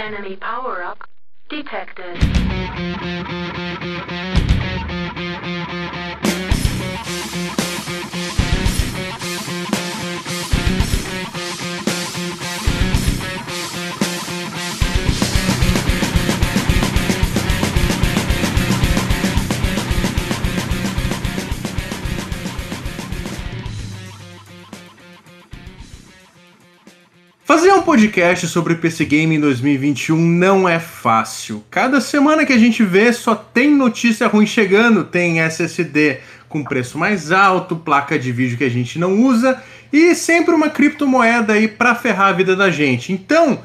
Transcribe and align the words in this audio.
Enemy 0.00 0.36
power-up 0.36 0.98
detected. 1.50 2.16
Fazer 27.70 27.82
um 27.82 27.84
podcast 27.84 28.48
sobre 28.48 28.74
PC 28.74 29.04
Game 29.04 29.36
em 29.36 29.38
2021 29.38 30.16
não 30.16 30.68
é 30.68 30.80
fácil. 30.80 31.62
Cada 31.70 32.00
semana 32.00 32.44
que 32.44 32.52
a 32.52 32.58
gente 32.58 32.82
vê 32.82 33.12
só 33.12 33.32
tem 33.32 33.70
notícia 33.70 34.26
ruim 34.26 34.44
chegando, 34.44 35.04
tem 35.04 35.38
SSD 35.38 36.18
com 36.48 36.64
preço 36.64 36.98
mais 36.98 37.30
alto, 37.30 37.76
placa 37.76 38.18
de 38.18 38.32
vídeo 38.32 38.58
que 38.58 38.64
a 38.64 38.68
gente 38.68 38.98
não 38.98 39.22
usa 39.22 39.62
e 39.92 40.16
sempre 40.16 40.52
uma 40.52 40.68
criptomoeda 40.68 41.52
aí 41.52 41.68
para 41.68 41.94
ferrar 41.94 42.30
a 42.30 42.32
vida 42.32 42.56
da 42.56 42.72
gente. 42.72 43.12
Então, 43.12 43.60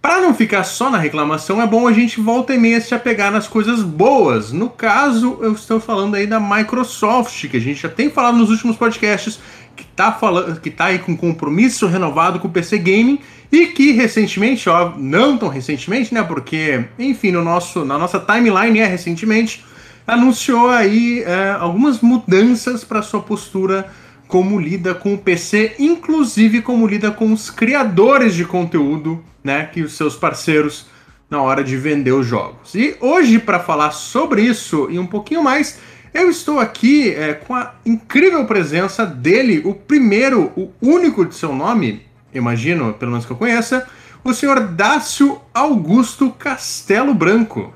para 0.00 0.20
não 0.20 0.32
ficar 0.32 0.62
só 0.62 0.88
na 0.88 0.98
reclamação, 0.98 1.60
é 1.60 1.66
bom 1.66 1.88
a 1.88 1.92
gente 1.92 2.20
volta 2.20 2.54
e 2.54 2.58
meia 2.58 2.80
se 2.80 2.94
apegar 2.94 3.32
nas 3.32 3.48
coisas 3.48 3.82
boas. 3.82 4.52
No 4.52 4.70
caso, 4.70 5.38
eu 5.40 5.54
estou 5.54 5.80
falando 5.80 6.14
aí 6.14 6.26
da 6.26 6.38
Microsoft, 6.38 7.48
que 7.48 7.56
a 7.56 7.60
gente 7.60 7.82
já 7.82 7.88
tem 7.88 8.08
falado 8.10 8.36
nos 8.38 8.50
últimos 8.50 8.76
podcasts, 8.76 9.40
que 9.76 9.84
tá 9.84 10.12
falando, 10.12 10.60
que 10.60 10.70
tá 10.70 10.86
aí 10.86 10.98
com 10.98 11.16
compromisso 11.16 11.86
renovado 11.86 12.38
com 12.38 12.48
o 12.48 12.50
PC 12.50 12.78
Gaming 12.78 13.18
e 13.50 13.66
que 13.68 13.92
recentemente, 13.92 14.68
ó, 14.68 14.92
não 14.96 15.38
tão 15.38 15.48
recentemente, 15.48 16.12
né, 16.12 16.22
porque, 16.22 16.84
enfim, 16.98 17.30
no 17.30 17.42
nosso, 17.42 17.84
na 17.84 17.98
nossa 17.98 18.18
timeline 18.18 18.80
é 18.80 18.86
recentemente, 18.86 19.64
anunciou 20.06 20.70
aí 20.70 21.22
é, 21.22 21.56
algumas 21.58 22.00
mudanças 22.00 22.84
para 22.84 23.02
sua 23.02 23.20
postura 23.20 23.90
como 24.26 24.58
lida 24.58 24.94
com 24.94 25.14
o 25.14 25.18
PC, 25.18 25.76
inclusive 25.78 26.62
como 26.62 26.86
lida 26.86 27.10
com 27.10 27.32
os 27.32 27.50
criadores 27.50 28.34
de 28.34 28.44
conteúdo, 28.44 29.22
né, 29.42 29.68
que 29.72 29.82
os 29.82 29.96
seus 29.96 30.16
parceiros 30.16 30.86
na 31.30 31.40
hora 31.42 31.64
de 31.64 31.76
vender 31.76 32.12
os 32.12 32.26
jogos. 32.26 32.74
E 32.74 32.96
hoje 33.00 33.38
para 33.38 33.60
falar 33.60 33.90
sobre 33.90 34.42
isso 34.42 34.88
e 34.90 34.98
um 34.98 35.06
pouquinho 35.06 35.42
mais, 35.42 35.78
eu 36.14 36.30
estou 36.30 36.60
aqui 36.60 37.10
é, 37.10 37.34
com 37.34 37.54
a 37.54 37.74
incrível 37.84 38.46
presença 38.46 39.04
dele, 39.04 39.60
o 39.64 39.74
primeiro, 39.74 40.52
o 40.56 40.72
único 40.80 41.26
de 41.26 41.34
seu 41.34 41.52
nome, 41.52 42.06
imagino, 42.32 42.94
pelo 42.94 43.10
menos 43.10 43.26
que 43.26 43.32
eu 43.32 43.36
conheça, 43.36 43.86
o 44.22 44.32
senhor 44.32 44.60
Dácio 44.68 45.42
Augusto 45.52 46.30
Castelo 46.30 47.12
Branco. 47.12 47.74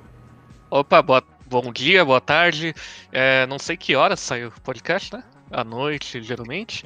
Opa, 0.70 1.02
boa, 1.02 1.22
bom 1.46 1.72
dia, 1.72 2.04
boa 2.04 2.20
tarde. 2.20 2.72
É, 3.10 3.44
não 3.48 3.58
sei 3.58 3.76
que 3.76 3.96
horas 3.96 4.20
sai 4.20 4.46
o 4.46 4.52
podcast, 4.62 5.14
né? 5.14 5.24
À 5.50 5.64
noite, 5.64 6.22
geralmente. 6.22 6.84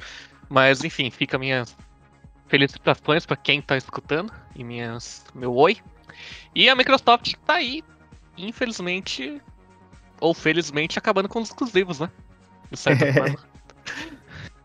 Mas, 0.49 0.83
enfim, 0.83 1.11
fica 1.11 1.37
minhas 1.37 1.75
felicitações 2.47 3.27
para 3.27 3.37
quem 3.37 3.59
está 3.59 3.77
escutando 3.77 4.33
e 4.55 4.63
minhas, 4.63 5.23
meu 5.35 5.53
oi. 5.55 5.77
E 6.55 6.67
a 6.67 6.75
Microsoft 6.75 7.27
está 7.27 7.55
aí, 7.55 7.83
infelizmente, 8.37 9.39
ou 10.23 10.33
felizmente, 10.33 10.97
acabando 10.97 11.27
com 11.27 11.41
os 11.41 11.49
exclusivos, 11.49 11.99
né? 11.99 12.09
De 12.71 12.79
certa 12.79 13.11
forma. 13.13 13.37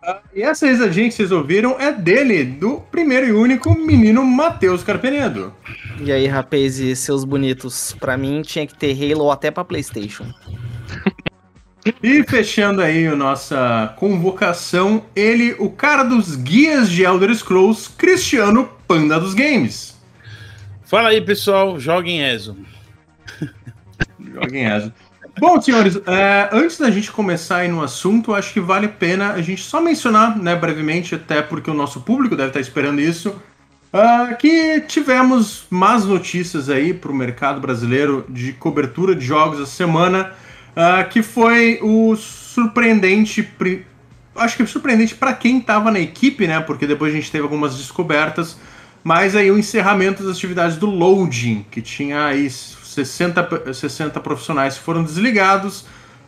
Ah, 0.00 0.20
e 0.32 0.42
essa 0.42 0.66
risadinha 0.66 1.08
que 1.08 1.14
vocês 1.14 1.32
ouviram 1.32 1.78
é 1.78 1.92
dele, 1.92 2.44
do 2.44 2.80
primeiro 2.80 3.26
e 3.26 3.32
único 3.32 3.76
menino 3.76 4.24
Matheus 4.24 4.84
Carpenedo. 4.84 5.52
E 6.00 6.12
aí, 6.12 6.26
rapaz, 6.26 6.78
e 6.78 6.94
seus 6.94 7.24
bonitos? 7.24 7.94
Pra 7.98 8.16
mim 8.16 8.40
tinha 8.42 8.66
que 8.66 8.74
ter 8.74 8.92
Halo 8.92 9.30
até 9.30 9.50
pra 9.50 9.64
PlayStation. 9.64 10.32
E 12.02 12.22
fechando 12.22 12.80
aí 12.80 13.06
a 13.06 13.16
nossa 13.16 13.94
convocação, 13.98 15.04
ele, 15.16 15.56
o 15.58 15.70
cara 15.70 16.04
dos 16.04 16.36
guias 16.36 16.90
de 16.90 17.02
Elder 17.02 17.34
Scrolls, 17.34 17.90
Cristiano 17.90 18.70
Panda 18.86 19.18
dos 19.18 19.34
Games. 19.34 19.98
Fala 20.84 21.08
aí, 21.08 21.20
pessoal, 21.20 21.78
joguem 21.80 22.22
ESO. 22.22 22.56
joguem 24.34 24.64
ESO. 24.64 24.92
Bom, 25.40 25.60
senhores, 25.60 25.96
é, 26.06 26.48
antes 26.52 26.78
da 26.78 26.90
gente 26.90 27.12
começar 27.12 27.58
aí 27.58 27.68
no 27.68 27.82
assunto, 27.82 28.34
acho 28.34 28.52
que 28.52 28.60
vale 28.60 28.86
a 28.86 28.88
pena 28.88 29.32
a 29.32 29.42
gente 29.42 29.62
só 29.62 29.80
mencionar, 29.80 30.36
né, 30.36 30.56
brevemente, 30.56 31.14
até 31.14 31.42
porque 31.42 31.70
o 31.70 31.74
nosso 31.74 32.00
público 32.00 32.34
deve 32.34 32.48
estar 32.48 32.60
esperando 32.60 33.00
isso, 33.00 33.30
uh, 33.92 34.36
que 34.36 34.80
tivemos 34.88 35.64
más 35.70 36.04
notícias 36.04 36.68
aí 36.68 36.92
para 36.92 37.12
o 37.12 37.14
mercado 37.14 37.60
brasileiro 37.60 38.24
de 38.28 38.52
cobertura 38.52 39.14
de 39.14 39.24
jogos 39.24 39.60
essa 39.60 39.70
semana, 39.70 40.32
uh, 40.72 41.08
que 41.08 41.22
foi 41.22 41.78
o 41.82 42.16
surpreendente, 42.16 43.48
acho 44.34 44.56
que 44.56 44.66
surpreendente 44.66 45.14
para 45.14 45.32
quem 45.34 45.58
estava 45.58 45.90
na 45.90 46.00
equipe, 46.00 46.48
né, 46.48 46.58
porque 46.60 46.86
depois 46.86 47.12
a 47.12 47.16
gente 47.16 47.30
teve 47.30 47.44
algumas 47.44 47.76
descobertas, 47.76 48.58
mas 49.04 49.36
aí 49.36 49.50
o 49.50 49.58
encerramento 49.58 50.24
das 50.24 50.36
atividades 50.36 50.76
do 50.76 50.86
Loading, 50.86 51.64
que 51.70 51.80
tinha 51.80 52.26
aí 52.26 52.50
60, 53.04 53.72
60 53.72 54.20
profissionais 54.20 54.76
foram 54.76 55.04
desligados, 55.04 55.82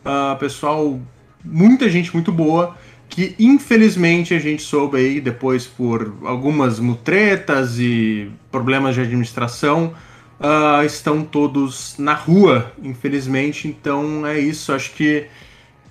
uh, 0.04 0.38
pessoal, 0.38 1.00
muita 1.44 1.88
gente 1.88 2.12
muito 2.14 2.31
boa, 2.31 2.76
que 3.08 3.34
infelizmente 3.38 4.34
a 4.34 4.38
gente 4.38 4.62
soube 4.62 4.98
aí 4.98 5.20
depois 5.20 5.66
por 5.66 6.14
algumas 6.25 6.78
mutretas 6.78 7.78
e 7.78 8.30
problemas 8.50 8.94
de 8.94 9.00
administração, 9.00 9.94
uh, 10.38 10.84
estão 10.84 11.22
todos 11.22 11.97
na 11.98 12.14
rua, 12.14 12.72
infelizmente. 12.82 13.66
Então 13.66 14.25
é 14.26 14.38
isso, 14.38 14.72
acho 14.72 14.92
que 14.92 15.26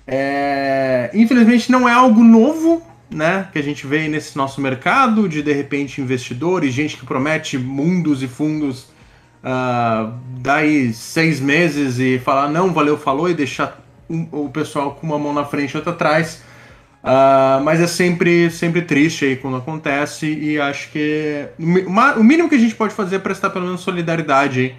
é... 0.06 1.10
infelizmente 1.12 1.70
não 1.70 1.88
é 1.88 1.92
algo 1.92 2.24
novo, 2.24 2.82
né, 3.10 3.48
que 3.52 3.58
a 3.58 3.62
gente 3.62 3.86
vê 3.86 4.08
nesse 4.08 4.36
nosso 4.36 4.60
mercado 4.60 5.28
de 5.28 5.42
de 5.42 5.52
repente 5.52 6.00
investidores, 6.00 6.72
gente 6.72 6.96
que 6.96 7.04
promete 7.04 7.58
mundos 7.58 8.22
e 8.22 8.28
fundos 8.28 8.86
uh, 9.44 10.12
daí 10.40 10.92
seis 10.92 11.40
meses 11.40 11.98
e 11.98 12.18
falar 12.18 12.48
não, 12.48 12.72
valeu, 12.72 12.96
falou 12.98 13.28
e 13.28 13.34
deixar 13.34 13.80
o 14.08 14.48
pessoal 14.48 14.94
com 14.94 15.06
uma 15.06 15.18
mão 15.18 15.32
na 15.32 15.44
frente 15.44 15.72
e 15.72 15.76
outra 15.76 15.92
atrás. 15.92 16.42
Uh, 17.02 17.62
mas 17.64 17.80
é 17.80 17.86
sempre, 17.86 18.50
sempre 18.50 18.82
triste 18.82 19.24
aí 19.24 19.36
quando 19.36 19.56
acontece 19.56 20.26
e 20.26 20.60
acho 20.60 20.90
que 20.90 21.48
o 22.18 22.22
mínimo 22.22 22.48
que 22.48 22.56
a 22.56 22.58
gente 22.58 22.74
pode 22.74 22.92
fazer 22.92 23.16
é 23.16 23.18
prestar 23.18 23.48
pelo 23.48 23.64
menos 23.64 23.80
solidariedade 23.80 24.76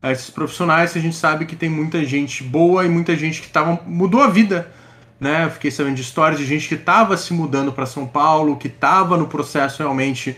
a 0.00 0.12
esses 0.12 0.30
profissionais. 0.30 0.96
A 0.96 1.00
gente 1.00 1.16
sabe 1.16 1.46
que 1.46 1.56
tem 1.56 1.68
muita 1.68 2.04
gente 2.04 2.44
boa 2.44 2.84
e 2.84 2.88
muita 2.88 3.16
gente 3.16 3.40
que 3.42 3.48
tava, 3.48 3.80
mudou 3.86 4.20
a 4.20 4.28
vida. 4.28 4.70
Né? 5.18 5.44
Eu 5.44 5.50
fiquei 5.50 5.70
sabendo 5.70 5.96
de 5.96 6.02
histórias 6.02 6.38
de 6.38 6.46
gente 6.46 6.68
que 6.68 6.74
estava 6.74 7.16
se 7.16 7.32
mudando 7.32 7.72
para 7.72 7.86
São 7.86 8.06
Paulo, 8.06 8.56
que 8.56 8.68
estava 8.68 9.16
no 9.16 9.26
processo 9.26 9.78
realmente 9.78 10.36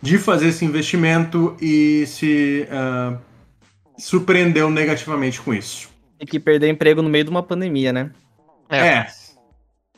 de 0.00 0.18
fazer 0.18 0.48
esse 0.48 0.64
investimento 0.64 1.56
e 1.60 2.06
se 2.06 2.68
uh, 2.70 3.18
surpreendeu 3.98 4.70
negativamente 4.70 5.40
com 5.40 5.52
isso. 5.52 5.88
Tem 6.18 6.26
que 6.26 6.38
perder 6.40 6.68
emprego 6.68 7.02
no 7.02 7.08
meio 7.08 7.24
de 7.24 7.30
uma 7.30 7.42
pandemia, 7.42 7.92
né? 7.92 8.10
É. 8.68 8.78
é. 8.78 9.06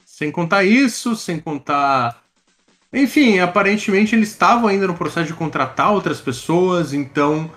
Sem 0.05 0.31
contar 0.31 0.65
isso, 0.65 1.17
sem 1.17 1.39
contar. 1.39 2.23
Enfim, 2.93 3.39
aparentemente 3.39 4.15
eles 4.15 4.31
estavam 4.31 4.69
ainda 4.69 4.87
no 4.87 4.95
processo 4.95 5.27
de 5.27 5.35
contratar 5.35 5.93
outras 5.93 6.21
pessoas, 6.21 6.93
então 6.93 7.51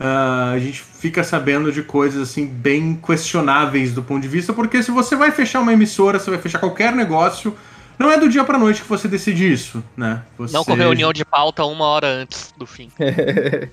uh, 0.00 0.54
a 0.54 0.58
gente 0.58 0.80
fica 0.80 1.24
sabendo 1.24 1.72
de 1.72 1.82
coisas 1.82 2.30
assim 2.30 2.46
bem 2.46 2.94
questionáveis 2.94 3.92
do 3.92 4.02
ponto 4.02 4.22
de 4.22 4.28
vista, 4.28 4.52
porque 4.52 4.82
se 4.82 4.90
você 4.90 5.16
vai 5.16 5.30
fechar 5.30 5.60
uma 5.60 5.72
emissora, 5.72 6.18
você 6.18 6.30
vai 6.30 6.38
fechar 6.38 6.58
qualquer 6.58 6.94
negócio, 6.94 7.56
não 7.98 8.10
é 8.10 8.18
do 8.18 8.28
dia 8.28 8.44
pra 8.44 8.58
noite 8.58 8.82
que 8.82 8.88
você 8.88 9.08
decide 9.08 9.50
isso, 9.50 9.82
né? 9.96 10.22
Você... 10.36 10.52
Não 10.54 10.64
com 10.64 10.74
reunião 10.74 11.12
de 11.12 11.24
pauta 11.24 11.64
uma 11.64 11.84
hora 11.86 12.06
antes 12.06 12.52
do 12.56 12.66
fim. 12.66 12.90
é, 13.00 13.70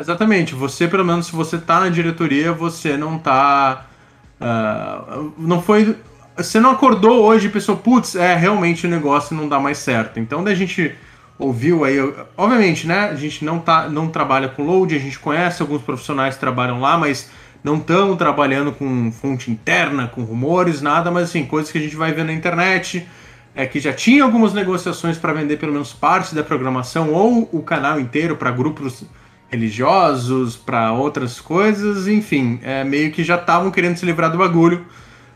exatamente. 0.00 0.54
Você, 0.54 0.88
pelo 0.88 1.04
menos, 1.04 1.26
se 1.26 1.32
você 1.32 1.58
tá 1.58 1.80
na 1.80 1.88
diretoria, 1.88 2.52
você 2.52 2.96
não 2.96 3.18
tá. 3.18 3.86
Uh, 4.40 5.32
não 5.36 5.60
foi. 5.60 5.96
Você 6.36 6.58
não 6.58 6.70
acordou 6.70 7.22
hoje 7.24 7.48
e 7.48 7.50
pensou, 7.50 7.76
putz, 7.76 8.14
é, 8.14 8.34
realmente 8.34 8.86
o 8.86 8.90
negócio 8.90 9.36
não 9.36 9.46
dá 9.46 9.60
mais 9.60 9.76
certo. 9.78 10.18
Então, 10.18 10.42
da 10.42 10.54
gente 10.54 10.96
ouviu 11.38 11.84
aí. 11.84 11.98
Obviamente, 12.36 12.86
né? 12.86 13.10
A 13.10 13.14
gente 13.14 13.44
não, 13.44 13.58
tá, 13.58 13.88
não 13.88 14.08
trabalha 14.08 14.48
com 14.48 14.64
load, 14.64 14.94
a 14.96 14.98
gente 14.98 15.18
conhece 15.18 15.60
alguns 15.60 15.82
profissionais 15.82 16.34
que 16.34 16.40
trabalham 16.40 16.80
lá, 16.80 16.96
mas 16.96 17.30
não 17.62 17.76
estão 17.76 18.16
trabalhando 18.16 18.72
com 18.72 19.12
fonte 19.12 19.50
interna, 19.50 20.08
com 20.08 20.22
rumores, 20.22 20.82
nada, 20.82 21.10
mas 21.10 21.24
assim, 21.24 21.44
coisas 21.44 21.70
que 21.70 21.78
a 21.78 21.80
gente 21.80 21.94
vai 21.96 22.12
ver 22.12 22.24
na 22.24 22.32
internet, 22.32 23.06
é 23.54 23.66
que 23.66 23.78
já 23.78 23.92
tinha 23.92 24.24
algumas 24.24 24.52
negociações 24.52 25.18
para 25.18 25.32
vender 25.32 25.58
pelo 25.58 25.72
menos 25.72 25.92
parte 25.92 26.34
da 26.34 26.42
programação 26.42 27.12
ou 27.12 27.48
o 27.52 27.62
canal 27.62 28.00
inteiro 28.00 28.36
para 28.36 28.50
grupos 28.50 29.04
religiosos, 29.50 30.56
para 30.56 30.92
outras 30.92 31.38
coisas, 31.38 32.08
enfim, 32.08 32.58
é, 32.62 32.82
meio 32.82 33.12
que 33.12 33.22
já 33.22 33.36
estavam 33.36 33.70
querendo 33.70 33.96
se 33.96 34.06
livrar 34.06 34.32
do 34.32 34.38
bagulho, 34.38 34.86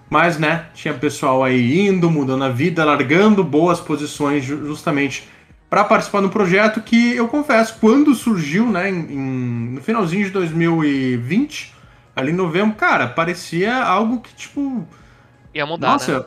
mas 0.08 0.38
né, 0.38 0.67
tinha 0.75 0.94
pessoal 0.94 1.44
aí 1.44 1.87
indo, 1.87 2.11
mudando 2.11 2.43
a 2.44 2.49
vida, 2.49 2.84
largando 2.84 3.44
boas 3.44 3.79
posições 3.79 4.43
justamente 4.44 5.29
para 5.69 5.84
participar 5.84 6.22
do 6.22 6.31
projeto 6.31 6.81
que 6.81 7.14
eu 7.14 7.29
confesso, 7.29 7.76
quando 7.81 8.14
surgiu, 8.14 8.67
né, 8.67 8.88
em- 8.88 9.70
no 9.75 9.82
finalzinho 9.82 10.25
de 10.25 10.31
2020, 10.31 11.75
ali 12.17 12.33
em 12.33 12.35
novembro, 12.35 12.75
cara, 12.77 13.07
parecia 13.07 13.77
algo 13.77 14.21
que, 14.21 14.35
tipo, 14.35 14.85
Ia 15.55 15.67
mudar, 15.67 15.93
nossa, 15.93 16.21
né? 16.21 16.25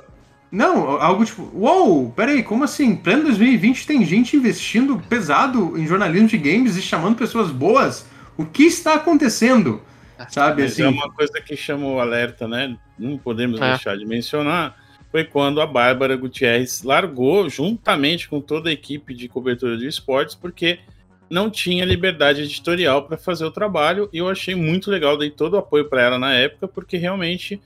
não, 0.51 0.91
algo 1.01 1.25
tipo, 1.25 1.49
uou, 1.53 2.11
peraí, 2.11 2.43
como 2.43 2.63
assim? 2.63 2.95
Pleno 2.95 3.23
2020 3.23 3.85
tem 3.87 4.05
gente 4.05 4.37
investindo 4.37 4.97
pesado 5.09 5.77
em 5.77 5.85
jornalismo 5.87 6.27
de 6.27 6.37
games 6.37 6.77
e 6.77 6.81
chamando 6.81 7.17
pessoas 7.17 7.51
boas? 7.51 8.05
O 8.37 8.45
que 8.45 8.63
está 8.63 8.93
acontecendo? 8.93 9.81
Sabe, 10.29 10.63
Mas 10.63 10.73
assim, 10.73 10.83
é 10.83 10.87
uma 10.87 11.09
coisa 11.11 11.39
que 11.41 11.55
chamou 11.55 11.95
o 11.95 11.99
alerta, 11.99 12.47
né? 12.47 12.77
Não 12.97 13.17
podemos 13.17 13.59
É. 13.59 13.69
deixar 13.69 13.97
de 13.97 14.05
mencionar. 14.05 14.75
Foi 15.11 15.23
quando 15.23 15.59
a 15.61 15.65
Bárbara 15.65 16.15
Gutierrez 16.15 16.83
largou, 16.83 17.49
juntamente 17.49 18.27
com 18.29 18.39
toda 18.41 18.69
a 18.69 18.73
equipe 18.73 19.13
de 19.13 19.27
cobertura 19.27 19.77
de 19.77 19.87
esportes, 19.87 20.35
porque 20.35 20.79
não 21.29 21.49
tinha 21.49 21.85
liberdade 21.85 22.41
editorial 22.41 23.03
para 23.03 23.17
fazer 23.17 23.45
o 23.45 23.51
trabalho. 23.51 24.09
E 24.11 24.17
eu 24.17 24.27
achei 24.29 24.55
muito 24.55 24.89
legal, 24.89 25.17
dei 25.17 25.29
todo 25.29 25.53
o 25.53 25.57
apoio 25.57 25.85
para 25.85 26.01
ela 26.01 26.17
na 26.19 26.33
época, 26.33 26.67
porque 26.67 26.97
realmente, 26.97 27.61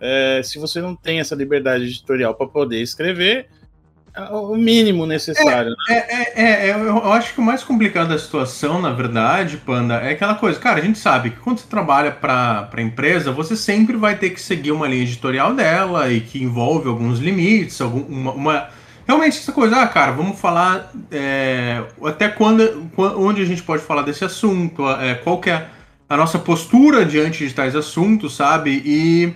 é, 0.00 0.40
se 0.44 0.58
você 0.58 0.80
não 0.80 0.94
tem 0.94 1.18
essa 1.20 1.34
liberdade 1.34 1.84
editorial 1.84 2.34
para 2.34 2.46
poder 2.46 2.80
escrever, 2.80 3.48
é 4.14 4.22
o 4.34 4.56
mínimo 4.56 5.06
necessário. 5.06 5.70
né? 5.70 5.76
É, 5.96 6.42
é, 6.42 6.68
é, 6.70 6.74
eu 6.74 7.12
acho 7.12 7.34
que 7.34 7.40
o 7.40 7.42
mais 7.42 7.62
complicado 7.62 8.08
da 8.08 8.18
situação, 8.18 8.80
na 8.80 8.90
verdade, 8.90 9.58
Panda, 9.58 9.94
é 9.96 10.10
aquela 10.10 10.34
coisa, 10.34 10.58
cara, 10.58 10.80
a 10.80 10.82
gente 10.82 10.98
sabe 10.98 11.30
que 11.30 11.36
quando 11.36 11.58
você 11.58 11.68
trabalha 11.68 12.10
para 12.10 12.68
a 12.72 12.80
empresa, 12.82 13.30
você 13.30 13.54
sempre 13.56 13.96
vai 13.96 14.16
ter 14.16 14.30
que 14.30 14.40
seguir 14.40 14.72
uma 14.72 14.88
linha 14.88 15.02
editorial 15.02 15.54
dela 15.54 16.10
e 16.10 16.20
que 16.20 16.42
envolve 16.42 16.88
alguns 16.88 17.18
limites, 17.20 17.80
algum, 17.80 18.00
uma, 18.08 18.32
uma- 18.32 18.68
Realmente 19.08 19.38
essa 19.38 19.52
coisa, 19.52 19.76
ah, 19.76 19.88
cara, 19.88 20.12
vamos 20.12 20.38
falar 20.38 20.92
é, 21.10 21.82
até 22.04 22.28
quando, 22.28 22.90
quan- 22.94 23.16
onde 23.16 23.40
a 23.40 23.44
gente 23.46 23.62
pode 23.62 23.82
falar 23.82 24.02
desse 24.02 24.22
assunto, 24.24 24.86
é, 24.90 25.14
qual 25.14 25.40
que 25.40 25.48
é 25.48 25.66
a 26.08 26.16
nossa 26.16 26.38
postura 26.38 27.06
diante 27.06 27.46
de 27.46 27.54
tais 27.54 27.74
assuntos, 27.74 28.36
sabe? 28.36 28.82
E 28.84 29.32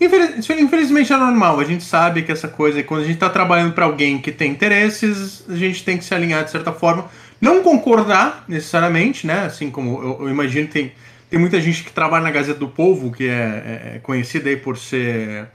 infeliz- 0.00 0.48
infelizmente 0.50 1.12
é 1.12 1.16
normal, 1.16 1.58
a 1.58 1.64
gente 1.64 1.82
sabe 1.82 2.22
que 2.22 2.30
essa 2.30 2.46
coisa, 2.48 2.82
quando 2.84 3.00
a 3.00 3.04
gente 3.04 3.14
está 3.14 3.28
trabalhando 3.28 3.72
para 3.74 3.84
alguém 3.84 4.18
que 4.18 4.30
tem 4.30 4.52
interesses, 4.52 5.44
a 5.48 5.56
gente 5.56 5.82
tem 5.84 5.98
que 5.98 6.04
se 6.04 6.14
alinhar 6.14 6.44
de 6.44 6.50
certa 6.52 6.72
forma. 6.72 7.06
Não 7.40 7.62
concordar 7.62 8.44
necessariamente, 8.48 9.26
né? 9.26 9.40
Assim 9.46 9.70
como 9.70 10.02
eu, 10.02 10.18
eu 10.22 10.28
imagino 10.30 10.68
tem, 10.68 10.92
tem 11.28 11.38
muita 11.38 11.60
gente 11.60 11.82
que 11.84 11.92
trabalha 11.92 12.22
na 12.24 12.30
Gazeta 12.30 12.60
do 12.60 12.68
Povo, 12.68 13.10
que 13.12 13.26
é, 13.28 13.94
é 13.96 13.98
conhecida 14.02 14.48
aí 14.48 14.56
por 14.56 14.78
ser 14.78 15.48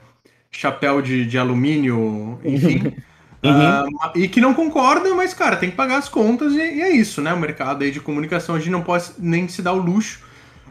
chapéu 0.50 1.02
de, 1.02 1.26
de 1.26 1.38
alumínio, 1.38 2.38
enfim. 2.44 2.92
Ah, 3.44 3.84
e 4.14 4.28
que 4.28 4.40
não 4.40 4.54
concorda, 4.54 5.12
mas, 5.14 5.34
cara, 5.34 5.56
tem 5.56 5.70
que 5.70 5.76
pagar 5.76 5.98
as 5.98 6.08
contas 6.08 6.52
e, 6.52 6.58
e 6.58 6.80
é 6.82 6.90
isso, 6.90 7.20
né? 7.20 7.32
O 7.32 7.38
mercado 7.38 7.82
aí 7.82 7.90
de 7.90 7.98
comunicação 8.00 8.54
a 8.54 8.58
gente 8.58 8.70
não 8.70 8.82
pode 8.82 9.06
nem 9.18 9.48
se 9.48 9.60
dar 9.62 9.72
o 9.72 9.78
luxo. 9.78 10.20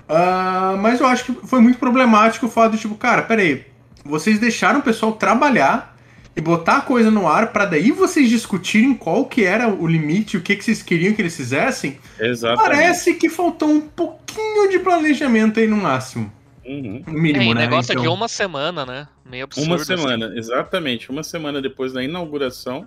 Ah, 0.08 0.76
mas 0.80 1.00
eu 1.00 1.06
acho 1.08 1.26
que 1.26 1.48
foi 1.48 1.62
muito 1.62 1.78
problemático 1.80 2.46
o 2.46 2.50
fato 2.50 2.74
de, 2.74 2.80
tipo, 2.80 2.96
cara, 2.96 3.22
peraí, 3.24 3.66
vocês 4.06 4.40
deixaram 4.40 4.80
o 4.80 4.84
pessoal 4.84 5.14
trabalhar 5.14 5.98
e 6.36 6.40
botar 6.40 6.78
a 6.78 6.82
coisa 6.82 7.12
no 7.12 7.28
ar 7.28 7.48
para 7.52 7.66
daí 7.66 7.92
vocês 7.92 8.30
discutirem 8.30 8.94
qual 8.94 9.26
que 9.26 9.44
era 9.44 9.68
o 9.68 9.86
limite, 9.86 10.38
o 10.38 10.42
que, 10.42 10.56
que 10.56 10.64
vocês 10.64 10.82
queriam 10.82 11.14
que 11.14 11.22
eles 11.22 11.36
fizessem. 11.36 11.98
Exatamente. 12.20 12.64
Parece 12.70 13.14
que 13.16 13.28
faltou 13.30 13.70
um 13.70 13.82
pouquinho 13.82 14.70
de 14.70 14.80
planejamento 14.80 15.60
aí 15.60 15.68
no 15.68 15.76
máximo. 15.78 16.32
Uhum. 16.66 17.04
No 17.06 17.18
É, 17.18 17.22
mínimo, 17.22 17.44
e 17.44 17.54
né? 17.54 17.62
negócio 17.62 17.92
Então- 17.92 18.04
de 18.04 18.10
uma 18.10 18.28
semana, 18.30 18.86
né? 18.86 19.08
Meio 19.32 19.46
absurdo. 19.46 19.66
Uma 19.66 19.76
assim. 19.78 19.86
semana, 19.86 20.34
exatamente. 20.36 21.10
Uma 21.10 21.24
semana 21.24 21.62
depois 21.62 21.94
da 21.94 22.04
inauguração. 22.04 22.86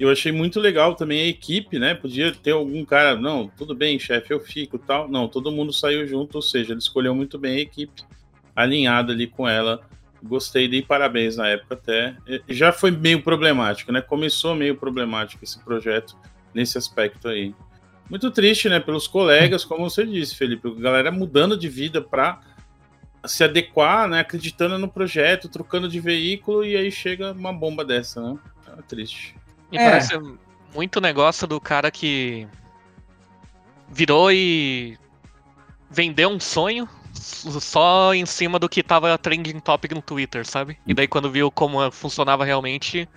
Eu 0.00 0.10
achei 0.10 0.32
muito 0.32 0.58
legal 0.58 0.94
também 0.94 1.20
a 1.20 1.26
equipe, 1.26 1.78
né? 1.78 1.94
Podia 1.94 2.32
ter 2.32 2.52
algum 2.52 2.82
cara, 2.82 3.14
não, 3.14 3.46
tudo 3.46 3.74
bem, 3.74 3.98
chefe, 3.98 4.32
eu 4.32 4.40
fico 4.40 4.78
tal. 4.78 5.06
Não, 5.06 5.28
todo 5.28 5.52
mundo 5.52 5.70
saiu 5.70 6.06
junto, 6.06 6.36
ou 6.36 6.42
seja, 6.42 6.72
ele 6.72 6.80
escolheu 6.80 7.14
muito 7.14 7.38
bem 7.38 7.58
a 7.58 7.60
equipe, 7.60 8.02
alinhada 8.56 9.12
ali 9.12 9.26
com 9.26 9.46
ela. 9.46 9.82
Gostei, 10.22 10.66
dei 10.66 10.80
parabéns 10.80 11.36
na 11.36 11.48
época 11.48 11.74
até. 11.74 12.16
Já 12.48 12.72
foi 12.72 12.90
meio 12.90 13.22
problemático, 13.22 13.92
né? 13.92 14.00
Começou 14.00 14.54
meio 14.54 14.76
problemático 14.76 15.44
esse 15.44 15.62
projeto 15.62 16.16
nesse 16.54 16.78
aspecto 16.78 17.28
aí. 17.28 17.54
Muito 18.08 18.30
triste, 18.30 18.68
né? 18.70 18.80
Pelos 18.80 19.06
colegas, 19.06 19.64
como 19.64 19.88
você 19.88 20.06
disse, 20.06 20.36
Felipe, 20.36 20.68
a 20.68 20.80
galera 20.80 21.12
mudando 21.12 21.56
de 21.56 21.68
vida 21.68 22.00
para 22.00 22.40
se 23.24 23.44
adequar, 23.44 24.08
né? 24.08 24.20
Acreditando 24.20 24.78
no 24.78 24.88
projeto, 24.88 25.48
trocando 25.48 25.88
de 25.88 26.00
veículo 26.00 26.64
e 26.64 26.76
aí 26.76 26.90
chega 26.90 27.32
uma 27.32 27.52
bomba 27.52 27.84
dessa, 27.84 28.20
né? 28.20 28.38
É 28.78 28.82
triste. 28.82 29.36
E 29.70 29.78
É. 29.78 29.84
parece 29.84 30.18
muito 30.74 31.00
negócio 31.00 31.46
do 31.46 31.60
cara 31.60 31.90
que 31.90 32.46
virou 33.88 34.32
e 34.32 34.98
vendeu 35.90 36.30
um 36.30 36.40
sonho 36.40 36.88
só 37.14 38.14
em 38.14 38.24
cima 38.24 38.58
do 38.58 38.68
que 38.68 38.82
tava 38.82 39.16
trending 39.18 39.60
topic 39.60 39.92
no 39.92 40.02
Twitter, 40.02 40.46
sabe? 40.46 40.78
E 40.86 40.94
daí 40.94 41.06
quando 41.06 41.30
viu 41.30 41.50
como 41.50 41.90
funcionava 41.90 42.44
realmente, 42.44 43.08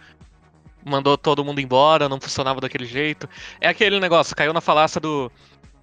mandou 0.84 1.18
todo 1.18 1.44
mundo 1.44 1.60
embora, 1.60 2.10
não 2.10 2.19
funcionava 2.19 2.62
daquele 2.62 2.86
jeito. 2.86 3.28
É 3.60 3.68
aquele 3.68 4.00
negócio, 4.00 4.36
caiu 4.36 4.54
na 4.54 4.62
falácia 4.62 5.00
do 5.00 5.31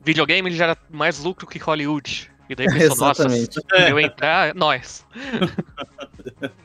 videogame, 0.01 0.49
ele 0.49 0.57
gera 0.57 0.77
mais 0.91 1.19
lucro 1.19 1.47
que 1.47 1.59
Hollywood. 1.59 2.31
E 2.49 2.55
daí 2.55 2.67
pensou, 2.67 3.07
nossa, 3.07 3.23
Exatamente. 3.23 3.55
se 3.55 3.91
eu 3.91 4.01
entrar, 4.01 4.51
é 4.51 4.55
nós. 4.55 5.07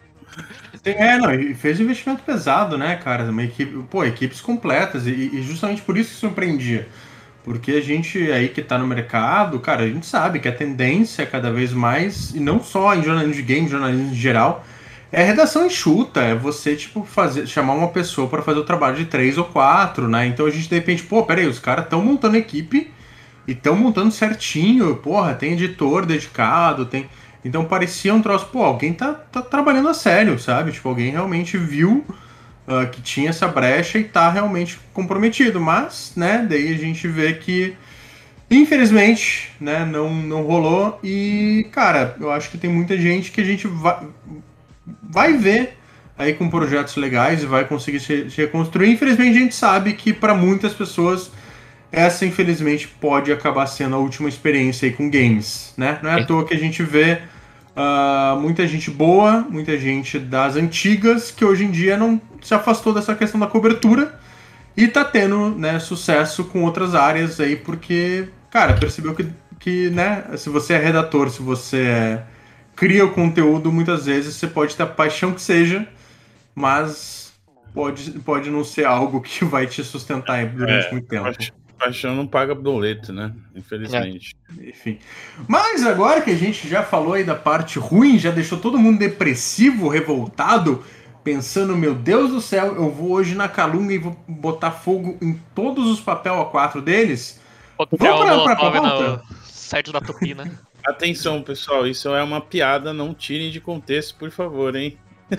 É, 0.84 1.18
não, 1.18 1.34
e 1.34 1.54
fez 1.54 1.80
um 1.80 1.84
investimento 1.84 2.24
pesado, 2.24 2.78
né, 2.78 2.96
cara? 2.96 3.24
Uma 3.26 3.44
equipe, 3.44 3.78
pô, 3.90 4.06
equipes 4.06 4.40
completas, 4.40 5.06
e, 5.06 5.12
e 5.12 5.42
justamente 5.42 5.82
por 5.82 5.98
isso 5.98 6.12
que 6.12 6.16
surpreendia. 6.16 6.88
Porque 7.44 7.72
a 7.72 7.82
gente 7.82 8.32
aí 8.32 8.50
que 8.50 8.62
tá 8.62 8.78
no 8.78 8.88
mercado, 8.88 9.60
cara, 9.60 9.84
a 9.84 9.88
gente 9.88 10.06
sabe 10.06 10.40
que 10.40 10.48
a 10.48 10.52
tendência 10.52 11.24
é 11.24 11.26
cada 11.26 11.52
vez 11.52 11.74
mais, 11.74 12.34
e 12.34 12.40
não 12.40 12.64
só 12.64 12.96
em 12.96 13.04
jornalismo 13.04 13.34
de 13.34 13.42
game, 13.42 13.68
jornalismo 13.68 14.12
em 14.12 14.16
geral, 14.16 14.64
é 15.12 15.24
redação 15.24 15.66
enxuta, 15.66 16.22
é 16.22 16.36
você, 16.36 16.76
tipo, 16.76 17.04
fazer, 17.06 17.48
chamar 17.48 17.74
uma 17.74 17.88
pessoa 17.88 18.28
para 18.28 18.42
fazer 18.42 18.60
o 18.60 18.66
trabalho 18.66 18.98
de 18.98 19.06
três 19.06 19.38
ou 19.38 19.46
quatro, 19.46 20.08
né? 20.08 20.28
Então 20.28 20.46
a 20.46 20.50
gente 20.50 20.70
de 20.70 20.76
repente, 20.76 21.04
pô, 21.04 21.24
peraí, 21.24 21.48
os 21.48 21.60
caras 21.60 21.86
estão 21.86 22.02
montando 22.04 22.36
equipe 22.36 22.92
e 23.48 23.54
estão 23.54 23.76
montando 23.76 24.12
certinho, 24.12 24.96
porra, 24.98 25.34
tem 25.34 25.54
editor 25.54 26.06
dedicado, 26.06 26.86
tem. 26.86 27.10
Então 27.46 27.64
parecia 27.64 28.14
um 28.14 28.22
troço, 28.22 28.48
pô, 28.48 28.64
alguém 28.64 28.94
tá, 28.94 29.14
tá 29.14 29.42
trabalhando 29.42 29.88
a 29.88 29.94
sério, 29.94 30.38
sabe? 30.38 30.72
Tipo, 30.72 30.90
alguém 30.90 31.12
realmente 31.12 31.58
viu 31.58 32.06
ah, 32.68 32.86
que 32.86 33.02
tinha 33.02 33.30
essa 33.30 33.48
brecha 33.48 33.98
e 33.98 34.04
tá 34.04 34.30
realmente 34.30 34.78
comprometido. 34.94 35.62
Mas, 35.62 36.12
né, 36.18 36.46
daí 36.48 36.74
a 36.74 36.78
gente 36.78 37.08
vê 37.08 37.34
que, 37.34 37.74
infelizmente, 38.52 39.52
né, 39.62 39.86
não, 39.86 40.14
não 40.14 40.44
rolou. 40.44 41.00
E, 41.02 41.66
cara, 41.72 42.18
eu 42.20 42.30
acho 42.30 42.50
que 42.52 42.58
tem 42.58 42.70
muita 42.70 42.98
gente 42.98 43.32
que 43.32 43.40
a 43.40 43.46
gente 43.46 43.66
vai, 43.68 44.06
vai 45.02 45.34
ver 45.38 45.78
aí 46.18 46.34
com 46.34 46.50
projetos 46.50 46.98
legais 46.98 47.44
e 47.44 47.46
vai 47.46 47.64
conseguir 47.64 48.02
se, 48.02 48.30
se 48.30 48.42
reconstruir. 48.42 48.92
Infelizmente, 48.92 49.38
a 49.38 49.40
gente 49.40 49.56
sabe 49.56 49.94
que 49.94 50.12
para 50.12 50.34
muitas 50.34 50.74
pessoas 50.74 51.32
essa 51.92 52.26
infelizmente 52.26 52.88
pode 52.88 53.32
acabar 53.32 53.66
sendo 53.68 53.96
a 53.96 54.00
última 54.00 54.28
experiência 54.30 54.88
aí 54.88 54.94
com 54.94 55.10
games, 55.10 55.74
né? 55.78 56.00
Não 56.02 56.10
é 56.12 56.22
à 56.22 56.26
toa 56.26 56.46
que 56.46 56.54
a 56.54 56.58
gente 56.60 56.84
vê 56.84 57.22
ah, 57.76 58.38
muita 58.42 58.68
gente 58.68 58.90
boa, 58.92 59.46
muita 59.50 59.78
gente 59.78 60.18
das 60.20 60.56
antigas 60.56 61.32
que 61.32 61.46
hoje 61.46 61.64
em 61.64 61.72
dia 61.72 61.96
não 61.98 62.22
se 62.42 62.54
afastou 62.54 62.94
dessa 62.94 63.16
questão 63.16 63.40
da 63.40 63.48
cobertura 63.48 64.20
e 64.76 64.88
tá 64.88 65.04
tendo, 65.06 65.50
né, 65.58 65.80
sucesso 65.80 66.44
com 66.46 66.64
outras 66.64 66.94
áreas 66.94 67.40
aí 67.40 67.56
porque, 67.56 68.28
cara, 68.52 68.74
percebeu 68.74 69.16
que, 69.16 69.28
que, 69.60 69.90
né, 69.90 70.24
se 70.38 70.50
você 70.50 70.74
é 70.74 70.78
redator, 70.78 71.30
se 71.30 71.42
você 71.42 71.82
é- 71.82 72.24
cria 72.76 73.04
o 73.06 73.12
conteúdo, 73.12 73.72
muitas 73.72 74.06
vezes 74.06 74.36
você 74.36 74.46
pode 74.46 74.76
ter 74.76 74.84
a 74.84 74.88
paixão 74.88 75.32
que 75.32 75.42
seja, 75.42 75.88
mas 76.54 77.34
pode, 77.74 78.12
pode 78.20 78.50
não 78.52 78.64
ser 78.64 78.86
algo 78.86 79.20
que 79.22 79.44
vai 79.46 79.66
te 79.66 79.84
sustentar 79.84 80.46
durante 80.46 80.88
É, 80.88 80.92
muito 80.92 81.08
tempo. 81.08 81.24
Paixão- 81.24 81.56
Paixão 81.78 82.16
não 82.16 82.26
paga 82.26 82.56
boleto, 82.56 83.14
né? 83.14 83.34
Infelizmente. 83.56 84.36
Enfim. 84.60 85.00
Mas 85.48 85.86
agora 85.86 86.22
que 86.22 86.32
a 86.32 86.36
gente 86.36 86.68
já 86.68 86.84
falou 86.84 87.14
aí 87.14 87.24
da 87.24 87.36
parte 87.36 87.78
ruim, 87.80 88.18
já 88.18 88.32
deixou 88.32 88.58
todo 88.60 88.78
mundo 88.80 88.98
depressivo, 89.00 89.88
revoltado, 89.88 90.84
pensando, 91.24 91.76
meu 91.78 91.94
Deus 91.94 92.32
do 92.32 92.42
céu, 92.42 92.76
eu 92.76 92.90
vou 92.90 93.12
hoje 93.12 93.36
na 93.36 93.48
Calunga 93.48 93.94
e 93.94 93.98
vou 93.98 94.18
botar 94.28 94.72
fogo 94.72 95.18
em 95.22 95.34
todos 95.54 95.88
os 95.88 96.00
papel 96.00 96.36
A4 96.52 96.82
deles. 96.82 97.40
Vamos 97.78 98.44
pra- 98.44 98.56
pra 98.56 98.56
pauta? 98.56 99.22
site 99.44 99.92
da 99.92 100.02
Tupi, 100.02 100.34
né? 100.34 100.52
Atenção, 100.86 101.42
pessoal, 101.44 101.86
isso 101.86 102.08
é 102.10 102.24
uma 102.24 102.40
piada, 102.40 102.94
não 102.94 103.14
tirem 103.14 103.52
de 103.52 103.60
contexto, 103.60 104.16
por 104.16 104.32
favor, 104.32 104.74
hein? 104.76 104.98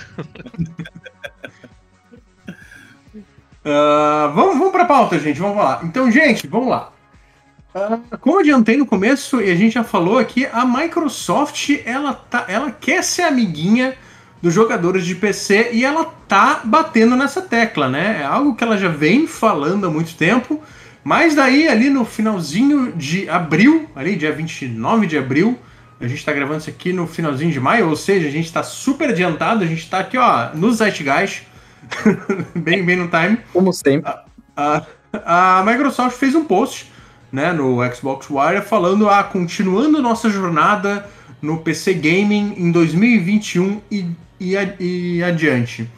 Ah, 3.70 4.32
vamos, 4.34 4.56
vamos 4.56 4.72
pra 4.72 4.86
pauta, 4.86 5.18
gente, 5.18 5.38
vamos 5.38 5.58
lá. 5.58 5.80
Então, 5.84 6.10
gente, 6.10 6.46
vamos 6.46 6.68
lá. 6.68 6.90
Ah, 7.74 7.98
como 8.18 8.38
adiantei 8.38 8.78
no 8.78 8.86
começo 8.86 9.42
e 9.42 9.50
a 9.50 9.54
gente 9.54 9.74
já 9.74 9.84
falou 9.84 10.18
aqui, 10.18 10.48
a 10.50 10.64
Microsoft 10.64 11.70
ela, 11.84 12.14
tá, 12.14 12.46
ela 12.48 12.70
quer 12.70 13.04
ser 13.04 13.22
amiguinha 13.22 13.94
dos 14.40 14.54
jogadores 14.54 15.04
de 15.04 15.14
PC 15.14 15.70
e 15.72 15.84
ela 15.84 16.06
tá 16.26 16.62
batendo 16.64 17.14
nessa 17.14 17.42
tecla, 17.42 17.90
né? 17.90 18.20
É 18.22 18.24
algo 18.24 18.54
que 18.54 18.64
ela 18.64 18.78
já 18.78 18.88
vem 18.88 19.26
falando 19.26 19.86
há 19.86 19.90
muito 19.90 20.14
tempo, 20.14 20.62
mas 21.04 21.34
daí 21.34 21.68
ali 21.68 21.90
no 21.90 22.06
finalzinho 22.06 22.92
de 22.92 23.28
abril, 23.28 23.86
ali 23.94 24.16
dia 24.16 24.32
29 24.32 25.06
de 25.06 25.18
abril, 25.18 25.58
a 26.00 26.06
gente 26.06 26.24
tá 26.24 26.32
gravando 26.32 26.60
isso 26.60 26.70
aqui 26.70 26.90
no 26.90 27.06
finalzinho 27.06 27.52
de 27.52 27.60
maio, 27.60 27.90
ou 27.90 27.96
seja, 27.96 28.28
a 28.28 28.30
gente 28.30 28.50
tá 28.50 28.62
super 28.62 29.10
adiantado, 29.10 29.62
a 29.62 29.66
gente 29.66 29.90
tá 29.90 29.98
aqui, 29.98 30.16
ó, 30.16 30.54
no 30.54 30.72
Zeitgeist, 30.72 31.42
bem, 32.54 32.84
bem 32.84 32.96
no 32.96 33.08
time. 33.08 33.38
Como 33.52 33.72
sempre. 33.72 34.10
A, 34.56 34.84
a, 35.12 35.58
a 35.60 35.64
Microsoft 35.64 36.16
fez 36.16 36.34
um 36.34 36.44
post, 36.44 36.90
né, 37.32 37.52
no 37.52 37.78
Xbox 37.94 38.28
Wire 38.30 38.62
falando, 38.62 39.08
ah, 39.08 39.22
continuando 39.24 40.00
nossa 40.02 40.28
jornada 40.30 41.08
no 41.40 41.58
PC 41.58 41.94
Gaming 41.94 42.54
em 42.56 42.72
2021 42.72 43.80
e, 43.90 44.06
e, 44.40 44.54
e 44.80 45.22
adiante. 45.22 45.88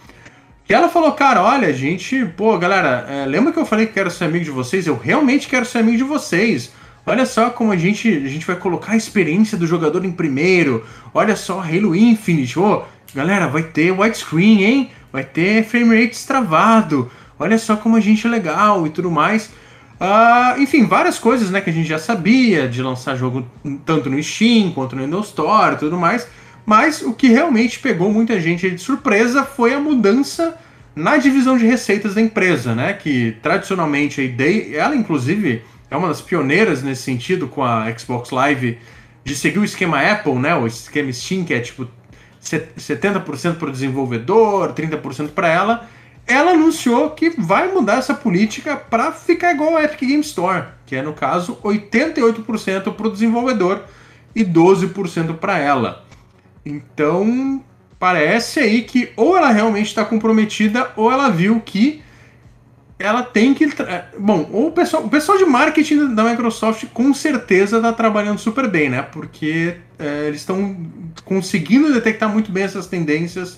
E 0.69 0.73
ela 0.73 0.89
falou, 0.89 1.11
cara, 1.13 1.43
olha, 1.43 1.73
gente, 1.73 2.25
pô, 2.37 2.57
galera, 2.57 3.05
é, 3.09 3.27
lembra 3.27 3.53
que 3.53 3.59
eu 3.59 3.67
falei 3.67 3.87
que 3.87 3.95
quero 3.95 4.11
ser 4.11 4.27
amigo 4.27 4.45
de 4.45 4.53
vocês? 4.53 4.87
Eu 4.87 4.97
realmente 4.97 5.49
quero 5.49 5.67
ser 5.67 5.79
amigo 5.79 5.97
de 5.97 6.05
vocês. 6.05 6.73
Olha 7.05 7.27
só 7.27 7.51
como 7.51 7.73
a 7.73 7.77
gente, 7.77 8.09
a 8.09 8.29
gente 8.29 8.47
vai 8.47 8.55
colocar 8.55 8.93
a 8.93 8.97
experiência 8.97 9.59
do 9.59 9.67
jogador 9.67 10.05
em 10.05 10.13
primeiro. 10.13 10.87
Olha 11.13 11.35
só, 11.35 11.59
Halo 11.59 11.97
Infinite. 11.97 12.57
Ô, 12.57 12.85
galera, 13.13 13.49
vai 13.49 13.65
ter 13.65 13.91
widescreen, 13.91 14.63
hein? 14.63 14.91
Vai 15.13 15.25
ter 15.25 15.65
frame 15.65 15.95
rate 15.95 16.11
destravado. 16.11 17.11
Olha 17.39 17.59
só 17.59 17.77
como 17.77 17.97
a 17.97 18.01
gente 18.01 18.27
é 18.27 18.31
legal 18.31 18.87
e 18.87 18.91
tudo 18.91 19.11
mais. 19.11 19.51
Uh, 20.01 20.61
enfim, 20.61 20.87
várias 20.87 21.19
coisas 21.19 21.51
né, 21.51 21.61
que 21.61 21.69
a 21.69 21.73
gente 21.73 21.89
já 21.89 21.99
sabia 21.99 22.67
de 22.67 22.83
lançar 22.83 23.17
jogo 23.17 23.47
tanto 23.85 24.09
no 24.09 24.23
Steam 24.23 24.73
quanto 24.73 24.97
no 24.97 25.05
Windows 25.05 25.29
Store 25.29 25.75
e 25.75 25.79
tudo 25.79 25.97
mais. 25.97 26.27
Mas 26.65 27.03
o 27.03 27.13
que 27.13 27.29
realmente 27.29 27.79
pegou 27.79 28.13
muita 28.13 28.41
gente 28.41 28.71
de 28.71 28.81
surpresa 28.81 29.45
foi 29.45 29.75
a 29.75 29.81
mudança 29.81 30.57
na 30.95 31.17
divisão 31.17 31.57
de 31.57 31.67
receitas 31.67 32.15
da 32.15 32.21
empresa, 32.21 32.75
né? 32.75 32.93
Que 32.93 33.37
tradicionalmente 33.43 34.21
a 34.21 34.25
ideia, 34.25 34.77
ela 34.79 34.97
inclusive 34.97 35.63
é 35.91 35.97
uma 35.97 36.09
das 36.09 36.21
pioneiras 36.21 36.83
nesse 36.83 37.03
sentido 37.03 37.49
com 37.49 37.65
a 37.65 37.87
Xbox 37.99 38.31
Live 38.31 38.79
de 39.25 39.35
seguir 39.35 39.59
o 39.59 39.65
esquema 39.65 40.01
Apple, 40.01 40.35
né? 40.35 40.55
O 40.55 40.67
esquema 40.67 41.13
Steam, 41.13 41.45
que 41.45 41.53
é 41.53 41.61
tipo 41.61 41.87
70% 42.43 43.57
para 43.57 43.69
o 43.69 43.73
desenvolvedor, 43.73 44.73
30% 44.73 45.31
para 45.31 45.49
ela. 45.49 45.89
Ela 46.27 46.53
anunciou 46.53 47.11
que 47.11 47.31
vai 47.31 47.73
mudar 47.73 47.99
essa 47.99 48.15
política 48.15 48.77
para 48.77 49.13
ficar 49.13 49.53
igual 49.53 49.77
a 49.77 49.85
Epic 49.85 50.01
Game 50.01 50.21
Store, 50.21 50.65
que 50.87 50.95
é 50.95 51.03
no 51.03 51.13
caso 51.13 51.57
88% 51.63 52.95
para 52.95 53.07
o 53.07 53.11
desenvolvedor 53.11 53.83
e 54.35 54.45
12% 54.45 55.37
para 55.39 55.59
ela. 55.59 56.05
Então 56.65 57.65
parece 57.99 58.61
aí 58.61 58.83
que 58.83 59.13
ou 59.17 59.37
ela 59.37 59.51
realmente 59.51 59.89
está 59.89 60.05
comprometida 60.05 60.91
ou 60.97 61.11
ela 61.11 61.29
viu 61.29 61.61
que 61.61 62.03
ela 63.01 63.23
tem 63.23 63.55
que. 63.55 63.69
Bom, 64.19 64.49
o 64.53 64.71
pessoal, 64.71 65.05
o 65.05 65.09
pessoal 65.09 65.39
de 65.39 65.45
marketing 65.45 66.15
da 66.15 66.23
Microsoft 66.23 66.85
com 66.93 67.13
certeza 67.15 67.79
está 67.79 67.93
trabalhando 67.93 68.39
super 68.39 68.69
bem, 68.69 68.91
né? 68.91 69.03
Porque 69.03 69.77
é, 69.99 70.27
eles 70.29 70.41
estão 70.41 70.77
conseguindo 71.25 71.93
detectar 71.93 72.29
muito 72.29 72.53
bem 72.53 72.65
essas 72.65 72.87
tendências 72.87 73.55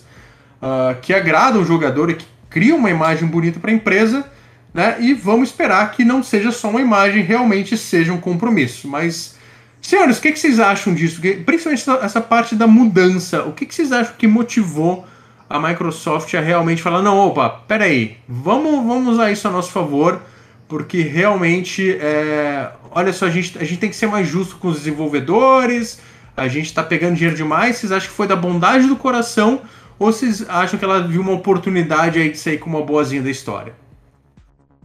uh, 0.63 0.99
que 1.03 1.13
agradam 1.13 1.61
o 1.61 1.65
jogador 1.65 2.11
e 2.11 2.15
que 2.15 2.27
criam 2.49 2.79
uma 2.79 2.91
imagem 2.91 3.27
bonita 3.27 3.59
para 3.59 3.71
a 3.71 3.75
empresa, 3.75 4.25
né? 4.73 4.97
E 5.01 5.13
vamos 5.13 5.49
esperar 5.49 5.91
que 5.91 6.05
não 6.05 6.23
seja 6.23 6.53
só 6.53 6.71
uma 6.71 6.81
imagem, 6.81 7.23
realmente 7.23 7.77
seja 7.77 8.13
um 8.13 8.21
compromisso. 8.21 8.87
Mas, 8.87 9.37
senhores, 9.81 10.19
o 10.19 10.23
que, 10.23 10.33
que 10.33 10.39
vocês 10.39 10.61
acham 10.61 10.95
disso? 10.95 11.21
Principalmente 11.45 11.85
essa 12.03 12.21
parte 12.21 12.55
da 12.55 12.67
mudança. 12.67 13.43
O 13.43 13.53
que, 13.53 13.67
que 13.67 13.75
vocês 13.75 13.91
acham 13.91 14.15
que 14.17 14.29
motivou 14.29 15.07
a 15.53 15.61
Microsoft 15.61 16.33
a 16.33 16.41
realmente 16.41 16.83
falar, 16.83 17.03
não, 17.03 17.19
opa, 17.19 17.51
peraí, 17.69 18.17
vamos, 18.27 18.87
vamos 18.87 19.15
usar 19.15 19.31
isso 19.31 19.47
a 19.47 19.51
nosso 19.51 19.71
favor, 19.71 20.23
porque 20.67 21.03
realmente, 21.03 21.95
é, 22.01 22.71
olha 22.91 23.13
só, 23.13 23.27
a 23.27 23.31
gente, 23.31 23.59
a 23.59 23.65
gente 23.65 23.77
tem 23.79 23.91
que 23.91 23.97
ser 23.97 24.07
mais 24.07 24.27
justo 24.27 24.57
com 24.57 24.69
os 24.69 24.79
desenvolvedores, 24.79 26.01
a 26.35 26.49
gente 26.49 26.67
está 26.67 26.83
pegando 26.83 27.17
dinheiro 27.17 27.37
demais, 27.37 27.77
vocês 27.77 27.93
acham 27.93 28.09
que 28.09 28.17
foi 28.17 28.27
da 28.27 28.35
bondade 28.35 28.87
do 28.87 28.97
coração, 28.97 29.61
ou 29.99 30.11
vocês 30.11 30.43
acham 30.49 30.79
que 30.79 30.85
ela 30.87 31.07
viu 31.07 31.21
uma 31.21 31.33
oportunidade 31.33 32.19
aí 32.19 32.31
de 32.31 32.39
sair 32.39 32.57
com 32.57 32.71
uma 32.71 32.83
boazinha 32.83 33.21
da 33.21 33.31
história? 33.31 33.75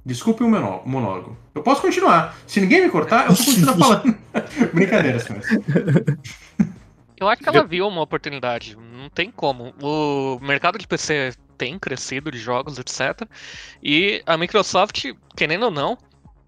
Desculpe 0.05 0.43
o 0.43 0.49
monólogo. 0.49 1.37
Eu 1.55 1.61
posso 1.61 1.81
continuar. 1.81 2.37
Se 2.45 2.59
ninguém 2.59 2.81
me 2.81 2.89
cortar, 2.89 3.27
eu 3.27 3.33
vou 3.33 3.45
continuar 3.45 3.77
falando. 3.77 4.15
Brincadeira, 4.73 5.19
senhores. 5.19 5.47
Eu 7.19 7.27
acho 7.27 7.41
que 7.41 7.49
ela 7.49 7.63
viu 7.63 7.87
uma 7.87 8.01
oportunidade, 8.01 8.75
não 8.75 9.09
tem 9.09 9.31
como. 9.31 9.73
O 9.81 10.39
mercado 10.39 10.77
de 10.77 10.87
PC 10.87 11.33
tem 11.57 11.79
crescido 11.79 12.31
de 12.31 12.37
jogos, 12.37 12.77
etc. 12.77 13.27
E 13.81 14.21
a 14.25 14.37
Microsoft, 14.37 15.05
querendo 15.35 15.63
ou 15.63 15.71
não, 15.71 15.97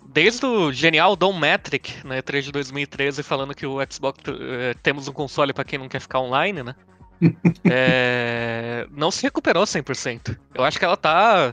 desde 0.08 0.46
o 0.46 0.72
genial 0.72 1.16
Don 1.16 1.38
Metric, 1.38 2.06
né, 2.06 2.22
3 2.22 2.46
de 2.46 2.52
2013, 2.52 3.24
falando 3.24 3.56
que 3.56 3.66
o 3.66 3.78
Xbox 3.90 4.20
eh, 4.28 4.76
temos 4.84 5.08
um 5.08 5.14
console 5.14 5.54
para 5.54 5.64
quem 5.64 5.80
não 5.80 5.90
quer 5.90 6.00
ficar 6.00 6.20
online, 6.20 6.62
né? 6.62 6.76
é, 7.70 8.88
não 8.92 9.12
se 9.12 9.24
recuperou 9.24 9.64
100%. 9.64 10.38
Eu 10.54 10.64
acho 10.64 10.80
que 10.80 10.86
ela 10.86 10.96
tá 10.96 11.52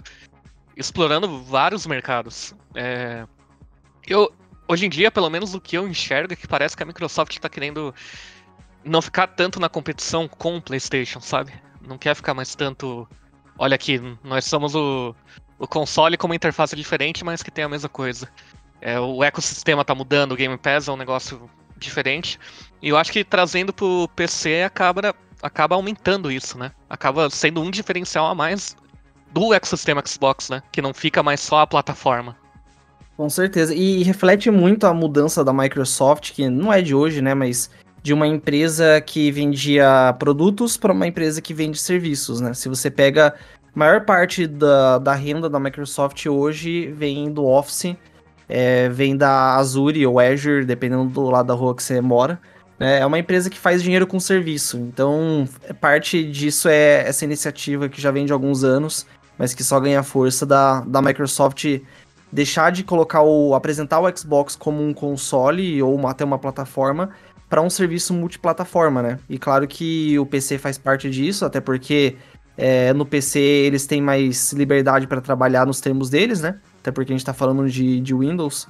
explorando 0.76 1.42
vários 1.42 1.86
mercados. 1.86 2.54
É, 2.74 3.26
eu, 4.06 4.32
hoje 4.68 4.86
em 4.86 4.90
dia, 4.90 5.10
pelo 5.10 5.30
menos 5.30 5.54
o 5.54 5.60
que 5.60 5.76
eu 5.76 5.88
enxergo 5.88 6.32
é 6.32 6.36
que 6.36 6.46
parece 6.46 6.76
que 6.76 6.82
a 6.82 6.86
Microsoft 6.86 7.32
está 7.32 7.48
querendo 7.48 7.94
não 8.86 9.02
ficar 9.02 9.26
tanto 9.26 9.60
na 9.60 9.68
competição 9.68 10.28
com 10.28 10.56
o 10.56 10.62
PlayStation, 10.62 11.20
sabe? 11.20 11.52
Não 11.86 11.98
quer 11.98 12.14
ficar 12.14 12.34
mais 12.34 12.54
tanto. 12.54 13.06
Olha 13.58 13.74
aqui, 13.74 14.00
nós 14.22 14.44
somos 14.44 14.74
o, 14.74 15.14
o 15.58 15.66
console 15.66 16.16
com 16.16 16.26
uma 16.26 16.36
interface 16.36 16.76
diferente, 16.76 17.24
mas 17.24 17.42
que 17.42 17.50
tem 17.50 17.64
a 17.64 17.68
mesma 17.68 17.88
coisa. 17.88 18.28
É, 18.80 19.00
o 19.00 19.24
ecossistema 19.24 19.84
tá 19.84 19.94
mudando, 19.94 20.32
o 20.32 20.36
Game 20.36 20.56
Pass 20.56 20.88
é 20.88 20.92
um 20.92 20.96
negócio 20.96 21.50
diferente. 21.76 22.38
E 22.80 22.88
eu 22.88 22.96
acho 22.96 23.12
que 23.12 23.24
trazendo 23.24 23.72
pro 23.72 24.08
PC 24.14 24.62
acaba, 24.62 25.14
acaba 25.42 25.74
aumentando 25.74 26.30
isso, 26.30 26.58
né? 26.58 26.72
Acaba 26.88 27.28
sendo 27.30 27.62
um 27.62 27.70
diferencial 27.70 28.26
a 28.26 28.34
mais 28.34 28.76
do 29.32 29.52
ecossistema 29.52 30.02
Xbox, 30.06 30.50
né? 30.50 30.62
Que 30.70 30.82
não 30.82 30.94
fica 30.94 31.22
mais 31.22 31.40
só 31.40 31.60
a 31.60 31.66
plataforma. 31.66 32.36
Com 33.16 33.30
certeza. 33.30 33.74
E 33.74 34.02
reflete 34.02 34.50
muito 34.50 34.86
a 34.86 34.92
mudança 34.92 35.42
da 35.42 35.52
Microsoft, 35.52 36.32
que 36.32 36.48
não 36.50 36.72
é 36.72 36.82
de 36.82 36.94
hoje, 36.94 37.22
né? 37.22 37.34
Mas 37.34 37.70
de 38.06 38.14
uma 38.14 38.28
empresa 38.28 39.00
que 39.00 39.32
vendia 39.32 40.14
produtos 40.16 40.76
para 40.76 40.92
uma 40.92 41.08
empresa 41.08 41.42
que 41.42 41.52
vende 41.52 41.76
serviços, 41.76 42.40
né? 42.40 42.54
Se 42.54 42.68
você 42.68 42.88
pega 42.88 43.34
a 43.34 43.34
maior 43.74 44.04
parte 44.04 44.46
da, 44.46 44.98
da 44.98 45.12
renda 45.12 45.50
da 45.50 45.58
Microsoft 45.58 46.24
hoje 46.26 46.86
vem 46.92 47.32
do 47.32 47.44
Office, 47.44 47.96
é, 48.48 48.88
vem 48.90 49.16
da 49.16 49.56
Azure 49.56 50.06
ou 50.06 50.20
Azure, 50.20 50.64
dependendo 50.64 51.06
do 51.06 51.28
lado 51.28 51.48
da 51.48 51.54
rua 51.54 51.74
que 51.74 51.82
você 51.82 52.00
mora. 52.00 52.38
Né? 52.78 53.00
É 53.00 53.06
uma 53.06 53.18
empresa 53.18 53.50
que 53.50 53.58
faz 53.58 53.82
dinheiro 53.82 54.06
com 54.06 54.20
serviço. 54.20 54.78
Então, 54.78 55.48
parte 55.80 56.22
disso 56.22 56.68
é 56.68 57.08
essa 57.08 57.24
iniciativa 57.24 57.88
que 57.88 58.00
já 58.00 58.12
vem 58.12 58.24
de 58.24 58.32
alguns 58.32 58.62
anos, 58.62 59.04
mas 59.36 59.52
que 59.52 59.64
só 59.64 59.80
ganha 59.80 60.04
força 60.04 60.46
da, 60.46 60.82
da 60.82 61.02
Microsoft 61.02 61.80
deixar 62.30 62.70
de 62.70 62.84
colocar 62.84 63.22
o 63.22 63.52
apresentar 63.52 63.98
o 63.98 64.16
Xbox 64.16 64.54
como 64.54 64.80
um 64.80 64.94
console 64.94 65.82
ou 65.82 65.92
uma, 65.92 66.12
até 66.12 66.24
uma 66.24 66.38
plataforma 66.38 67.10
para 67.48 67.62
um 67.62 67.70
serviço 67.70 68.12
multiplataforma, 68.12 69.02
né? 69.02 69.18
E 69.28 69.38
claro 69.38 69.66
que 69.66 70.18
o 70.18 70.26
PC 70.26 70.58
faz 70.58 70.76
parte 70.78 71.08
disso, 71.08 71.44
até 71.44 71.60
porque 71.60 72.16
é, 72.56 72.92
no 72.92 73.06
PC 73.06 73.38
eles 73.38 73.86
têm 73.86 74.00
mais 74.00 74.52
liberdade 74.52 75.06
para 75.06 75.20
trabalhar 75.20 75.66
nos 75.66 75.80
termos 75.80 76.10
deles, 76.10 76.40
né? 76.40 76.58
Até 76.80 76.90
porque 76.90 77.12
a 77.12 77.14
gente 77.14 77.22
está 77.22 77.34
falando 77.34 77.68
de, 77.68 78.00
de 78.00 78.14
Windows. 78.14 78.66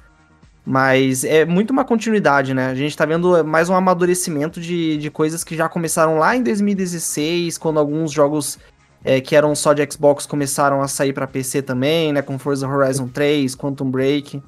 Mas 0.64 1.22
é 1.22 1.44
muito 1.44 1.70
uma 1.70 1.84
continuidade, 1.84 2.52
né? 2.52 2.66
A 2.66 2.74
gente 2.74 2.90
está 2.90 3.06
vendo 3.06 3.44
mais 3.44 3.68
um 3.68 3.74
amadurecimento 3.74 4.60
de, 4.60 4.96
de 4.96 5.10
coisas 5.10 5.44
que 5.44 5.56
já 5.56 5.68
começaram 5.68 6.18
lá 6.18 6.34
em 6.36 6.42
2016, 6.42 7.56
quando 7.56 7.78
alguns 7.78 8.10
jogos 8.10 8.58
é, 9.04 9.20
que 9.20 9.36
eram 9.36 9.54
só 9.54 9.72
de 9.72 9.88
Xbox 9.88 10.26
começaram 10.26 10.82
a 10.82 10.88
sair 10.88 11.12
para 11.12 11.26
PC 11.26 11.62
também, 11.62 12.12
né? 12.12 12.20
Com 12.20 12.36
Forza 12.36 12.66
Horizon 12.68 13.06
3, 13.06 13.54
Quantum 13.54 13.88
Break. 13.88 14.42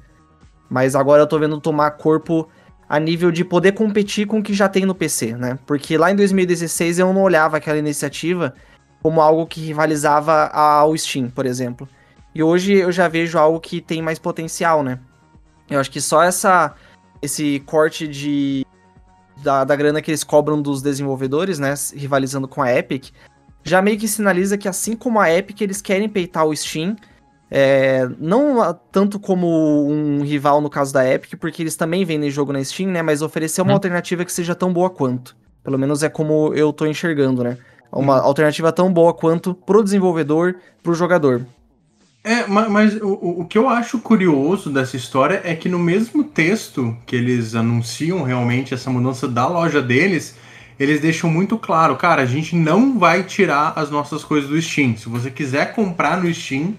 Mas 0.69 0.93
agora 0.93 1.23
eu 1.23 1.27
tô 1.27 1.39
vendo 1.39 1.59
tomar 1.61 1.91
corpo 1.91 2.49
a 2.89 2.99
nível 2.99 3.31
de 3.31 3.45
poder 3.45 3.73
competir 3.73 4.25
com 4.25 4.39
o 4.39 4.43
que 4.43 4.51
já 4.51 4.67
tem 4.67 4.83
no 4.83 4.95
PC, 4.95 5.35
né? 5.35 5.59
Porque 5.67 5.95
lá 5.95 6.11
em 6.11 6.15
2016 6.15 6.97
eu 6.97 7.13
não 7.13 7.21
olhava 7.21 7.57
aquela 7.57 7.77
iniciativa 7.77 8.55
como 9.03 9.21
algo 9.21 9.45
que 9.45 9.61
rivalizava 9.61 10.47
ao 10.47 10.97
Steam, 10.97 11.29
por 11.29 11.45
exemplo. 11.45 11.87
E 12.33 12.41
hoje 12.41 12.73
eu 12.73 12.91
já 12.91 13.07
vejo 13.07 13.37
algo 13.37 13.59
que 13.59 13.79
tem 13.79 14.01
mais 14.01 14.17
potencial, 14.17 14.81
né? 14.81 14.99
Eu 15.69 15.79
acho 15.79 15.91
que 15.91 16.01
só 16.01 16.23
essa 16.23 16.73
esse 17.21 17.59
corte 17.65 18.07
de 18.07 18.65
da, 19.43 19.63
da 19.63 19.75
grana 19.75 20.01
que 20.01 20.09
eles 20.09 20.23
cobram 20.23 20.61
dos 20.61 20.81
desenvolvedores, 20.81 21.59
né, 21.59 21.73
rivalizando 21.93 22.47
com 22.47 22.61
a 22.61 22.73
Epic, 22.73 23.11
já 23.63 23.81
meio 23.81 23.97
que 23.97 24.07
sinaliza 24.07 24.57
que 24.57 24.67
assim 24.67 24.95
como 24.95 25.19
a 25.19 25.31
Epic 25.31 25.61
eles 25.61 25.81
querem 25.81 26.09
peitar 26.09 26.45
o 26.45 26.55
Steam 26.55 26.95
é, 27.51 28.07
não 28.19 28.73
tanto 28.91 29.19
como 29.19 29.87
um 29.89 30.21
rival 30.23 30.61
no 30.61 30.69
caso 30.69 30.93
da 30.93 31.07
Epic, 31.07 31.33
porque 31.39 31.63
eles 31.63 31.75
também 31.75 32.05
vendem 32.05 32.29
jogo 32.29 32.53
na 32.53 32.63
Steam, 32.63 32.89
né? 32.91 33.01
Mas 33.01 33.21
oferecer 33.21 33.61
uma 33.61 33.71
hum. 33.71 33.75
alternativa 33.75 34.23
que 34.25 34.31
seja 34.33 34.53
tão 34.55 34.71
boa 34.71 34.89
quanto. 34.89 35.35
Pelo 35.63 35.77
menos 35.77 36.03
é 36.03 36.09
como 36.09 36.53
eu 36.53 36.71
tô 36.73 36.85
enxergando, 36.85 37.43
né? 37.43 37.57
uma 37.91 38.17
Uhum. 38.17 38.25
alternativa 38.27 38.71
tão 38.71 38.93
boa 38.93 39.11
quanto 39.15 39.51
pro 39.55 39.83
desenvolvedor, 39.83 40.55
pro 40.83 40.93
jogador. 40.93 41.43
É, 42.23 42.45
ma- 42.45 42.69
mas, 42.69 42.95
o- 43.01 43.07
o, 43.07 43.41
o 43.41 43.45
que 43.45 43.57
eu 43.57 43.67
acho 43.67 43.97
curioso 43.99 44.69
dessa 44.69 44.95
história 44.95 45.41
é 45.43 45.55
que 45.55 45.69
no 45.69 45.79
mesmo 45.79 46.23
texto 46.23 46.95
que 47.05 47.15
eles 47.15 47.55
anunciam 47.55 48.23
realmente 48.23 48.73
essa 48.73 48.89
mudança 48.91 49.27
da 49.27 49.47
loja 49.47 49.81
deles, 49.81 50.35
eles 50.79 51.01
deixam 51.01 51.29
muito 51.29 51.57
claro, 51.57 51.95
cara, 51.95 52.21
a 52.21 52.25
gente 52.25 52.55
não 52.55 52.99
vai 52.99 53.23
tirar 53.23 53.73
as 53.75 53.89
nossas 53.89 54.23
coisas 54.23 54.49
do 54.49 54.61
Steam. 54.61 54.95
Se 54.95 55.09
você 55.09 55.31
quiser 55.31 55.73
comprar 55.73 56.21
no 56.21 56.31
Steam, 56.33 56.75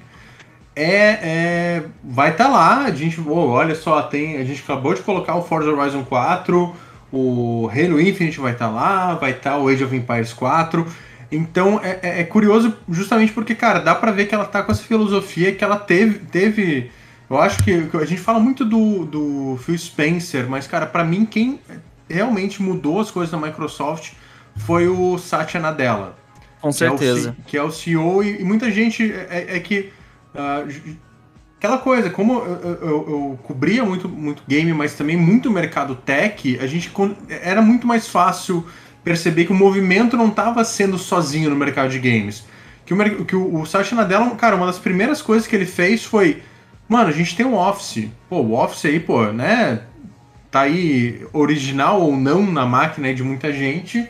é, 0.83 1.19
é- 1.23 1.83
vai 2.03 2.31
estar 2.31 2.49
lá. 2.49 2.85
A 2.85 2.91
gente, 2.91 3.21
oh, 3.21 3.49
olha 3.49 3.75
só, 3.75 4.03
tem, 4.03 4.37
a 4.39 4.45
gente 4.45 4.63
acabou 4.63 4.95
de 4.95 5.03
colocar 5.03 5.35
o 5.37 5.43
Forza 5.43 5.71
Horizon 5.71 6.05
4, 6.05 6.75
o 7.13 7.69
Halo 7.73 8.01
Infinite 8.01 8.41
vai 8.41 8.53
estar 8.53 8.69
lá, 8.69 9.15
vai 9.15 9.33
estar 9.33 9.59
o 9.59 9.69
Age 9.69 9.85
of 9.85 9.95
Empires 9.95 10.33
4. 10.33 10.87
Então 11.33 11.81
é, 11.83 11.99
é- 12.03 12.21
é 12.21 12.25
curioso 12.25 12.75
justamente 12.89 13.33
porque, 13.33 13.55
cara, 13.55 13.79
dá 13.79 13.95
pra 13.95 14.11
ver 14.11 14.27
que 14.27 14.35
ela 14.35 14.45
tá 14.45 14.63
com 14.63 14.73
essa 14.73 14.83
filosofia 14.83 15.55
que 15.55 15.63
ela 15.63 15.77
teve. 15.77 16.19
teve 16.19 16.91
eu 17.29 17.41
acho 17.41 17.63
que, 17.63 17.89
a 17.95 18.05
gente 18.05 18.21
fala 18.21 18.41
muito 18.41 18.65
do, 18.65 19.05
do 19.05 19.59
Phil 19.65 19.79
Spencer, 19.79 20.49
mas, 20.49 20.67
cara, 20.67 20.85
pra 20.87 21.05
mim, 21.05 21.25
quem 21.25 21.61
realmente 22.09 22.61
mudou 22.61 22.99
as 23.01 23.09
coisas 23.09 23.31
da 23.31 23.39
Microsoft 23.39 24.15
foi 24.57 24.89
o 24.89 25.17
Satya 25.17 25.61
Nadella. 25.61 26.17
Com 26.61 26.73
que 26.73 26.85
é 26.85 26.91
o 26.91 26.99
certeza. 26.99 27.31
C- 27.31 27.37
Que 27.47 27.57
é 27.57 27.63
o, 27.63 27.71
CEO, 27.71 28.25
e, 28.25 28.41
e 28.41 28.45
muita 28.45 28.69
gente 28.71 29.13
é, 29.13 29.57
é 29.57 29.61
que. 29.61 29.93
Ah, 30.35 30.65
aquela 31.59 31.79
coisa, 31.79 32.09
como 32.11 32.35
eu, 32.41 32.57
eu- 32.63 32.81
eu- 32.83 33.39
cobria 33.43 33.85
muito, 33.85 34.09
muito 34.09 34.43
game, 34.49 34.73
mas 34.73 34.95
também 34.95 35.17
muito 35.17 35.51
mercado 35.51 35.95
tech, 35.95 36.59
a 36.61 36.67
gente 36.67 36.91
era 37.29 37.61
muito 37.61 37.87
mais 37.87 38.09
fácil 38.09 38.67
perceber 39.05 39.45
que 39.45 39.53
o 39.53 39.55
movimento 39.55 40.17
não 40.17 40.29
estava 40.29 40.65
sendo 40.65 40.99
sozinho 40.99 41.51
no 41.51 41.57
mercado 41.57 41.91
de 41.91 41.99
games. 41.99 42.45
Que 42.85 42.95
o, 42.95 43.25
que 43.25 43.37
o, 43.37 43.63
o 43.63 43.65
Nadella, 43.95 44.31
cara, 44.37 44.57
uma 44.57 44.67
das 44.67 44.79
primeiras 44.79 45.23
coisas 45.23 45.47
que 45.47 45.55
ele 45.55 45.67
fez 45.67 46.05
foi. 46.05 46.43
Mano, 46.89 47.09
a 47.09 47.13
gente 47.13 47.37
tem 47.37 47.47
um 47.47 47.55
Office. 47.55 48.09
Pô, 48.29 48.41
o 48.41 48.53
Office 48.55 48.85
aí, 48.87 48.99
pô, 48.99 49.27
né? 49.27 49.83
Tá 50.51 50.63
aí 50.63 51.25
original 51.33 52.01
ou 52.01 52.17
não 52.17 52.45
na 52.51 52.67
máquina 52.67 53.15
de 53.15 53.23
muita 53.23 53.53
gente. 53.53 54.09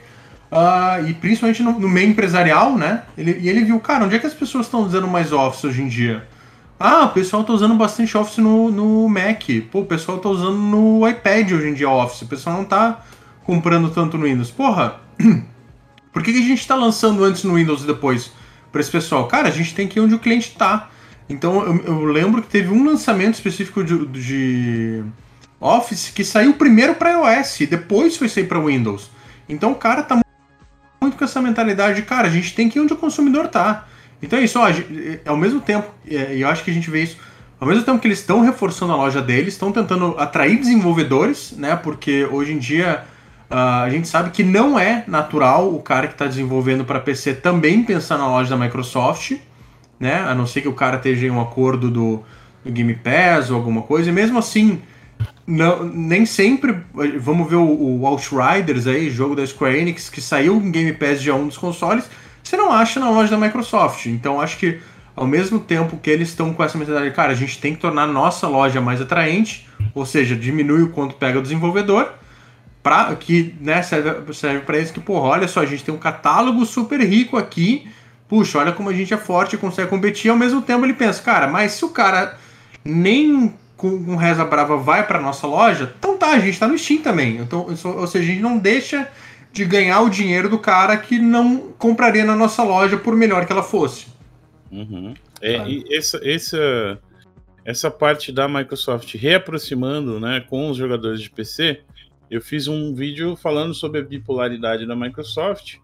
Ah, 0.51 1.01
e 1.07 1.15
principalmente 1.15 1.63
no, 1.63 1.79
no 1.79 1.89
meio 1.89 2.09
empresarial, 2.09 2.77
né? 2.77 3.05
Ele, 3.17 3.39
e 3.41 3.49
ele 3.49 3.65
viu, 3.65 3.79
cara, 3.79 4.05
onde 4.05 4.17
é 4.17 4.19
que 4.19 4.27
as 4.27 4.35
pessoas 4.35 4.67
estão 4.67 4.81
usando 4.81 5.07
mais 5.07 5.33
Office 5.33 5.65
hoje 5.65 5.83
em 5.83 5.89
dia? 5.89 6.27
Ah, 6.79 7.05
o 7.05 7.11
pessoal 7.11 7.45
tá 7.45 7.53
usando 7.53 7.75
bastante 7.75 8.17
Office 8.17 8.39
no, 8.39 8.71
no 8.71 9.09
Mac. 9.09 9.45
Pô, 9.71 9.81
o 9.81 9.87
pessoal 9.87 10.19
tá 10.19 10.29
usando 10.29 10.57
no 10.57 11.07
iPad 11.07 11.53
hoje 11.53 11.69
em 11.69 11.75
dia 11.75 11.89
Office. 11.89 12.23
O 12.23 12.27
pessoal 12.27 12.57
não 12.57 12.65
tá 12.65 13.05
comprando 13.45 13.91
tanto 13.91 14.17
no 14.17 14.25
Windows. 14.25 14.51
Porra, 14.51 14.97
por 16.11 16.23
que, 16.23 16.33
que 16.33 16.39
a 16.39 16.43
gente 16.43 16.67
tá 16.67 16.75
lançando 16.75 17.23
antes 17.23 17.45
no 17.45 17.55
Windows 17.55 17.85
e 17.85 17.87
depois 17.87 18.33
para 18.73 18.81
esse 18.81 18.91
pessoal? 18.91 19.29
Cara, 19.29 19.49
a 19.49 19.51
gente 19.53 19.75
tem 19.75 19.87
que 19.87 19.99
ir 19.99 20.03
onde 20.03 20.15
o 20.15 20.19
cliente 20.19 20.57
tá. 20.57 20.89
Então 21.29 21.63
eu, 21.63 21.85
eu 21.85 22.05
lembro 22.07 22.43
que 22.43 22.49
teve 22.49 22.71
um 22.71 22.85
lançamento 22.85 23.35
específico 23.35 23.85
de, 23.85 24.07
de 24.07 25.05
Office 25.61 26.11
que 26.11 26.25
saiu 26.25 26.55
primeiro 26.55 26.95
para 26.95 27.13
iOS 27.13 27.61
e 27.61 27.67
depois 27.67 28.17
foi 28.17 28.29
sair 28.29 28.49
para 28.49 28.59
Windows. 28.59 29.11
Então 29.49 29.73
o 29.73 29.77
cara 29.77 30.03
tá 30.03 30.19
muito 31.11 31.19
com 31.19 31.25
essa 31.25 31.43
mentalidade 31.43 31.97
de, 31.97 32.03
cara, 32.03 32.29
a 32.29 32.31
gente 32.31 32.55
tem 32.55 32.69
que 32.69 32.79
ir 32.79 32.83
onde 32.83 32.93
o 32.93 32.97
consumidor 32.97 33.49
tá. 33.49 33.87
Então 34.23 34.39
é 34.39 34.43
isso, 34.45 34.59
ó, 34.59 34.65
a 34.65 34.73
gente- 34.73 35.21
ao 35.27 35.37
mesmo 35.37 35.61
tempo, 35.61 35.91
é, 36.09 36.37
e 36.37 36.43
eu 36.43 36.49
acho 36.49 36.63
que 36.63 36.71
a 36.71 36.75
gente 36.75 36.89
vê 36.91 37.03
isso, 37.03 37.17
ao 37.59 37.67
mesmo 37.67 37.83
tempo 37.83 37.99
que 37.99 38.07
eles 38.07 38.21
estão 38.21 38.41
reforçando 38.41 38.93
a 38.93 38.97
loja 38.97 39.21
deles, 39.21 39.55
estão 39.55 39.73
tentando 39.73 40.15
atrair 40.19 40.59
desenvolvedores, 40.59 41.53
né? 41.57 41.77
Porque 41.77 42.25
hoje 42.31 42.53
em 42.53 42.59
dia 42.59 43.05
ah, 43.51 43.83
a 43.83 43.91
gente 43.91 44.09
sabe 44.09 44.31
que 44.31 44.43
não 44.43 44.79
é 44.79 45.05
natural 45.07 45.75
o 45.75 45.83
cara 45.83 46.07
que 46.07 46.15
está 46.15 46.27
desenvolvendo 46.27 46.85
para 46.85 47.01
PC 47.01 47.35
também 47.35 47.83
pensar 47.83 48.17
na 48.17 48.27
loja 48.29 48.51
da 48.51 48.57
Microsoft, 48.57 49.33
né? 49.99 50.21
A 50.21 50.35
não 50.35 50.47
ser 50.47 50.63
que 50.63 50.69
o 50.69 50.73
cara 50.73 50.97
esteja 50.97 51.27
em 51.27 51.31
um 51.31 51.41
acordo 51.41 51.91
do, 51.91 52.23
do 52.65 52.71
Game 52.71 52.95
Pass 52.95 53.51
ou 53.51 53.57
alguma 53.57 53.83
coisa, 53.83 54.09
e 54.09 54.13
mesmo 54.13 54.39
assim, 54.39 54.81
não, 55.51 55.85
nem 55.85 56.25
sempre. 56.25 56.77
Vamos 57.19 57.51
ver 57.51 57.57
o, 57.57 58.01
o 58.01 58.07
Outriders 58.07 58.87
aí, 58.87 59.11
jogo 59.11 59.35
da 59.35 59.45
Square 59.45 59.79
Enix, 59.79 60.09
que 60.09 60.21
saiu 60.21 60.57
em 60.57 60.71
Game 60.71 60.93
Pass 60.93 61.21
de 61.21 61.31
um 61.33 61.49
dos 61.49 61.59
consoles, 61.59 62.09
você 62.43 62.57
não 62.57 62.73
acha 62.73 63.01
na 63.01 63.11
loja 63.11 63.31
da 63.31 63.37
Microsoft. 63.37 64.07
Então 64.07 64.41
acho 64.41 64.57
que 64.59 64.81
ao 65.17 65.27
mesmo 65.27 65.59
tempo 65.59 65.97
que 65.97 66.09
eles 66.09 66.29
estão 66.29 66.55
com 66.55 66.63
essa 66.63 66.79
mentalidade, 66.79 67.15
cara, 67.15 67.33
a 67.33 67.35
gente 67.35 67.61
tem 67.61 67.75
que 67.75 67.81
tornar 67.81 68.07
nossa 68.07 68.47
loja 68.47 68.81
mais 68.81 69.01
atraente, 69.01 69.69
ou 69.93 70.07
seja, 70.07 70.37
diminui 70.37 70.83
o 70.83 70.91
quanto 70.91 71.17
pega 71.17 71.39
o 71.39 71.43
desenvolvedor, 71.43 72.13
pra, 72.81 73.15
que 73.17 73.55
né, 73.61 73.83
serve, 73.83 74.33
serve 74.33 74.61
para 74.61 74.77
eles 74.79 74.91
que, 74.93 75.01
porra, 75.01 75.29
olha 75.29 75.49
só, 75.49 75.61
a 75.61 75.67
gente 75.67 75.85
tem 75.85 75.93
um 75.93 75.99
catálogo 75.99 76.65
super 76.65 77.01
rico 77.01 77.37
aqui, 77.37 77.89
puxa, 78.29 78.59
olha 78.59 78.73
como 78.73 78.89
a 78.89 78.95
gente 78.95 79.13
é 79.13 79.17
forte 79.17 79.57
e 79.57 79.59
consegue 79.59 79.91
competir, 79.91 80.31
ao 80.31 80.37
mesmo 80.37 80.63
tempo 80.63 80.87
ele 80.87 80.95
pensa, 80.95 81.21
cara, 81.21 81.49
mas 81.49 81.73
se 81.73 81.85
o 81.85 81.91
cara 81.91 82.39
nem 82.85 83.53
com, 83.81 84.05
com 84.05 84.15
reza 84.15 84.45
brava 84.45 84.77
vai 84.77 85.07
para 85.07 85.19
nossa 85.19 85.47
loja, 85.47 85.91
então 85.99 86.19
tá, 86.19 86.33
a 86.33 86.39
gente 86.39 86.59
tá 86.59 86.69
no 86.69 86.77
Steam 86.77 87.01
também. 87.01 87.39
Então, 87.39 87.67
ou 87.67 88.07
seja, 88.07 88.25
a 88.25 88.27
gente 88.27 88.43
não 88.43 88.59
deixa 88.59 89.09
de 89.51 89.65
ganhar 89.65 90.03
o 90.03 90.11
dinheiro 90.11 90.51
do 90.51 90.59
cara 90.59 90.99
que 90.99 91.19
não 91.19 91.73
compraria 91.79 92.25
na 92.25 92.37
nossa 92.37 92.63
loja 92.63 92.99
por 92.99 93.17
melhor 93.17 93.47
que 93.47 93.53
ela 93.53 93.63
fosse. 93.63 94.07
Uhum. 94.71 95.15
É, 95.41 95.55
Claro. 95.55 95.71
e 95.71 95.97
essa, 95.97 96.21
essa, 96.23 96.99
essa 97.65 97.91
parte 97.91 98.31
da 98.31 98.47
Microsoft 98.47 99.15
reaproximando 99.15 100.21
né, 100.21 100.45
com 100.47 100.71
os 100.71 100.77
jogadores 100.77 101.23
de 101.23 101.31
PC, 101.31 101.81
eu 102.31 102.43
fiz 102.43 102.69
um 102.69 102.95
vídeo 102.95 103.35
falando 103.35 103.73
sobre 103.73 104.01
a 104.01 104.05
bipolaridade 104.05 104.87
da 104.87 104.95
Microsoft 104.95 105.77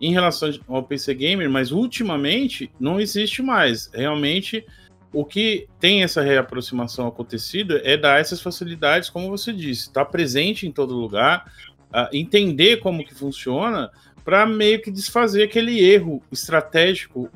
em 0.00 0.12
relação 0.12 0.50
ao 0.68 0.82
PC 0.82 1.14
Gamer, 1.14 1.48
mas 1.48 1.70
ultimamente 1.70 2.68
não 2.80 2.98
existe 2.98 3.40
mais. 3.40 3.88
Realmente, 3.94 4.66
o 5.14 5.24
que 5.24 5.68
tem 5.78 6.02
essa 6.02 6.20
reaproximação 6.20 7.06
acontecido 7.06 7.80
é 7.84 7.96
dar 7.96 8.20
essas 8.20 8.42
facilidades, 8.42 9.08
como 9.08 9.30
você 9.30 9.52
disse, 9.52 9.82
estar 9.82 10.04
presente 10.06 10.66
em 10.66 10.72
todo 10.72 10.94
lugar, 10.94 11.50
ah, 11.92 12.10
entender 12.12 12.78
como 12.78 13.04
que 13.04 13.14
funciona, 13.14 13.90
para 14.24 14.44
meio 14.44 14.82
que 14.82 14.90
desfazer 14.90 15.44
aquele 15.44 15.78
erro 15.80 16.22
estratégico 16.32 17.30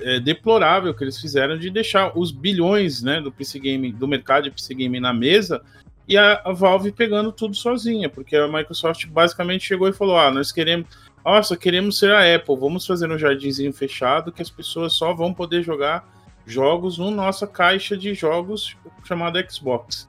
é, 0.00 0.20
deplorável 0.20 0.94
que 0.94 1.02
eles 1.02 1.20
fizeram 1.20 1.58
de 1.58 1.70
deixar 1.70 2.16
os 2.16 2.30
bilhões 2.30 3.02
né, 3.02 3.20
do 3.20 3.32
PC 3.32 3.58
Game, 3.58 3.92
do 3.92 4.06
mercado 4.06 4.44
de 4.44 4.50
PC 4.50 4.74
Game 4.74 5.00
na 5.00 5.12
mesa 5.12 5.62
e 6.06 6.16
a, 6.16 6.40
a 6.44 6.52
Valve 6.52 6.92
pegando 6.92 7.32
tudo 7.32 7.56
sozinha, 7.56 8.08
porque 8.08 8.36
a 8.36 8.46
Microsoft 8.46 9.06
basicamente 9.06 9.66
chegou 9.66 9.88
e 9.88 9.92
falou: 9.92 10.18
ah, 10.18 10.30
nós 10.30 10.52
queremos, 10.52 10.86
nossa, 11.24 11.56
queremos 11.56 11.98
ser 11.98 12.12
a 12.12 12.34
Apple, 12.34 12.56
vamos 12.56 12.86
fazer 12.86 13.10
um 13.10 13.18
jardinzinho 13.18 13.72
fechado 13.72 14.30
que 14.30 14.42
as 14.42 14.50
pessoas 14.50 14.92
só 14.92 15.14
vão 15.14 15.32
poder 15.32 15.62
jogar 15.62 16.06
jogos 16.46 16.98
no 16.98 17.10
nossa 17.10 17.46
caixa 17.46 17.96
de 17.96 18.14
jogos 18.14 18.76
chamada 19.04 19.44
Xbox. 19.48 20.08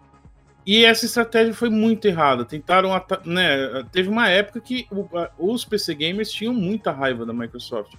E 0.65 0.83
essa 0.83 1.05
estratégia 1.05 1.53
foi 1.53 1.69
muito 1.69 2.05
errada. 2.07 2.43
Tentaram, 2.43 2.89
né? 3.23 3.83
Teve 3.91 4.09
uma 4.09 4.27
época 4.29 4.59
que 4.59 4.87
os 5.37 5.63
PC 5.63 5.93
gamers 5.93 6.31
tinham 6.31 6.53
muita 6.53 6.91
raiva 6.91 7.25
da 7.25 7.31
Microsoft. 7.33 7.93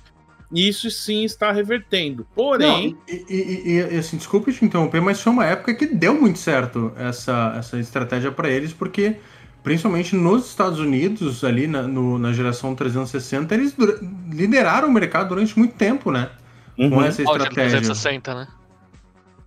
E 0.52 0.68
isso 0.68 0.90
sim 0.90 1.24
está 1.24 1.50
revertendo. 1.52 2.26
Porém, 2.34 2.92
Não, 2.92 2.98
e, 3.08 3.24
e- 3.28 3.78
e- 3.94 3.98
assim, 3.98 4.16
desculpe 4.16 4.52
te 4.52 4.64
interromper, 4.64 5.00
mas 5.00 5.20
foi 5.20 5.32
uma 5.32 5.44
época 5.44 5.74
que 5.74 5.86
deu 5.86 6.20
muito 6.20 6.38
certo 6.38 6.92
essa, 6.96 7.54
essa 7.56 7.78
estratégia 7.78 8.30
para 8.32 8.48
eles, 8.48 8.72
porque 8.72 9.16
principalmente 9.62 10.14
nos 10.14 10.46
Estados 10.48 10.78
Unidos, 10.78 11.42
ali 11.42 11.66
na, 11.66 11.82
no- 11.82 12.18
na 12.18 12.32
geração 12.32 12.74
360, 12.76 13.52
eles 13.54 13.74
lideraram 14.30 14.88
o 14.88 14.92
mercado 14.92 15.28
durante 15.30 15.58
muito 15.58 15.74
tempo, 15.74 16.10
né? 16.12 16.30
Com 16.76 16.84
uhum, 16.84 17.02
essa 17.04 17.22
Ó, 17.22 17.36
de 17.36 17.42
estratégia. 17.44 17.80
360, 17.80 18.34
né? 18.34 18.48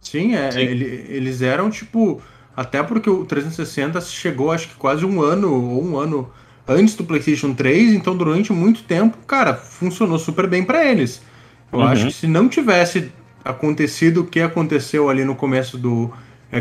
Sim, 0.02 0.36
é, 0.36 0.52
Sim. 0.52 0.60
ele- 0.62 1.06
eles 1.10 1.42
eram 1.42 1.70
tipo. 1.70 2.22
Até 2.56 2.82
porque 2.84 3.10
o 3.10 3.24
360 3.26 4.02
chegou, 4.02 4.52
acho 4.52 4.68
que 4.70 4.76
quase 4.76 5.06
um 5.06 5.22
ano 5.22 5.54
ou 5.54 5.84
um 5.86 5.98
ano 5.98 6.30
antes 6.68 6.94
do 6.96 7.04
PlayStation 7.06 7.54
3, 7.54 7.94
então 7.94 8.15
durante 8.18 8.52
muito 8.52 8.84
tempo, 8.84 9.18
cara, 9.26 9.54
funcionou 9.56 10.20
super 10.20 10.46
bem 10.48 10.63
para 10.63 10.86
eles. 10.86 11.22
Eu 11.72 11.80
Uhum. 11.80 11.86
acho 11.86 12.08
que 12.08 12.13
se 12.13 12.28
não 12.28 12.50
tivesse 12.50 13.12
acontecido 13.46 14.22
o 14.22 14.26
que 14.26 14.42
aconteceu 14.42 15.10
ali 15.10 15.24
no 15.24 15.36
começo 15.36 15.78
do 15.78 16.12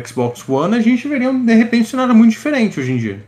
Xbox 0.07 0.47
One, 0.49 0.77
a 0.77 0.81
gente 0.81 1.09
veria 1.09 1.33
de 1.33 1.55
repente 1.55 1.83
um 1.83 1.87
cenário 1.87 2.15
muito 2.15 2.31
diferente 2.33 2.79
hoje 2.79 2.93
em 2.93 2.97
dia. 2.99 3.25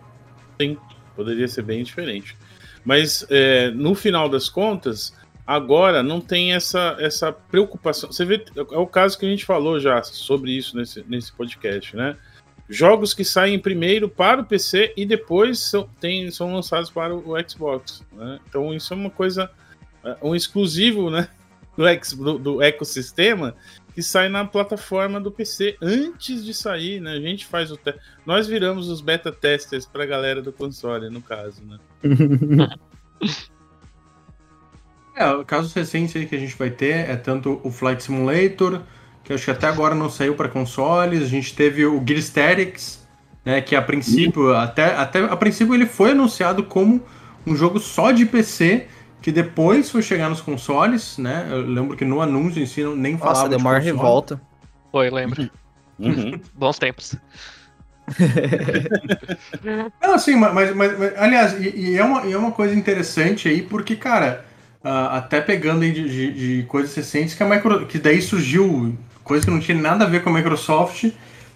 poderia 1.17 1.49
ser 1.49 1.63
bem 1.63 1.83
diferente. 1.83 2.37
Mas 2.85 3.27
é, 3.29 3.71
no 3.73 3.95
final 3.95 4.29
das 4.29 4.49
contas, 4.49 5.13
agora 5.51 6.01
não 6.01 6.21
tem 6.21 6.53
essa, 6.53 6.97
essa 7.01 7.33
preocupação. 7.33 8.13
Você 8.13 8.25
vê, 8.25 8.45
é 8.55 8.79
o 8.79 8.87
caso 8.87 9.19
que 9.19 9.27
a 9.27 9.29
gente 9.29 9.45
falou 9.45 9.81
já 9.81 10.01
sobre 10.01 10.53
isso 10.53 10.77
nesse, 10.77 11.05
nesse 11.09 11.33
podcast, 11.33 11.97
né? 11.97 12.17
Jogos 12.69 13.13
que 13.13 13.25
saem 13.25 13.59
primeiro 13.59 14.09
para 14.09 14.43
o 14.43 14.45
PC 14.45 14.93
e 14.97 15.05
depois 15.05 15.59
são, 15.59 15.91
tem, 16.01 16.31
são 16.31 16.55
lançados 16.55 16.89
para 16.89 17.13
o 17.13 17.35
Xbox. 17.49 18.05
Né? 18.13 18.39
Então 18.49 18.73
isso 18.73 18.95
é 18.95 18.97
uma 18.97 19.11
coisa, 19.11 19.51
é, 20.05 20.17
um 20.23 20.37
exclusivo 20.37 21.11
né, 21.11 21.29
do, 21.77 21.89
ex, 21.89 22.13
do, 22.13 22.39
do 22.39 22.63
ecossistema 22.63 23.57
que 23.93 24.05
sai 24.05 24.29
na 24.29 24.45
plataforma 24.45 25.21
do 25.21 25.33
PC 25.33 25.77
antes 25.83 26.45
de 26.45 26.55
sair, 26.55 27.01
né? 27.01 27.15
A 27.15 27.21
gente 27.21 27.45
faz 27.45 27.73
o 27.73 27.77
te... 27.77 27.93
nós 28.25 28.47
viramos 28.47 28.89
os 28.89 29.01
beta 29.01 29.33
testers 29.33 29.85
para 29.85 30.05
a 30.05 30.07
galera 30.07 30.41
do 30.41 30.53
console, 30.53 31.11
no 31.11 31.21
caso, 31.21 31.61
né? 31.65 31.77
É, 35.21 35.45
casos 35.45 35.75
recentes 35.75 36.17
aí 36.17 36.25
que 36.25 36.35
a 36.35 36.39
gente 36.39 36.57
vai 36.57 36.71
ter 36.71 37.09
é 37.11 37.15
tanto 37.15 37.61
o 37.63 37.71
Flight 37.71 38.03
Simulator, 38.03 38.81
que 39.23 39.33
acho 39.35 39.45
que 39.45 39.51
até 39.51 39.67
agora 39.67 39.95
não 39.95 40.09
saiu 40.09 40.35
para 40.35 40.49
consoles, 40.49 41.23
a 41.23 41.27
gente 41.27 41.55
teve 41.55 41.85
o 41.85 42.03
Gear 42.07 42.19
Statics, 42.21 43.07
né, 43.45 43.61
que 43.61 43.77
a 43.77 43.83
princípio, 43.83 44.55
até, 44.57 44.95
até 44.97 45.23
a 45.25 45.37
princípio 45.37 45.75
ele 45.75 45.85
foi 45.85 46.13
anunciado 46.13 46.65
como 46.65 47.03
um 47.47 47.55
jogo 47.55 47.79
só 47.79 48.13
de 48.13 48.25
PC, 48.25 48.87
que 49.21 49.31
depois 49.31 49.91
foi 49.91 50.01
chegar 50.01 50.31
nos 50.31 50.41
consoles, 50.41 51.19
né? 51.19 51.47
Eu 51.51 51.61
lembro 51.67 51.95
que 51.97 52.05
no 52.07 52.23
anúncio 52.23 52.63
em 52.63 52.67
si 52.67 52.83
não- 52.83 52.97
nem 52.97 53.19
falava 53.19 53.41
Nossa, 53.41 53.49
deu 53.51 53.59
de 53.59 53.65
maior 53.65 53.77
console. 53.81 53.97
revolta. 53.97 54.41
Foi, 54.91 55.11
lembro. 55.11 55.51
Uhum. 55.99 56.41
Bons 56.57 56.79
tempos. 56.79 57.15
Não, 60.03 60.19
sim, 60.19 60.37
mas, 60.37 60.55
mas- 60.55 60.75
mas- 60.75 60.99
mas, 60.99 61.19
aliás, 61.19 61.53
e, 61.61 61.69
e 61.93 61.97
é 61.99 62.05
uma, 62.05 62.27
e 62.27 62.33
é 62.33 62.39
uma 62.39 62.53
coisa 62.53 62.75
interessante 62.75 63.49
aí, 63.49 63.63
porque, 63.63 63.95
cara, 63.97 64.45
ah, 64.85 65.17
até 65.19 65.41
pegando 65.41 65.83
aí 65.83 65.93
de, 65.93 66.09
de- 66.09 66.59
de 66.61 66.63
coisas 66.67 66.95
recentes, 66.95 67.35
que 67.35 67.43
a 67.43 67.47
Micro, 67.49 67.87
que 67.87 67.99
daí 67.99 68.21
surgiu 68.23 68.97
coisa 69.25 69.45
que 69.45 69.51
não 69.51 69.61
tinha 69.61 69.79
nada 69.79 70.05
a 70.05 70.09
ver 70.09 70.23
com 70.23 70.31
a 70.31 70.33
Microsoft, 70.33 71.11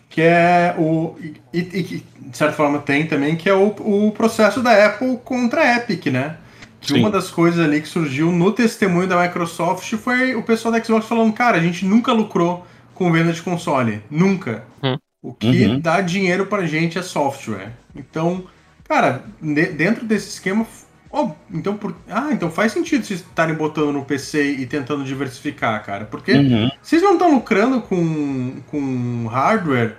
que 0.09 0.21
é 0.23 0.75
o. 0.79 1.17
E, 1.53 1.59
e 1.59 1.83
que, 1.83 2.05
de 2.21 2.37
certa 2.37 2.55
forma, 2.55 2.79
tem 2.79 3.07
também, 3.07 3.37
que 3.37 3.49
é 3.49 3.55
o, 3.55 3.69
o 3.69 4.13
processo 4.13 4.63
da 4.63 4.87
Apple 4.87 5.19
contra 5.25 5.61
a 5.63 5.77
Epic, 5.77 6.07
né? 6.07 6.37
Que 6.81 6.89
Sim. 6.89 7.01
uma 7.01 7.11
das 7.11 7.31
coisas 7.31 7.65
ali 7.65 7.81
que 7.81 7.89
surgiu 7.89 8.31
no 8.31 8.53
testemunho 8.53 9.09
da 9.09 9.21
Microsoft 9.23 9.91
foi 9.97 10.35
o 10.35 10.43
pessoal 10.43 10.73
da 10.73 10.83
Xbox 10.85 11.07
falando, 11.07 11.33
cara, 11.33 11.57
a 11.57 11.61
gente 11.61 11.85
nunca 11.85 12.13
lucrou 12.13 12.67
com 12.95 13.11
venda 13.11 13.33
de 13.33 13.41
console. 13.43 14.03
Nunca. 14.11 14.65
Hum. 14.83 14.97
O 15.23 15.33
que 15.33 15.65
Uhum. 15.67 15.81
dá 15.81 16.01
dinheiro 16.03 16.45
pra 16.47 16.67
gente 16.67 16.99
é 16.99 17.03
software. 17.03 17.73
Então, 17.97 18.45
cara, 18.87 19.25
dentro 19.41 20.05
desse 20.05 20.29
esquema. 20.29 20.67
Ó, 21.15 21.31
então, 21.53 21.77
por, 21.77 21.95
ah, 22.11 22.29
então 22.33 22.51
faz 22.51 22.73
sentido 22.73 23.05
vocês 23.07 23.21
estarem 23.21 23.55
botando 23.55 23.93
no 23.93 24.05
PC 24.05 24.43
e 24.53 24.67
tentando 24.67 25.05
diversificar, 25.05 25.83
cara. 25.85 26.05
Porque 26.05 26.33
Uhum. 26.33 26.71
vocês 26.83 27.01
não 27.01 27.13
estão 27.13 27.33
lucrando 27.33 27.81
com, 27.81 28.55
com 28.71 29.27
hardware. 29.29 29.95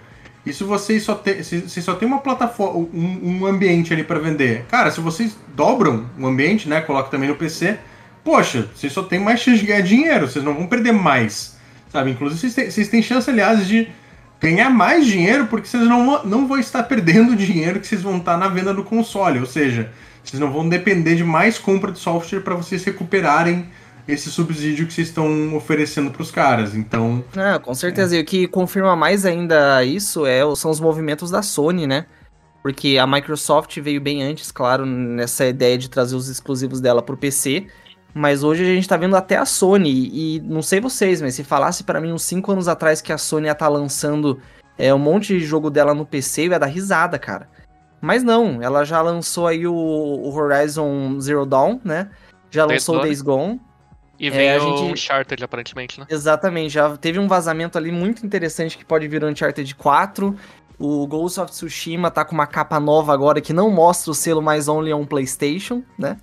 Isso 0.46 0.66
vocês 0.68 1.02
só 1.02 1.16
tem, 1.16 1.42
vocês 1.42 1.84
só 1.84 1.96
tem 1.96 2.08
uma 2.08 2.20
plataforma, 2.20 2.78
um, 2.94 3.40
um 3.42 3.46
ambiente 3.48 3.92
ali 3.94 4.04
para 4.04 4.20
vender. 4.20 4.66
Cara, 4.70 4.92
se 4.92 5.00
vocês 5.02 5.36
dobram 5.56 6.06
o 6.20 6.28
ambiente, 6.28 6.70
né, 6.70 6.82
coloca 6.82 7.10
também 7.10 7.30
no 7.30 7.36
PC, 7.36 7.80
poxa, 8.24 8.70
vocês 8.76 8.94
só 8.94 9.02
tem 9.02 9.20
mais 9.20 9.40
chance 9.40 9.60
de 9.60 9.66
ganhar 9.66 9.82
dinheiro, 9.82 10.28
vocês 10.28 10.44
não 10.46 10.54
vão 10.54 10.68
perder 10.68 10.92
mais, 10.92 11.58
sabe? 11.92 12.12
Inclusive 12.12 12.40
vocês 12.40 12.54
têm, 12.54 12.70
vocês 12.70 12.88
têm 12.90 13.02
chance, 13.02 13.28
aliás, 13.28 13.66
de 13.68 13.88
ganhar 14.40 14.70
mais 14.70 15.08
dinheiro 15.08 15.48
porque 15.48 15.68
vocês 15.68 15.84
não, 15.84 16.24
não 16.24 16.48
vão 16.48 16.60
estar 16.60 16.84
perdendo 16.84 17.32
o 17.32 17.36
dinheiro 17.38 17.80
que 17.80 17.88
vocês 17.88 18.04
vão 18.04 18.18
estar 18.18 18.38
na 18.38 18.48
venda 18.48 18.72
do 18.72 18.84
console, 18.84 19.40
ou 19.40 19.46
seja, 19.48 19.90
vocês 20.30 20.40
não 20.40 20.52
vão 20.52 20.68
depender 20.68 21.16
de 21.16 21.24
mais 21.24 21.58
compra 21.58 21.92
de 21.92 22.00
software 22.00 22.42
para 22.42 22.56
vocês 22.56 22.84
recuperarem 22.84 23.70
esse 24.08 24.30
subsídio 24.30 24.86
que 24.86 24.94
vocês 24.94 25.08
estão 25.08 25.56
oferecendo 25.56 26.12
para 26.12 26.22
os 26.22 26.30
caras. 26.32 26.76
Então, 26.76 27.24
Ah, 27.36 27.60
com 27.60 27.74
certeza. 27.74 28.16
E 28.16 28.22
o 28.22 28.26
que 28.26 28.48
confirma 28.48 28.96
mais 28.96 29.26
ainda 29.26 29.84
isso 29.84 30.26
é, 30.26 30.42
são 30.56 30.70
os 30.70 30.80
movimentos 30.80 31.32
da 31.32 31.42
Sony, 31.42 31.88
né? 31.88 32.06
Porque 32.62 32.98
a 32.98 33.06
Microsoft 33.08 33.80
veio 33.80 34.02
bem 34.02 34.24
antes, 34.24 34.52
claro, 34.52 34.86
nessa 34.86 35.46
ideia 35.46 35.78
de 35.78 35.90
trazer 35.90 36.16
os 36.16 36.30
exclusivos 36.30 36.82
dela 36.82 37.02
pro 37.02 37.18
PC. 37.18 37.68
Mas 38.14 38.44
hoje 38.44 38.64
a 38.64 38.68
gente 38.74 38.88
tá 38.88 38.96
vendo 38.96 39.16
até 39.16 39.38
a 39.38 39.46
Sony. 39.46 40.10
E 40.14 40.40
não 40.42 40.62
sei 40.62 40.80
vocês, 40.80 41.22
mas 41.22 41.36
se 41.36 41.44
falasse 41.44 41.84
pra 41.84 42.00
mim 42.00 42.12
uns 42.12 42.24
5 42.24 42.52
anos 42.52 42.68
atrás 42.68 43.02
que 43.02 43.12
a 43.12 43.18
Sony 43.18 43.48
ia 43.48 43.52
estar 43.52 43.68
lançando 43.68 44.40
é, 44.78 44.94
um 44.94 45.00
monte 45.00 45.38
de 45.38 45.46
jogo 45.46 45.70
dela 45.70 45.94
no 45.94 46.06
PC, 46.06 46.44
eu 46.44 46.52
ia 46.52 46.60
dar 46.60 46.66
risada, 46.68 47.20
cara. 47.20 47.50
Mas 48.06 48.24
não, 48.24 48.62
ela 48.62 48.84
já 48.86 49.02
lançou 49.02 49.48
aí 49.48 49.66
o, 49.66 49.74
o 49.74 50.32
Horizon 50.36 51.20
Zero 51.20 51.46
Dawn, 51.46 51.80
né? 51.84 52.10
Já 52.52 52.66
Days 52.68 52.82
lançou 52.84 53.00
o. 53.00 53.02
Days 53.02 53.22
Gone. 53.22 53.60
E 54.20 54.28
É, 54.28 54.30
vem 54.30 54.52
a 54.54 54.58
o 54.58 54.78
gente- 54.78 54.94
Uncharted, 54.94 55.44
aparentemente, 55.44 56.00
né? 56.00 56.06
Exatamente, 56.10 56.70
já 56.74 56.96
teve 56.98 57.18
um 57.20 57.28
vazamento 57.28 57.78
ali 57.78 57.92
muito 57.92 58.26
interessante 58.26 58.78
que 58.78 58.86
pode 58.86 59.08
vir 59.08 59.24
o 59.24 59.28
Uncharted 59.28 59.74
4. 59.76 60.36
O 60.78 61.08
Ghost 61.08 61.40
of 61.40 61.52
Tsushima 61.52 62.12
tá 62.12 62.24
com 62.24 62.34
uma 62.36 62.46
capa 62.46 62.80
nova 62.80 63.12
agora 63.14 63.42
que 63.42 63.52
não 63.54 63.70
mostra 63.72 64.12
o 64.12 64.14
selo 64.14 64.42
mais 64.42 64.68
only 64.68 64.94
on 64.94 65.06
PlayStation, 65.06 65.82
né? 65.98 66.18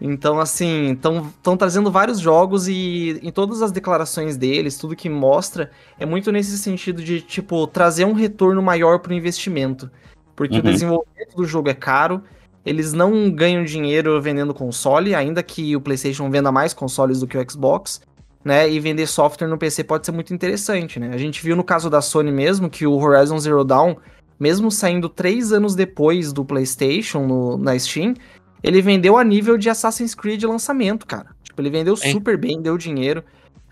Então, 0.00 0.40
assim, 0.40 0.92
estão 0.94 1.56
trazendo 1.56 1.90
vários 1.90 2.18
jogos 2.18 2.66
e 2.66 3.20
em 3.22 3.30
todas 3.30 3.62
as 3.62 3.70
declarações 3.70 4.36
deles, 4.36 4.76
tudo 4.76 4.96
que 4.96 5.08
mostra, 5.08 5.70
é 6.00 6.04
muito 6.06 6.32
nesse 6.32 6.58
sentido 6.58 7.02
de, 7.04 7.20
tipo, 7.20 7.66
trazer 7.68 8.04
um 8.04 8.12
retorno 8.12 8.60
maior 8.60 8.98
pro 8.98 9.12
investimento. 9.14 9.88
Porque 10.34 10.54
o 10.56 10.58
Uhum. 10.58 10.62
desenvolvimento 10.70 11.36
do 11.36 11.44
jogo 11.44 11.68
é 11.68 11.74
caro, 11.74 12.22
eles 12.64 12.92
não 12.92 13.30
ganham 13.30 13.64
dinheiro 13.64 14.20
vendendo 14.20 14.54
console, 14.54 15.14
ainda 15.14 15.42
que 15.42 15.74
o 15.76 15.80
PlayStation 15.80 16.30
venda 16.30 16.50
mais 16.52 16.72
consoles 16.72 17.20
do 17.20 17.26
que 17.26 17.36
o 17.36 17.50
Xbox, 17.50 18.00
né? 18.44 18.68
E 18.70 18.78
vender 18.80 19.06
software 19.06 19.48
no 19.48 19.58
PC 19.58 19.84
pode 19.84 20.06
ser 20.06 20.12
muito 20.12 20.32
interessante, 20.32 20.98
né? 20.98 21.10
A 21.12 21.16
gente 21.18 21.42
viu 21.42 21.54
no 21.56 21.64
caso 21.64 21.90
da 21.90 22.00
Sony 22.00 22.30
mesmo 22.32 22.70
que 22.70 22.86
o 22.86 22.94
Horizon 22.96 23.38
Zero 23.38 23.64
Dawn, 23.64 23.96
mesmo 24.38 24.70
saindo 24.70 25.08
três 25.08 25.52
anos 25.52 25.74
depois 25.74 26.32
do 26.32 26.44
PlayStation 26.44 27.26
no- 27.26 27.56
na 27.56 27.78
Steam, 27.78 28.14
ele 28.62 28.80
vendeu 28.80 29.16
a 29.18 29.24
nível 29.24 29.58
de 29.58 29.68
Assassin's 29.68 30.14
Creed 30.14 30.42
lançamento, 30.44 31.06
cara. 31.06 31.26
Tipo, 31.42 31.60
ele 31.60 31.70
vendeu 31.70 31.94
Hein? 32.02 32.12
super 32.12 32.36
bem, 32.36 32.60
deu 32.62 32.78
dinheiro. 32.78 33.22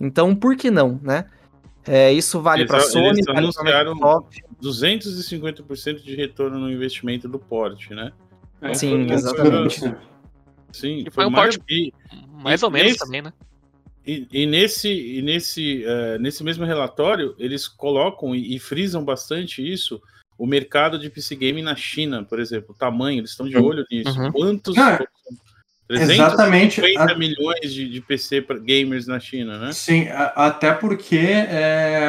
Então, 0.01 0.35
por 0.35 0.55
que 0.57 0.71
não, 0.71 0.99
né? 1.03 1.25
É, 1.87 2.13
isso 2.13 2.41
vale 2.41 2.63
eles 2.63 2.85
Sony, 2.93 3.23
vale 3.25 3.39
anunciaram- 3.39 3.95
Microsoft. 3.95 4.39
250% 4.63 6.03
de 6.03 6.15
retorno 6.15 6.59
no 6.59 6.71
investimento 6.71 7.29
do 7.29 7.39
porte, 7.39 7.93
né? 7.95 8.13
Então, 8.59 8.75
Sim, 8.75 9.07
foi- 9.07 9.15
exatamente. 9.15 9.95
Sim, 10.73 11.05
E 11.07 11.11
foi 11.11 11.27
um 11.27 11.31
mais- 11.31 11.57
porte- 11.57 11.73
e, 11.73 11.93
Mais 12.43 12.63
ou 12.63 12.71
menos 12.71 12.93
nesse- 12.93 13.05
também, 13.05 13.23
né? 13.23 13.33
e, 14.07 14.27
e 14.33 14.47
nesse, 14.47 14.89
e 14.89 15.21
nesse, 15.23 15.85
eh, 15.85 16.19
nesse 16.19 16.45
mesmo 16.45 16.65
relatório, 16.65 17.35
eles 17.39 17.67
colocam 17.67 18.35
e, 18.35 18.55
e 18.55 18.59
frisam 18.59 19.05
bastante 19.05 19.67
isso, 19.67 20.01
o 20.39 20.47
mercado 20.47 20.99
de 20.99 21.11
PC 21.11 21.35
Game 21.37 21.61
na 21.61 21.75
China, 21.77 22.25
por 22.25 22.39
exemplo, 22.41 22.71
o 22.71 22.79
tamanho, 22.79 23.19
eles 23.21 23.31
estão 23.31 23.49
de 23.49 23.57
olho 23.59 23.85
nisso. 23.91 24.19
Uhum. 24.19 24.33
Quantos? 24.33 24.79
Ah, 24.79 24.99
350 25.89 26.87
exatamente. 26.89 27.19
milhões 27.19 27.73
de, 27.75 27.89
de 27.89 28.01
PC 28.01 28.41
pra 28.43 28.57
gamers 28.59 29.07
na 29.07 29.19
China, 29.19 29.59
né? 29.59 29.73
Sim, 29.73 30.07
a- 30.09 30.47
até 30.47 30.73
porque 30.73 31.17
é, 31.19 32.09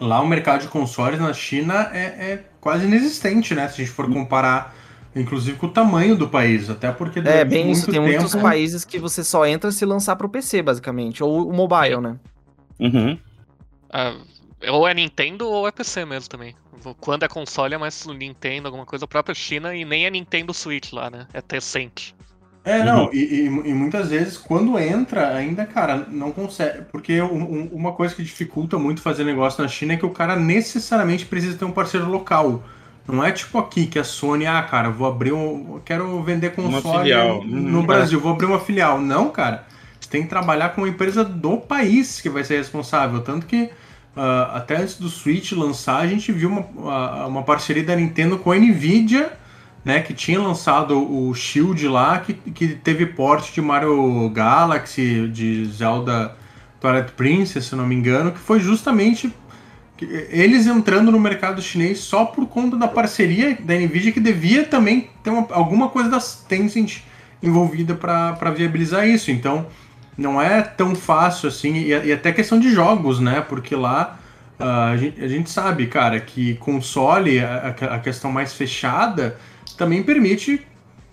lá 0.00 0.20
o 0.20 0.26
mercado 0.26 0.62
de 0.62 0.68
consoles 0.68 1.20
na 1.20 1.32
China 1.32 1.90
é, 1.92 2.32
é 2.32 2.44
quase 2.60 2.84
inexistente, 2.86 3.54
né? 3.54 3.68
Se 3.68 3.74
a 3.80 3.84
gente 3.84 3.94
for 3.94 4.10
comparar, 4.12 4.74
inclusive, 5.14 5.56
com 5.58 5.66
o 5.66 5.70
tamanho 5.70 6.16
do 6.16 6.28
país. 6.28 6.68
Até 6.70 6.90
porque 6.90 7.20
É, 7.20 7.44
bem 7.44 7.70
isso. 7.70 7.90
Tem 7.90 8.00
muitos 8.00 8.32
tempo- 8.32 8.42
países 8.42 8.84
que 8.84 8.98
você 8.98 9.22
só 9.22 9.46
entra 9.46 9.70
se 9.70 9.84
lançar 9.84 10.16
pro 10.16 10.28
PC, 10.28 10.62
basicamente. 10.62 11.22
Ou 11.22 11.48
o 11.48 11.52
mobile, 11.52 12.00
né? 12.00 12.16
Uhum. 12.78 13.18
Ah, 13.92 14.16
ou 14.68 14.86
é 14.88 14.94
Nintendo 14.94 15.48
ou 15.48 15.66
é 15.68 15.72
PC 15.72 16.04
mesmo 16.04 16.28
também. 16.28 16.54
Quando 16.98 17.24
é 17.24 17.28
console 17.28 17.74
é 17.74 17.78
mais 17.78 18.06
Nintendo, 18.06 18.68
alguma 18.68 18.86
coisa, 18.86 19.04
a 19.04 19.08
própria 19.08 19.34
China, 19.34 19.74
e 19.74 19.84
nem 19.84 20.06
é 20.06 20.10
Nintendo 20.10 20.54
Switch 20.54 20.92
lá, 20.92 21.10
né? 21.10 21.26
É 21.34 21.40
Tencent. 21.42 22.12
É, 22.62 22.84
não, 22.84 23.08
e, 23.12 23.18
e- 23.18 23.44
e 23.46 23.72
muitas 23.74 24.10
vezes 24.10 24.36
quando 24.36 24.78
entra, 24.78 25.34
ainda, 25.34 25.64
cara, 25.64 26.06
não 26.10 26.30
consegue. 26.30 26.82
Porque 26.92 27.20
um- 27.22 27.42
um- 27.42 27.68
uma 27.72 27.92
coisa 27.92 28.14
que 28.14 28.22
dificulta 28.22 28.78
muito 28.78 29.00
fazer 29.00 29.24
negócio 29.24 29.62
na 29.62 29.68
China 29.68 29.94
é 29.94 29.96
que 29.96 30.04
o 30.04 30.10
cara 30.10 30.36
necessariamente 30.36 31.24
precisa 31.24 31.56
ter 31.56 31.64
um 31.64 31.70
parceiro 31.72 32.06
local. 32.08 32.62
Não 33.08 33.24
é 33.24 33.32
tipo 33.32 33.58
aqui 33.58 33.86
que 33.86 33.98
a 33.98 34.04
Sony, 34.04 34.46
ah, 34.46 34.62
cara, 34.62 34.90
vou 34.90 35.08
abrir 35.08 35.32
um. 35.32 35.80
Quero 35.84 36.22
vender 36.22 36.50
console 36.52 37.10
no 37.46 37.78
Uhum. 37.80 37.86
Brasil, 37.86 38.20
vou 38.20 38.32
abrir 38.32 38.46
uma 38.46 38.60
filial. 38.60 39.00
Não, 39.00 39.30
cara. 39.30 39.64
Você 39.98 40.08
tem 40.10 40.22
que 40.22 40.28
trabalhar 40.28 40.68
com 40.70 40.82
uma 40.82 40.88
empresa 40.88 41.24
do 41.24 41.56
país 41.56 42.20
que 42.20 42.28
vai 42.28 42.44
ser 42.44 42.58
responsável. 42.58 43.20
Tanto 43.22 43.46
que 43.46 43.70
ah, 44.16 44.52
até 44.56 44.76
antes 44.76 44.98
do 44.98 45.08
Switch 45.08 45.52
lançar, 45.52 45.98
a 46.00 46.06
gente 46.06 46.30
viu 46.30 46.48
uma, 46.50 46.60
uma- 46.76 47.26
uma 47.26 47.42
parceria 47.42 47.82
da 47.82 47.96
Nintendo 47.96 48.38
com 48.38 48.52
a 48.52 48.56
Nvidia 48.56 49.32
né, 49.84 50.00
que 50.00 50.12
tinha 50.12 50.38
lançado 50.40 50.98
o 50.98 51.34
Shield 51.34 51.88
lá, 51.88 52.18
que, 52.18 52.34
que 52.34 52.68
teve 52.68 53.06
porte 53.06 53.52
de 53.52 53.60
Mario 53.60 54.28
Galaxy, 54.30 55.28
de 55.28 55.64
Zelda 55.66 56.36
Twilight 56.80 57.12
Princess, 57.12 57.66
se 57.66 57.76
não 57.76 57.86
me 57.86 57.94
engano, 57.94 58.32
que 58.32 58.38
foi 58.38 58.60
justamente 58.60 59.32
eles 60.30 60.66
entrando 60.66 61.12
no 61.12 61.20
mercado 61.20 61.60
chinês 61.60 61.98
só 61.98 62.24
por 62.24 62.46
conta 62.46 62.76
da 62.76 62.88
parceria 62.88 63.56
da 63.60 63.74
Nvidia, 63.74 64.12
que 64.12 64.20
devia 64.20 64.64
também 64.64 65.10
ter 65.22 65.30
uma- 65.30 65.46
alguma 65.50 65.88
coisa 65.90 66.08
da 66.08 66.18
Tencent 66.48 67.02
envolvida 67.42 67.94
para 67.94 68.50
viabilizar 68.50 69.06
isso. 69.06 69.30
Então, 69.30 69.66
não 70.16 70.40
é 70.40 70.62
tão 70.62 70.94
fácil 70.94 71.48
assim, 71.48 71.74
e, 71.74 71.88
e 71.88 72.12
até 72.12 72.32
questão 72.32 72.58
de 72.58 72.72
jogos, 72.72 73.20
né, 73.20 73.40
porque 73.46 73.74
lá 73.74 74.18
ah, 74.58 74.90
a, 74.90 74.96
gente, 74.96 75.22
a 75.22 75.28
gente 75.28 75.50
sabe, 75.50 75.86
cara, 75.86 76.20
que 76.20 76.54
console, 76.56 77.40
a, 77.40 77.74
a 77.92 77.98
questão 77.98 78.30
mais 78.30 78.52
fechada, 78.52 79.38
também 79.76 80.02
permite 80.02 80.66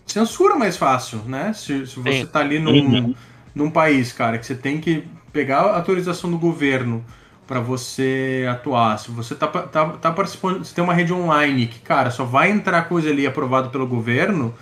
censura 0.06 0.56
mais 0.56 0.78
fácil, 0.78 1.20
né? 1.26 1.54
Se, 1.54 1.86
se 1.86 2.00
você 2.00 2.22
Sim. 2.22 2.26
tá 2.26 2.40
ali 2.40 2.60
num, 2.60 2.72
Uhum. 2.72 3.16
num 3.54 3.70
país, 3.70 4.12
cara, 4.12 4.38
que 4.38 4.46
você 4.46 4.56
tem 4.56 4.80
que 4.80 5.04
pegar 5.32 5.60
a 5.60 5.76
autorização 5.78 6.32
do 6.32 6.38
governo 6.38 7.04
para 7.46 7.60
você 7.60 8.46
atuar, 8.50 8.98
se 9.00 9.10
você 9.10 9.34
tá, 9.34 9.48
tá, 9.48 9.86
tá 9.90 10.12
participando, 10.12 10.66
se 10.66 10.74
tem 10.74 10.84
uma 10.84 10.94
rede 10.94 11.14
online 11.14 11.68
que, 11.68 11.80
cara, 11.80 12.12
só 12.12 12.26
vai 12.26 12.52
entrar 12.52 12.84
coisa 12.84 13.10
ali 13.10 13.26
aprovada 13.26 13.70
pelo 13.70 13.88
governo, 13.88 14.54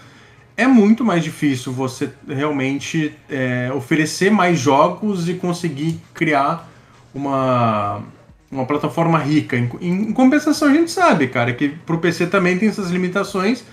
é 0.57 0.67
muito 0.67 1.03
mais 1.03 1.23
difícil 1.23 1.73
você 1.73 2.11
realmente 2.27 3.13
é, 3.29 3.71
oferecer 3.73 4.31
mais 4.31 4.59
jogos 4.59 5.27
e 5.27 5.33
conseguir 5.33 5.99
criar 6.13 6.69
uma, 7.13 8.03
uma 8.51 8.65
plataforma 8.65 9.17
rica. 9.17 9.57
Em, 9.57 9.69
em, 9.81 10.13
compensação, 10.13 10.69
a 10.69 10.73
gente 10.73 10.91
sabe, 10.91 11.27
cara, 11.27 11.53
que 11.53 11.69
pro 11.69 11.97
PC 11.97 12.27
também 12.27 12.57
tem 12.57 12.69
essas 12.69 12.89
limitações, 12.89 13.65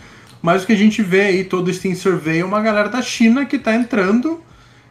mas 0.42 0.62
o 0.62 0.66
que 0.66 0.72
a 0.72 0.76
gente 0.76 1.02
vê 1.02 1.22
aí, 1.22 1.44
todo 1.44 1.68
o 1.68 1.72
Steam 1.72 1.94
Survey, 1.94 2.40
é 2.40 2.44
uma 2.44 2.61
galera 2.61 2.88
da 2.88 3.00
China 3.00 3.46
que 3.46 3.59
tá 3.59 3.74
entrando 3.74 4.42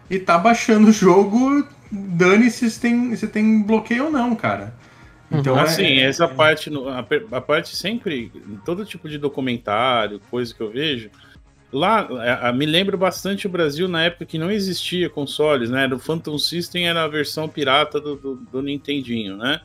e 0.09 0.17
tá 0.17 0.37
baixando 0.37 0.87
o 0.87 0.91
jogo, 0.91 1.67
dane-se 1.91 2.71
se 2.71 2.79
tem, 2.79 3.15
se 3.15 3.27
tem 3.27 3.61
bloqueio 3.61 4.05
ou 4.05 4.11
não, 4.11 4.35
cara. 4.35 4.73
Então, 5.31 5.57
assim, 5.57 5.83
é, 5.83 6.03
essa 6.03 6.25
é... 6.25 6.27
parte, 6.27 6.69
a, 6.69 7.37
a 7.37 7.41
parte 7.41 7.75
sempre, 7.75 8.31
todo 8.65 8.85
tipo 8.85 9.07
de 9.07 9.17
documentário, 9.17 10.21
coisa 10.29 10.53
que 10.53 10.61
eu 10.61 10.71
vejo, 10.71 11.09
Lá, 11.71 12.01
a, 12.01 12.49
a, 12.49 12.53
me 12.53 12.65
lembro 12.65 12.97
bastante 12.97 13.47
o 13.47 13.49
Brasil 13.49 13.87
na 13.87 14.03
época 14.03 14.25
que 14.25 14.37
não 14.37 14.51
existia 14.51 15.09
consoles, 15.09 15.69
né? 15.69 15.87
O 15.87 15.97
Phantom 15.97 16.37
System 16.37 16.87
era 16.87 17.03
a 17.03 17.07
versão 17.07 17.47
pirata 17.47 17.99
do, 17.99 18.15
do, 18.17 18.35
do 18.35 18.61
Nintendinho, 18.61 19.37
né? 19.37 19.61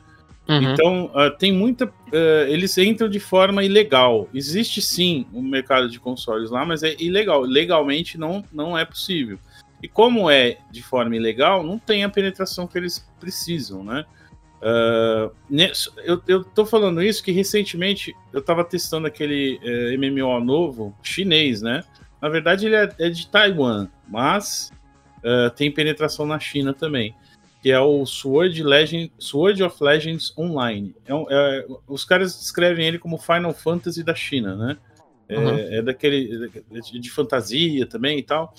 Uhum. 0.47 0.71
Então, 0.71 1.05
uh, 1.13 1.29
tem 1.37 1.51
muita. 1.51 1.85
Uh, 1.85 2.47
eles 2.47 2.77
entram 2.77 3.09
de 3.09 3.19
forma 3.19 3.63
ilegal. 3.63 4.29
Existe 4.33 4.81
sim 4.81 5.27
um 5.33 5.41
mercado 5.41 5.89
de 5.89 5.99
consoles 5.99 6.49
lá, 6.49 6.65
mas 6.65 6.83
é 6.83 6.95
ilegal. 6.99 7.41
Legalmente 7.41 8.17
não, 8.17 8.43
não 8.53 8.77
é 8.77 8.85
possível. 8.85 9.37
E 9.83 9.87
como 9.87 10.29
é 10.29 10.57
de 10.71 10.81
forma 10.81 11.15
ilegal, 11.15 11.63
não 11.63 11.77
tem 11.77 12.03
a 12.03 12.09
penetração 12.09 12.65
que 12.65 12.77
eles 12.77 13.05
precisam, 13.19 13.83
né? 13.83 14.05
Uh, 14.59 15.31
eu, 16.03 16.21
eu 16.27 16.43
tô 16.43 16.65
falando 16.65 17.03
isso 17.03 17.23
que 17.23 17.31
recentemente 17.31 18.15
eu 18.33 18.41
tava 18.41 18.63
testando 18.63 19.05
aquele 19.05 19.59
uh, 19.61 19.99
MMO 19.99 20.39
novo 20.39 20.95
chinês, 21.03 21.61
né? 21.61 21.83
Na 22.21 22.29
verdade, 22.29 22.65
ele 22.65 22.75
é, 22.75 22.89
é 22.97 23.09
de 23.09 23.27
Taiwan, 23.27 23.87
mas 24.07 24.71
tem 25.57 25.69
penetração 25.69 26.25
na 26.25 26.39
China 26.39 26.73
também. 26.73 27.13
Que 27.67 27.73
é 27.73 27.79
o 27.81 28.05
Sword, 28.05 28.63
Legend, 28.63 29.11
Sword 29.19 29.61
of 29.61 29.83
Legends 29.83 30.33
Online. 30.37 30.95
É, 31.05 31.11
é, 31.11 31.67
os 31.85 32.05
caras 32.05 32.33
descrevem 32.39 32.87
ele 32.87 32.97
como 32.97 33.17
Final 33.17 33.53
Fantasy 33.53 34.05
da 34.05 34.15
China, 34.15 34.55
né? 34.55 34.77
Uhum. 35.29 35.49
É, 35.49 35.77
é, 35.79 35.81
daquele. 35.81 36.49
De, 36.71 36.97
de 36.97 37.11
fantasia 37.11 37.85
também 37.85 38.19
e 38.19 38.23
tal. 38.23 38.53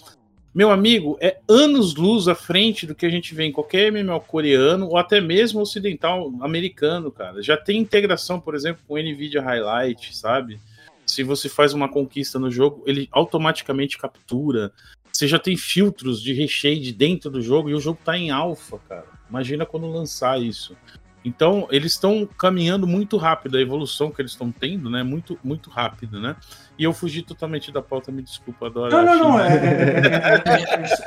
Meu 0.54 0.70
amigo, 0.70 1.16
é 1.22 1.38
anos 1.48 1.94
luz 1.94 2.28
à 2.28 2.34
frente 2.34 2.86
do 2.86 2.94
que 2.94 3.06
a 3.06 3.08
gente 3.08 3.34
vê 3.34 3.44
em 3.44 3.52
qualquer 3.52 3.90
MMO 3.90 4.20
coreano 4.20 4.88
ou 4.88 4.98
até 4.98 5.22
mesmo 5.22 5.62
ocidental 5.62 6.30
americano, 6.42 7.10
cara. 7.10 7.42
Já 7.42 7.56
tem 7.56 7.80
integração, 7.80 8.38
por 8.38 8.54
exemplo, 8.54 8.82
com 8.86 8.98
NVIDIA 8.98 9.40
Highlight, 9.40 10.14
sabe? 10.14 10.60
Se 11.06 11.22
você 11.22 11.48
faz 11.48 11.72
uma 11.72 11.88
conquista 11.88 12.38
no 12.38 12.50
jogo, 12.50 12.82
ele 12.86 13.08
automaticamente 13.10 13.96
captura. 13.96 14.70
Você 15.12 15.26
já 15.26 15.38
tem 15.38 15.56
filtros 15.56 16.22
de 16.22 16.32
recheio 16.32 16.92
dentro 16.94 17.30
do 17.30 17.40
jogo 17.40 17.70
e 17.70 17.74
o 17.74 17.80
jogo 17.80 17.98
tá 18.04 18.16
em 18.16 18.30
alfa, 18.30 18.78
cara. 18.88 19.06
Imagina 19.28 19.66
quando 19.66 19.86
lançar 19.86 20.40
isso. 20.40 20.76
Então, 21.24 21.66
eles 21.70 21.92
estão 21.92 22.26
caminhando 22.38 22.86
muito 22.86 23.16
rápido, 23.16 23.58
a 23.58 23.60
evolução 23.60 24.10
que 24.10 24.22
eles 24.22 24.32
estão 24.32 24.52
tendo, 24.52 24.88
né? 24.88 25.02
Muito, 25.02 25.38
muito 25.42 25.68
rápido, 25.68 26.20
né? 26.20 26.36
E 26.78 26.84
eu 26.84 26.92
fugi 26.92 27.22
totalmente 27.22 27.72
da 27.72 27.82
pauta, 27.82 28.12
me 28.12 28.22
desculpa, 28.22 28.66
adoro. 28.66 28.90
Não, 28.90 29.04
não, 29.04 29.18
não. 29.18 29.40
É, 29.40 30.42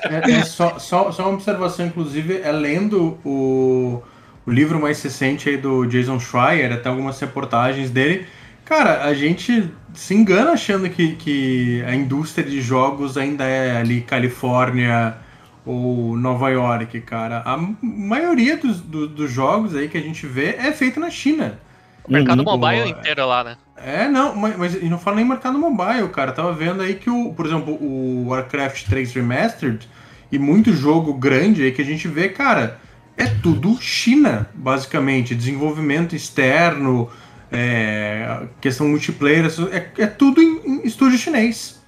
é, 0.09 0.31
é, 0.31 0.43
só, 0.43 0.77
só, 0.77 1.11
só 1.11 1.23
uma 1.23 1.33
observação, 1.33 1.85
inclusive, 1.85 2.41
é 2.41 2.51
lendo 2.51 3.17
o, 3.25 4.03
o 4.45 4.51
livro 4.51 4.79
mais 4.79 5.01
recente 5.01 5.49
aí 5.49 5.57
do 5.57 5.85
Jason 5.85 6.19
Schreier, 6.19 6.73
até 6.73 6.89
algumas 6.89 7.19
reportagens 7.19 7.89
dele. 7.89 8.27
Cara, 8.65 9.03
a 9.03 9.13
gente 9.13 9.69
se 9.93 10.13
engana 10.13 10.51
achando 10.51 10.89
que, 10.89 11.15
que 11.15 11.83
a 11.85 11.93
indústria 11.93 12.49
de 12.49 12.61
jogos 12.61 13.17
ainda 13.17 13.43
é 13.43 13.77
ali 13.77 14.01
Califórnia 14.01 15.17
ou 15.65 16.15
Nova 16.17 16.49
York, 16.49 17.01
cara. 17.01 17.41
A 17.45 17.57
maioria 17.81 18.57
dos, 18.57 18.79
do, 18.79 19.07
dos 19.07 19.31
jogos 19.31 19.75
aí 19.75 19.87
que 19.87 19.97
a 19.97 20.01
gente 20.01 20.25
vê 20.25 20.55
é 20.57 20.71
feita 20.71 20.99
na 20.99 21.09
China. 21.09 21.59
O 22.03 22.11
mercado 22.11 22.39
uhum. 22.39 22.45
mobile 22.45 22.89
inteiro 22.89 23.25
lá, 23.27 23.43
né? 23.43 23.57
É, 23.77 24.07
não, 24.07 24.35
mas, 24.35 24.57
mas 24.57 24.83
não 24.83 24.97
fala 24.97 25.17
nem 25.17 25.25
mercado 25.25 25.57
mobile, 25.57 26.07
cara. 26.09 26.31
Tava 26.31 26.53
vendo 26.53 26.81
aí 26.81 26.95
que, 26.95 27.09
o, 27.09 27.33
por 27.33 27.45
exemplo, 27.45 27.73
o 27.73 28.27
Warcraft 28.29 28.85
3 28.87 29.13
Remastered 29.13 29.87
e 30.31 30.39
muito 30.39 30.73
jogo 30.73 31.13
grande 31.13 31.63
aí 31.63 31.71
que 31.71 31.81
a 31.81 31.85
gente 31.85 32.07
vê, 32.07 32.29
cara, 32.29 32.79
é 33.17 33.25
tudo 33.25 33.77
China, 33.79 34.49
basicamente. 34.53 35.35
Desenvolvimento 35.35 36.15
externo, 36.15 37.09
é, 37.51 38.43
questão 38.61 38.87
multiplayer, 38.87 39.45
é, 39.71 40.03
é 40.03 40.07
tudo 40.07 40.41
em, 40.41 40.61
em 40.65 40.87
estúdio 40.87 41.17
chinês. 41.17 41.81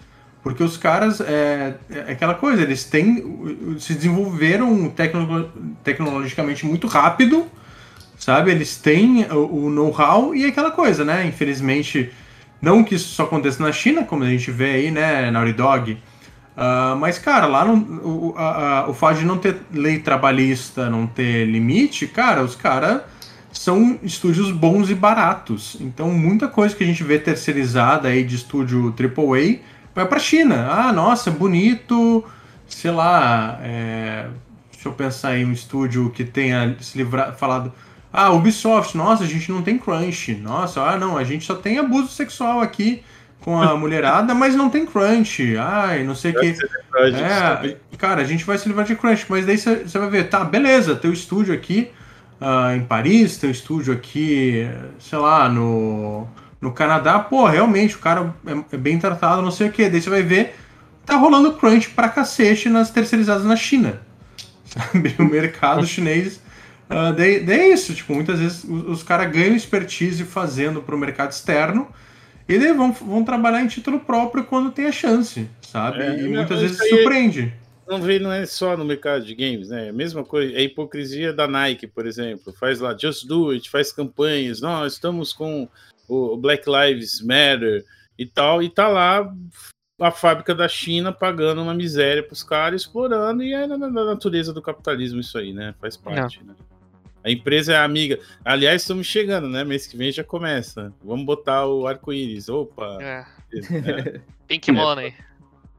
Porque 0.44 0.62
os 0.62 0.76
caras, 0.76 1.22
é, 1.22 1.76
é 1.90 2.12
aquela 2.12 2.34
coisa, 2.34 2.62
eles 2.62 2.84
têm, 2.84 3.78
se 3.80 3.94
desenvolveram 3.94 4.90
tecno, 4.90 5.50
tecnologicamente 5.84 6.66
muito 6.66 6.86
rápido, 6.86 7.48
sabe? 8.20 8.52
Eles 8.52 8.76
têm 8.76 9.26
o, 9.32 9.68
o 9.68 9.70
know-how 9.70 10.36
e 10.36 10.44
é 10.44 10.50
aquela 10.50 10.70
coisa, 10.70 11.06
né? 11.06 11.26
Infelizmente, 11.26 12.12
não 12.62 12.84
que 12.84 12.96
isso 12.96 13.16
só 13.16 13.24
aconteça 13.24 13.64
na 13.64 13.72
China, 13.72 14.04
como 14.04 14.26
a 14.26 14.28
gente 14.28 14.52
vê 14.52 14.72
aí, 14.72 14.92
né, 14.92 15.32
Naughty 15.32 15.54
Dog. 15.54 15.94
Uh, 15.94 16.96
mas, 17.00 17.18
cara, 17.18 17.48
lá 17.48 17.64
no, 17.64 17.76
o, 18.06 18.34
a, 18.38 18.80
a, 18.80 18.90
o 18.90 18.94
fato 18.94 19.20
de 19.20 19.26
não 19.26 19.38
ter 19.38 19.56
lei 19.74 20.00
trabalhista, 20.00 20.90
não 20.90 21.08
ter 21.08 21.46
limite, 21.46 22.06
cara, 22.06 22.44
os 22.44 22.54
caras 22.56 23.02
são 23.54 24.00
estúdios 24.02 24.52
bons 24.52 24.90
e 24.90 24.96
baratos. 24.96 25.78
Então, 25.80 26.10
muita 26.10 26.48
coisa 26.48 26.76
que 26.76 26.84
a 26.84 26.88
gente 26.88 27.04
vê 27.04 27.20
terceirizada 27.20 28.08
aí 28.08 28.24
de 28.24 28.36
estúdio 28.36 28.94
AAA 29.00 29.60
vai 29.94 30.08
para 30.08 30.20
China. 30.20 30.68
Ah, 30.70 30.92
nossa, 30.92 31.30
bonito, 31.30 32.26
sei 32.68 32.92
lá, 32.92 33.60
é, 33.62 34.26
deixa 34.72 34.90
eu 34.90 34.94
pensar 34.94 35.30
aí 35.30 35.46
um 35.46 35.54
estúdio 35.54 36.10
que 36.10 36.24
tenha 36.24 36.76
se 36.82 36.98
livrado, 36.98 37.38
falado, 37.38 37.72
ah, 38.12 38.32
Ubisoft, 38.32 38.98
nossa, 38.98 39.24
a 39.24 39.28
gente 39.28 39.52
não 39.52 39.62
tem 39.62 39.78
crunch, 39.78 40.34
nossa, 40.36 40.82
ah, 40.82 40.98
não, 40.98 41.16
a 41.16 41.24
gente 41.24 41.46
só 41.46 41.56
tem 41.56 41.78
abuso 41.78 42.10
sexual 42.10 42.60
aqui 42.60 43.04
com 43.40 43.62
a 43.62 43.76
mulherada, 43.76 44.34
mas 44.34 44.56
não 44.56 44.70
tem 44.70 44.86
crunch, 44.86 45.56
ai, 45.58 46.04
não 46.04 46.16
sei 46.16 46.32
o 46.32 46.40
que. 46.40 46.56
É, 46.96 47.78
cara, 47.98 48.22
a 48.22 48.26
gente 48.26 48.46
vai 48.46 48.58
se 48.58 48.68
livrar 48.68 48.86
de 48.86 48.96
crunch, 48.96 49.26
mas 49.30 49.46
daí 49.46 49.58
você 49.58 50.00
vai 50.00 50.10
ver, 50.10 50.30
tá, 50.30 50.44
beleza, 50.44 50.96
teu 50.96 51.14
estúdio 51.14 51.54
aqui 51.54 51.92
uh, 52.42 52.76
em 52.76 52.84
Paris, 52.84 53.38
teu 53.38 53.50
estúdio 53.50 53.94
aqui, 53.94 54.68
sei 55.00 55.20
lá, 55.20 55.50
no 55.50 56.28
no 56.64 56.72
Canadá, 56.72 57.20
pô, 57.20 57.46
realmente 57.46 57.98
o 57.98 58.00
cara 58.00 58.34
é, 58.48 58.76
é 58.76 58.78
bem 58.78 58.98
tratado, 58.98 59.42
não 59.42 59.52
sei 59.52 59.68
o 59.68 59.72
que. 59.72 59.90
Daí 59.90 60.02
você 60.02 60.10
vai 60.10 60.24
ver, 60.24 60.56
tá 61.06 61.18
rolando 61.18 61.52
crunch 61.54 61.90
pra 61.90 62.08
cacete 62.08 62.70
nas 62.70 62.90
terceirizadas 62.90 63.44
na 63.44 63.58
China. 63.58 64.00
Sabe? 64.64 65.14
O 65.20 65.26
mercado 65.26 65.86
chinês. 65.86 66.38
Uh, 66.90 67.12
daí, 67.18 67.42
daí, 67.42 67.60
é 67.60 67.74
isso, 67.74 67.94
tipo, 67.94 68.14
muitas 68.14 68.40
vezes 68.40 68.64
os, 68.64 68.88
os 68.88 69.04
caras 69.04 69.30
ganham 69.30 69.56
expertise 69.56 70.24
fazendo 70.24 70.82
pro 70.82 70.98
mercado 70.98 71.32
externo 71.32 71.88
e 72.48 72.58
daí 72.58 72.72
vão, 72.72 72.94
vão 72.94 73.26
trabalhar 73.26 73.62
em 73.62 73.68
título 73.68 74.00
próprio 74.00 74.46
quando 74.46 74.72
tem 74.72 74.86
a 74.86 74.92
chance, 74.92 75.50
sabe? 75.62 76.02
É, 76.02 76.18
e 76.18 76.30
muitas 76.30 76.62
vezes 76.62 76.78
surpreende. 76.78 77.54
Não 77.88 78.02
vê, 78.02 78.20
não 78.20 78.32
é 78.32 78.46
só 78.46 78.78
no 78.78 78.86
mercado 78.86 79.26
de 79.26 79.36
games, 79.36 79.70
né? 79.70 79.90
A 79.90 79.94
mesma 79.94 80.24
coisa, 80.24 80.54
é 80.54 80.60
a 80.60 80.64
hipocrisia 80.64 81.34
da 81.34 81.48
Nike, 81.48 81.88
por 81.88 82.06
exemplo. 82.06 82.54
Faz 82.54 82.80
lá, 82.80 82.96
just 82.98 83.26
do 83.26 83.52
it, 83.52 83.70
faz 83.70 83.92
campanhas. 83.92 84.62
Nós 84.62 84.94
estamos 84.94 85.34
com 85.34 85.68
o 86.08 86.38
Black 86.38 86.66
Lives 86.70 87.22
Matter 87.22 87.86
e 88.18 88.26
tal, 88.26 88.62
e 88.62 88.70
tá 88.70 88.88
lá 88.88 89.34
a 90.00 90.12
fábrica 90.12 90.54
da 90.56 90.68
China 90.68 91.12
pagando 91.12 91.62
uma 91.62 91.74
miséria 91.74 92.24
para 92.24 92.34
os 92.34 92.44
caras, 92.44 92.82
explorando, 92.82 93.44
e 93.44 93.54
é 93.54 93.68
na, 93.68 93.78
natureza 93.78 94.54
do 94.54 94.62
capitalismo 94.62 95.20
isso 95.20 95.38
aí, 95.38 95.54
né? 95.54 95.74
Faz 95.80 95.96
parte, 95.98 96.44
né? 96.44 96.56
A 97.24 97.32
empresa 97.32 97.74
é 97.74 97.78
amiga. 97.78 98.20
Aliás, 98.44 98.82
estamos 98.82 99.08
chegando, 99.08 99.48
né? 99.48 99.64
Mês 99.64 99.88
que 99.88 99.96
vem 99.96 100.12
já 100.12 100.26
começa. 100.26 100.94
Vamos 101.02 101.26
botar 101.26 101.66
o 101.66 101.88
arco-íris. 101.88 102.50
Opa! 102.50 102.98
É. 103.02 103.26
É. 103.54 104.20
Pink 104.48 104.72
Money. 104.72 105.14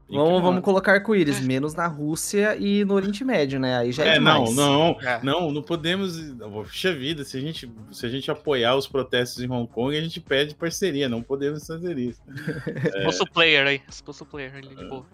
Vamos, 0.07 0.41
vamos 0.41 0.61
colocar 0.61 0.93
arco-íris, 0.93 1.39
menos 1.39 1.73
na 1.73 1.87
Rússia 1.87 2.55
e 2.57 2.85
no 2.85 2.93
Oriente 2.93 3.23
Médio, 3.23 3.59
né? 3.59 3.77
Aí 3.77 3.91
já 3.91 4.05
é, 4.05 4.09
é 4.09 4.13
demais. 4.13 4.55
Não, 4.55 4.95
não, 4.95 5.01
é. 5.01 5.19
não, 5.23 5.51
não 5.51 5.61
podemos. 5.63 6.19
Puxa 6.53 6.93
vida, 6.93 7.23
se 7.23 7.37
a, 7.37 7.41
gente, 7.41 7.71
se 7.91 8.05
a 8.05 8.09
gente 8.09 8.29
apoiar 8.29 8.75
os 8.75 8.87
protestos 8.87 9.43
em 9.43 9.49
Hong 9.49 9.67
Kong, 9.67 9.97
a 9.97 10.01
gente 10.01 10.19
pede 10.19 10.53
parceria, 10.53 11.09
não 11.09 11.23
podemos 11.23 11.65
fazer 11.65 11.97
isso. 11.97 12.21
Expulso 12.95 13.23
o 13.23 13.31
player 13.31 13.65
aí, 13.65 13.81
expulso 13.89 14.23
o 14.23 14.27
player 14.27 14.55
ali 14.55 14.75
de 14.75 14.85
boa. 14.85 15.05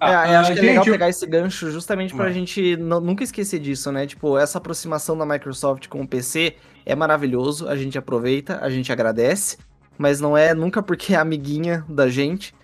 Ah, 0.00 0.26
é, 0.26 0.36
acho 0.36 0.54
que 0.54 0.58
é 0.60 0.62
legal 0.62 0.84
pegar 0.84 1.10
esse 1.10 1.26
gancho 1.26 1.70
justamente 1.70 2.14
pra 2.14 2.32
gente 2.32 2.74
nunca 2.78 3.22
esquecer 3.22 3.58
disso, 3.58 3.92
né? 3.92 4.06
Tipo, 4.06 4.38
essa 4.38 4.56
aproximação 4.56 5.16
da 5.16 5.26
Microsoft 5.26 5.88
com 5.88 6.00
o 6.00 6.08
PC 6.08 6.56
é 6.86 6.94
maravilhoso, 6.94 7.68
a 7.68 7.76
gente 7.76 7.98
aproveita, 7.98 8.58
a 8.62 8.70
gente 8.70 8.90
agradece, 8.90 9.58
mas 9.98 10.18
não 10.18 10.34
é 10.34 10.54
nunca 10.54 10.82
porque 10.82 11.12
é 11.12 11.18
amiguinha 11.18 11.84
da 11.86 12.08
gente, 12.08 12.54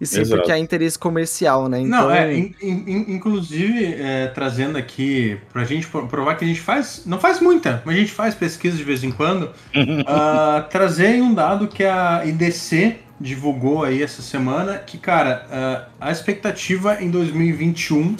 e 0.00 0.06
sim 0.06 0.20
Exato. 0.20 0.36
porque 0.36 0.52
há 0.52 0.58
interesse 0.58 0.98
comercial, 0.98 1.68
né? 1.68 1.80
Então... 1.80 2.02
Não, 2.02 2.10
é, 2.10 2.34
in, 2.34 2.54
in, 2.62 3.04
inclusive, 3.08 3.94
é, 3.98 4.26
trazendo 4.28 4.76
aqui 4.76 5.38
pra 5.52 5.64
gente 5.64 5.86
provar 5.86 6.36
que 6.36 6.44
a 6.44 6.48
gente 6.48 6.60
faz, 6.60 7.02
não 7.06 7.18
faz 7.18 7.40
muita, 7.40 7.82
mas 7.84 7.96
a 7.96 7.98
gente 7.98 8.12
faz 8.12 8.34
pesquisa 8.34 8.76
de 8.76 8.84
vez 8.84 9.02
em 9.02 9.10
quando, 9.10 9.44
uh, 9.44 10.62
trazer 10.70 11.22
um 11.22 11.32
dado 11.32 11.66
que 11.66 11.84
a 11.84 12.22
IDC 12.24 12.96
divulgou 13.18 13.84
aí 13.84 14.02
essa 14.02 14.20
semana 14.20 14.78
que, 14.78 14.98
cara, 14.98 15.46
uh, 15.48 15.90
a 15.98 16.12
expectativa 16.12 17.02
em 17.02 17.10
2021 17.10 18.16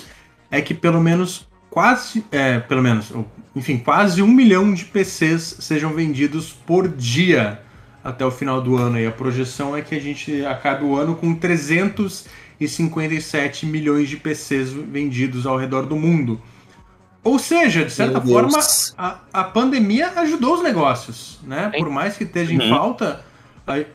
é 0.51 0.63
que 0.63 0.73
pelo 0.73 1.01
menos 1.01 1.47
quase, 1.69 2.25
é, 2.33 2.59
pelo 2.59 2.83
menos, 2.83 3.13
enfim, 3.55 3.77
quase 3.77 4.23
um 4.23 4.29
milhão 4.29 4.73
de 4.73 4.87
PCs 4.87 5.57
sejam 5.61 5.93
vendidos 5.93 6.51
por 6.51 6.89
dia 6.89 7.61
até 8.07 8.25
o 8.25 8.31
final 8.31 8.63
do 8.63 8.77
ano. 8.77 9.01
E 9.01 9.07
a 9.07 9.11
projeção 9.11 9.77
é 9.77 9.83
que 9.83 9.95
a 9.95 10.01
gente 10.01 10.47
acabe 10.47 10.83
o 10.85 10.97
ano 10.97 11.17
com 11.17 11.35
357 11.35 13.67
milhões 13.67 14.09
de 14.09 14.17
PCs 14.17 14.73
vendidos 14.73 15.45
ao 15.45 15.57
redor 15.57 15.87
do 15.87 15.97
mundo. 15.97 16.41
Ou 17.25 17.41
seja, 17.41 17.85
de 17.85 17.93
certa 17.93 18.21
forma, 18.21 18.61
a, 18.97 19.19
a 19.33 19.43
pandemia 19.43 20.13
ajudou 20.17 20.55
os 20.55 20.63
negócios, 20.63 21.41
né? 21.43 21.73
Por 21.77 21.91
mais 21.91 22.17
que 22.17 22.23
esteja 22.23 22.55
em 22.55 22.61
uhum. 22.61 22.69
falta, 22.69 23.25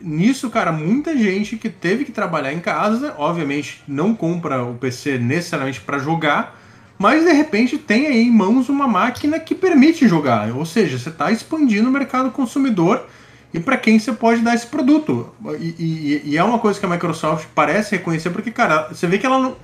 nisso, 0.02 0.50
cara, 0.50 0.74
muita 0.74 1.17
gente 1.17 1.56
que 1.56 1.69
teve 1.69 2.04
que 2.04 2.12
trabalhar 2.12 2.52
em 2.52 2.60
casa, 2.60 3.15
obviamente 3.17 3.82
não 3.88 4.13
compra 4.13 4.62
o 4.62 4.74
PC 4.74 5.17
necessariamente 5.17 5.80
para 5.80 5.97
jogar, 5.97 6.60
mas 7.00 7.24
de 7.24 7.32
repente 7.32 7.78
tem 7.78 8.08
aí 8.08 8.24
em 8.24 8.32
mãos 8.32 8.67
uma 8.67 8.86
máquina 8.86 9.39
que 9.39 9.56
permite 9.56 10.10
jogar. 10.10 10.54
Ou 10.54 10.65
seja, 10.65 11.00
você 11.00 11.08
está 11.08 11.32
expandindo 11.32 11.88
o 11.88 11.91
mercado 11.91 12.32
consumidor 12.32 13.08
e 13.54 13.60
para 13.60 13.78
quem 13.78 14.00
você 14.00 14.14
pode 14.14 14.42
dar 14.42 14.56
esse 14.56 14.68
produto. 14.68 15.34
E, 15.60 15.76
e, 15.78 16.22
e, 16.32 16.38
é 16.38 16.44
uma 16.44 16.60
coisa 16.60 16.80
que 16.80 16.86
a 16.86 16.90
Microsoft 16.90 17.48
parece 17.54 17.96
reconhecer, 17.98 18.30
porque, 18.30 18.52
cara, 18.52 18.90
você 18.90 19.08
vê 19.08 19.18
que 19.18 19.26
ela 19.26 19.40
não, 19.40 19.56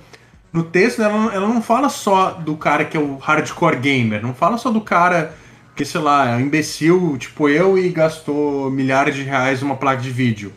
no 0.52 0.62
texto 0.62 1.02
ela, 1.02 1.34
ela 1.34 1.48
não 1.48 1.62
fala 1.62 1.88
só 1.88 2.32
do 2.32 2.56
cara 2.56 2.84
que 2.84 2.96
é 2.96 3.00
o 3.00 3.16
hardcore 3.16 3.76
gamer, 3.76 4.22
não 4.22 4.34
fala 4.34 4.58
só 4.58 4.70
do 4.70 4.80
cara 4.80 5.34
que, 5.74 5.84
sei 5.84 6.00
lá, 6.00 6.30
é 6.30 6.36
um 6.36 6.40
imbecil 6.40 7.16
tipo 7.18 7.48
eu 7.48 7.78
e 7.78 7.88
gastou 7.88 8.70
milhares 8.70 9.14
de 9.14 9.22
reais 9.22 9.62
numa 9.62 9.76
placa 9.76 10.02
de 10.02 10.10
vídeo. 10.10 10.52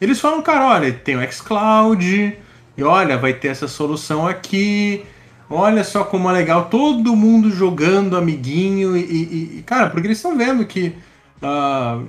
Eles 0.00 0.20
falam, 0.20 0.42
cara, 0.42 0.66
olha, 0.66 0.92
tem 0.92 1.16
o 1.16 1.32
xCloud, 1.32 2.36
e 2.76 2.82
olha, 2.82 3.16
vai 3.16 3.32
ter 3.32 3.48
essa 3.48 3.66
solução 3.66 4.26
aqui. 4.26 5.04
Olha 5.48 5.82
só 5.84 6.04
como 6.04 6.28
é 6.28 6.32
legal, 6.32 6.66
todo 6.66 7.14
mundo 7.14 7.50
jogando 7.50 8.16
amiguinho 8.16 8.96
e, 8.96 9.58
e, 9.58 9.62
cara, 9.64 9.88
porque 9.88 10.08
eles 10.08 10.18
estão 10.18 10.36
vendo 10.36 10.66
que 10.66 10.92
uh, 11.40 12.04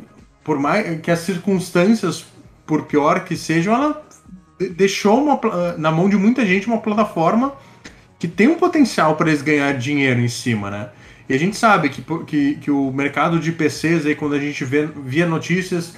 por 0.47 0.57
mais 0.57 1.01
que 1.01 1.11
as 1.11 1.19
circunstâncias, 1.19 2.25
por 2.65 2.83
pior 2.83 3.25
que 3.25 3.35
sejam, 3.35 3.73
ela 3.73 4.01
deixou 4.77 5.21
uma, 5.21 5.37
na 5.77 5.91
mão 5.91 6.07
de 6.07 6.15
muita 6.15 6.45
gente 6.45 6.67
uma 6.67 6.77
plataforma 6.77 7.53
que 8.17 8.29
tem 8.29 8.47
um 8.47 8.55
potencial 8.55 9.17
para 9.17 9.27
eles 9.27 9.41
ganhar 9.41 9.73
dinheiro 9.73 10.21
em 10.21 10.29
cima, 10.29 10.71
né? 10.71 10.89
E 11.27 11.33
a 11.33 11.37
gente 11.37 11.57
sabe 11.57 11.89
que, 11.89 12.01
que, 12.25 12.55
que 12.55 12.71
o 12.71 12.89
mercado 12.93 13.41
de 13.41 13.51
PCs, 13.51 14.05
aí, 14.05 14.15
quando 14.15 14.35
a 14.35 14.39
gente 14.39 14.63
vê, 14.63 14.87
via 15.03 15.27
notícias, 15.27 15.95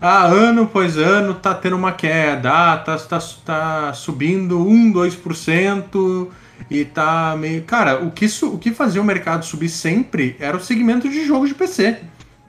ah, 0.00 0.24
ano 0.24 0.62
após 0.62 0.96
ano 0.96 1.34
tá 1.34 1.52
tendo 1.52 1.76
uma 1.76 1.92
queda, 1.92 2.50
ah, 2.50 2.78
tá, 2.78 2.96
tá, 2.96 3.18
tá 3.44 3.92
subindo 3.92 4.66
1, 4.66 4.94
2%, 4.94 6.28
e 6.70 6.86
tá 6.86 7.36
meio. 7.38 7.64
Cara, 7.64 8.02
o 8.02 8.10
que, 8.10 8.26
o 8.44 8.56
que 8.56 8.72
fazia 8.72 9.02
o 9.02 9.04
mercado 9.04 9.44
subir 9.44 9.68
sempre 9.68 10.36
era 10.40 10.56
o 10.56 10.60
segmento 10.60 11.06
de 11.06 11.26
jogos 11.26 11.50
de 11.50 11.54
PC. 11.54 11.98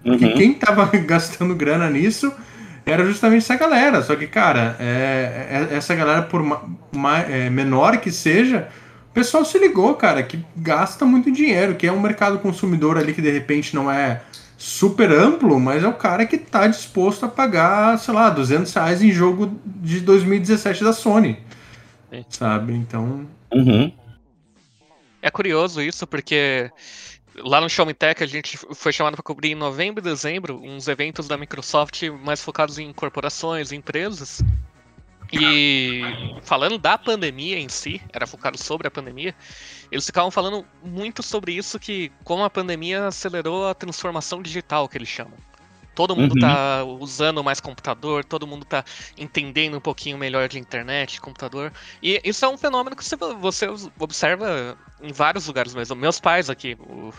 Porque 0.03 0.25
uhum. 0.25 0.33
quem 0.33 0.53
tava 0.53 0.85
gastando 0.97 1.55
grana 1.55 1.89
nisso 1.89 2.33
era 2.85 3.05
justamente 3.05 3.43
essa 3.43 3.55
galera. 3.55 4.01
Só 4.01 4.15
que, 4.15 4.27
cara, 4.27 4.75
é, 4.79 5.67
é, 5.71 5.75
essa 5.75 5.93
galera, 5.95 6.23
por 6.23 6.41
ma, 6.43 6.61
ma, 6.91 7.19
é, 7.19 7.49
menor 7.49 7.97
que 7.97 8.11
seja, 8.11 8.69
o 9.09 9.13
pessoal 9.13 9.45
se 9.45 9.57
ligou, 9.59 9.93
cara, 9.95 10.23
que 10.23 10.43
gasta 10.55 11.05
muito 11.05 11.31
dinheiro, 11.31 11.75
que 11.75 11.87
é 11.87 11.91
um 11.91 11.99
mercado 11.99 12.39
consumidor 12.39 12.97
ali 12.97 13.13
que 13.13 13.21
de 13.21 13.31
repente 13.31 13.75
não 13.75 13.91
é 13.91 14.21
super 14.57 15.11
amplo, 15.11 15.59
mas 15.59 15.83
é 15.83 15.87
o 15.87 15.93
cara 15.93 16.25
que 16.25 16.37
tá 16.37 16.67
disposto 16.67 17.25
a 17.25 17.29
pagar, 17.29 17.97
sei 17.97 18.13
lá, 18.13 18.29
200 18.29 18.71
reais 18.73 19.01
em 19.01 19.11
jogo 19.11 19.59
de 19.65 19.99
2017 20.01 20.83
da 20.83 20.93
Sony. 20.93 21.39
É. 22.11 22.23
Sabe? 22.29 22.73
Então. 22.73 23.27
Uhum. 23.51 23.91
É 25.21 25.29
curioso 25.29 25.81
isso, 25.81 26.05
porque 26.07 26.71
Lá 27.43 27.59
no 27.61 27.67
Me 27.85 27.93
Tech 27.93 28.23
a 28.23 28.27
gente 28.27 28.57
foi 28.57 28.93
chamado 28.93 29.15
para 29.15 29.23
cobrir 29.23 29.51
em 29.51 29.55
novembro 29.55 30.01
e 30.01 30.03
dezembro 30.03 30.61
uns 30.61 30.87
eventos 30.87 31.27
da 31.27 31.37
Microsoft 31.37 32.03
mais 32.23 32.41
focados 32.41 32.77
em 32.77 32.91
corporações, 32.93 33.71
empresas. 33.71 34.41
E 35.33 36.01
falando 36.41 36.77
da 36.77 36.97
pandemia 36.97 37.57
em 37.57 37.69
si, 37.69 38.01
era 38.11 38.27
focado 38.27 38.57
sobre 38.57 38.87
a 38.87 38.91
pandemia, 38.91 39.33
eles 39.89 40.05
ficavam 40.05 40.29
falando 40.29 40.65
muito 40.83 41.23
sobre 41.23 41.53
isso 41.53 41.79
que 41.79 42.11
como 42.23 42.43
a 42.43 42.49
pandemia 42.49 43.07
acelerou 43.07 43.67
a 43.67 43.73
transformação 43.73 44.41
digital 44.41 44.89
que 44.89 44.97
eles 44.97 45.07
chamam. 45.07 45.37
Todo 45.93 46.15
mundo 46.15 46.35
está 46.35 46.83
uhum. 46.83 46.99
usando 46.99 47.43
mais 47.43 47.59
computador, 47.59 48.23
todo 48.23 48.47
mundo 48.47 48.63
está 48.63 48.83
entendendo 49.17 49.77
um 49.77 49.81
pouquinho 49.81 50.17
melhor 50.17 50.47
de 50.47 50.57
internet, 50.57 51.19
computador. 51.19 51.71
E 52.01 52.21
isso 52.23 52.45
é 52.45 52.47
um 52.47 52.57
fenômeno 52.57 52.95
que 52.95 53.03
você, 53.03 53.67
observa 53.99 54.77
em 55.01 55.11
vários 55.11 55.47
lugares 55.47 55.75
mesmo. 55.75 55.95
Meus 55.95 56.19
pais 56.19 56.49
aqui 56.49 56.77
o, 56.79 57.13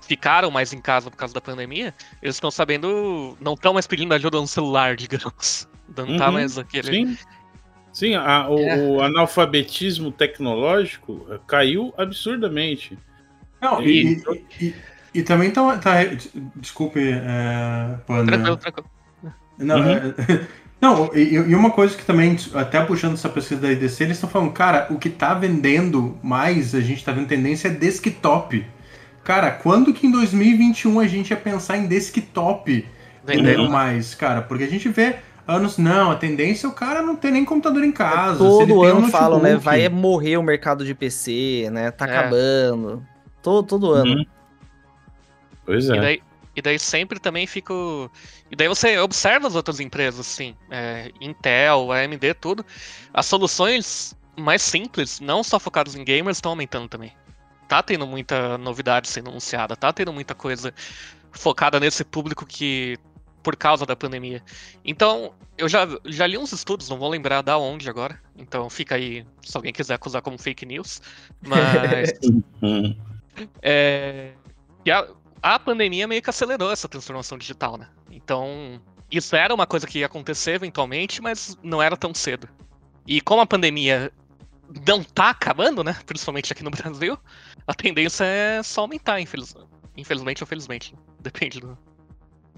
ficaram 0.00 0.50
mais 0.50 0.72
em 0.72 0.80
casa 0.80 1.10
por 1.10 1.16
causa 1.16 1.32
da 1.32 1.40
pandemia, 1.40 1.94
eles 2.20 2.36
estão 2.36 2.50
sabendo, 2.50 3.36
não 3.40 3.54
estão 3.54 3.72
mais 3.72 3.86
pedindo 3.86 4.12
ajuda 4.12 4.40
no 4.40 4.48
celular, 4.48 4.96
digamos. 4.96 5.68
Não 5.88 5.94
tá 5.94 6.02
uhum. 6.04 6.16
tá 6.18 6.32
mais 6.32 6.58
aquele. 6.58 6.92
Sim. 6.92 7.18
Sim, 7.92 8.14
a, 8.14 8.48
o, 8.48 8.58
é. 8.60 8.76
o, 8.76 9.02
analfabetismo 9.02 10.12
tecnológico 10.12 11.26
caiu 11.46 11.92
absurdamente. 11.96 12.96
Não, 13.60 13.82
e, 13.82 14.14
e, 14.14 14.44
e, 14.60 14.74
e 15.18 15.22
também 15.24 15.50
tá. 15.50 15.76
tá 15.78 15.94
desculpe, 16.54 17.00
é, 17.00 17.96
Panda. 18.06 18.32
Tranquilo, 18.32 18.56
tranquilo. 18.56 18.88
Não, 19.58 19.80
uhum. 19.80 19.90
é, 19.90 20.40
não 20.80 21.10
e, 21.12 21.34
e, 21.34 21.54
uma 21.56 21.72
coisa 21.72 21.96
que 21.96 22.04
também, 22.04 22.36
até 22.54 22.80
puxando 22.84 23.14
essa 23.14 23.28
pesquisa 23.28 23.60
da 23.60 23.72
IDC, 23.72 24.04
eles 24.04 24.16
estão 24.16 24.30
falando, 24.30 24.52
cara, 24.52 24.86
o 24.90 24.96
que 24.96 25.10
tá 25.10 25.34
vendendo 25.34 26.16
mais, 26.22 26.72
a 26.72 26.80
gente 26.80 27.04
tá 27.04 27.10
vendo 27.10 27.26
tendência 27.26 27.66
é 27.66 27.70
desktop. 27.72 28.64
Cara, 29.24 29.50
quando 29.50 29.92
que 29.92 30.06
em 30.06 30.12
2021 30.12 31.00
a 31.00 31.06
gente 31.08 31.30
ia 31.30 31.36
pensar 31.36 31.76
em 31.76 31.88
desktop 31.88 32.86
vendendo 33.24 33.68
mais, 33.68 34.14
cara? 34.14 34.40
Porque 34.40 34.62
a 34.62 34.68
gente 34.68 34.88
vê 34.88 35.16
anos, 35.48 35.78
não, 35.78 36.12
a 36.12 36.14
tendência 36.14 36.68
é 36.68 36.70
o 36.70 36.72
cara 36.72 37.02
não 37.02 37.16
ter 37.16 37.32
nem 37.32 37.44
computador 37.44 37.82
em 37.82 37.90
casa. 37.90 38.36
É, 38.44 38.48
todo 38.48 38.84
ano 38.84 39.00
um 39.00 39.08
falam, 39.08 39.42
né? 39.42 39.56
Vai 39.56 39.88
morrer 39.88 40.36
o 40.36 40.42
mercado 40.44 40.84
de 40.84 40.94
PC, 40.94 41.70
né? 41.72 41.90
Tá 41.90 42.06
é. 42.06 42.16
acabando. 42.16 43.04
Todo, 43.42 43.66
todo 43.66 43.90
ano. 43.90 44.12
Uhum. 44.12 44.37
Pois 45.68 45.90
é. 45.90 45.96
E 45.96 46.00
daí, 46.00 46.22
e 46.56 46.62
daí 46.62 46.78
sempre 46.78 47.20
também 47.20 47.46
fico. 47.46 48.10
E 48.50 48.56
daí 48.56 48.66
você 48.68 48.98
observa 48.98 49.46
as 49.46 49.54
outras 49.54 49.80
empresas, 49.80 50.20
assim, 50.20 50.56
é, 50.70 51.12
Intel, 51.20 51.92
AMD, 51.92 52.32
tudo. 52.40 52.64
As 53.12 53.26
soluções 53.26 54.16
mais 54.34 54.62
simples, 54.62 55.20
não 55.20 55.44
só 55.44 55.60
focadas 55.60 55.94
em 55.94 56.02
gamers, 56.02 56.38
estão 56.38 56.52
aumentando 56.52 56.88
também. 56.88 57.12
Tá 57.68 57.82
tendo 57.82 58.06
muita 58.06 58.56
novidade 58.56 59.08
sendo 59.08 59.28
anunciada, 59.28 59.76
tá 59.76 59.92
tendo 59.92 60.10
muita 60.10 60.34
coisa 60.34 60.72
focada 61.32 61.78
nesse 61.78 62.02
público 62.02 62.46
que. 62.46 62.96
por 63.42 63.54
causa 63.54 63.84
da 63.84 63.94
pandemia. 63.94 64.42
Então, 64.82 65.34
eu 65.58 65.68
já, 65.68 65.86
já 66.06 66.26
li 66.26 66.38
uns 66.38 66.52
estudos, 66.52 66.88
não 66.88 66.98
vou 66.98 67.10
lembrar 67.10 67.42
da 67.42 67.58
onde 67.58 67.90
agora. 67.90 68.18
Então 68.34 68.70
fica 68.70 68.94
aí, 68.94 69.22
se 69.42 69.54
alguém 69.54 69.72
quiser 69.74 69.96
acusar 69.96 70.22
como 70.22 70.38
fake 70.38 70.64
news. 70.64 71.02
Mas. 71.46 72.14
é, 73.60 74.32
que 74.82 74.90
a, 74.90 75.06
a 75.42 75.58
pandemia 75.58 76.06
meio 76.06 76.22
que 76.22 76.30
acelerou 76.30 76.70
essa 76.70 76.88
transformação 76.88 77.38
digital, 77.38 77.76
né? 77.76 77.88
Então, 78.10 78.80
isso 79.10 79.34
era 79.34 79.54
uma 79.54 79.66
coisa 79.66 79.86
que 79.86 80.00
ia 80.00 80.06
acontecer 80.06 80.52
eventualmente, 80.52 81.22
mas 81.22 81.56
não 81.62 81.82
era 81.82 81.96
tão 81.96 82.12
cedo. 82.14 82.48
E 83.06 83.20
como 83.20 83.40
a 83.40 83.46
pandemia 83.46 84.12
não 84.86 85.02
tá 85.02 85.30
acabando, 85.30 85.82
né? 85.82 85.96
Principalmente 86.04 86.52
aqui 86.52 86.62
no 86.62 86.70
Brasil, 86.72 87.18
a 87.66 87.74
tendência 87.74 88.24
é 88.24 88.62
só 88.62 88.82
aumentar, 88.82 89.20
infeliz... 89.20 89.54
infelizmente 89.96 90.42
ou 90.42 90.46
felizmente. 90.46 90.94
Depende 91.20 91.60
do. 91.60 91.76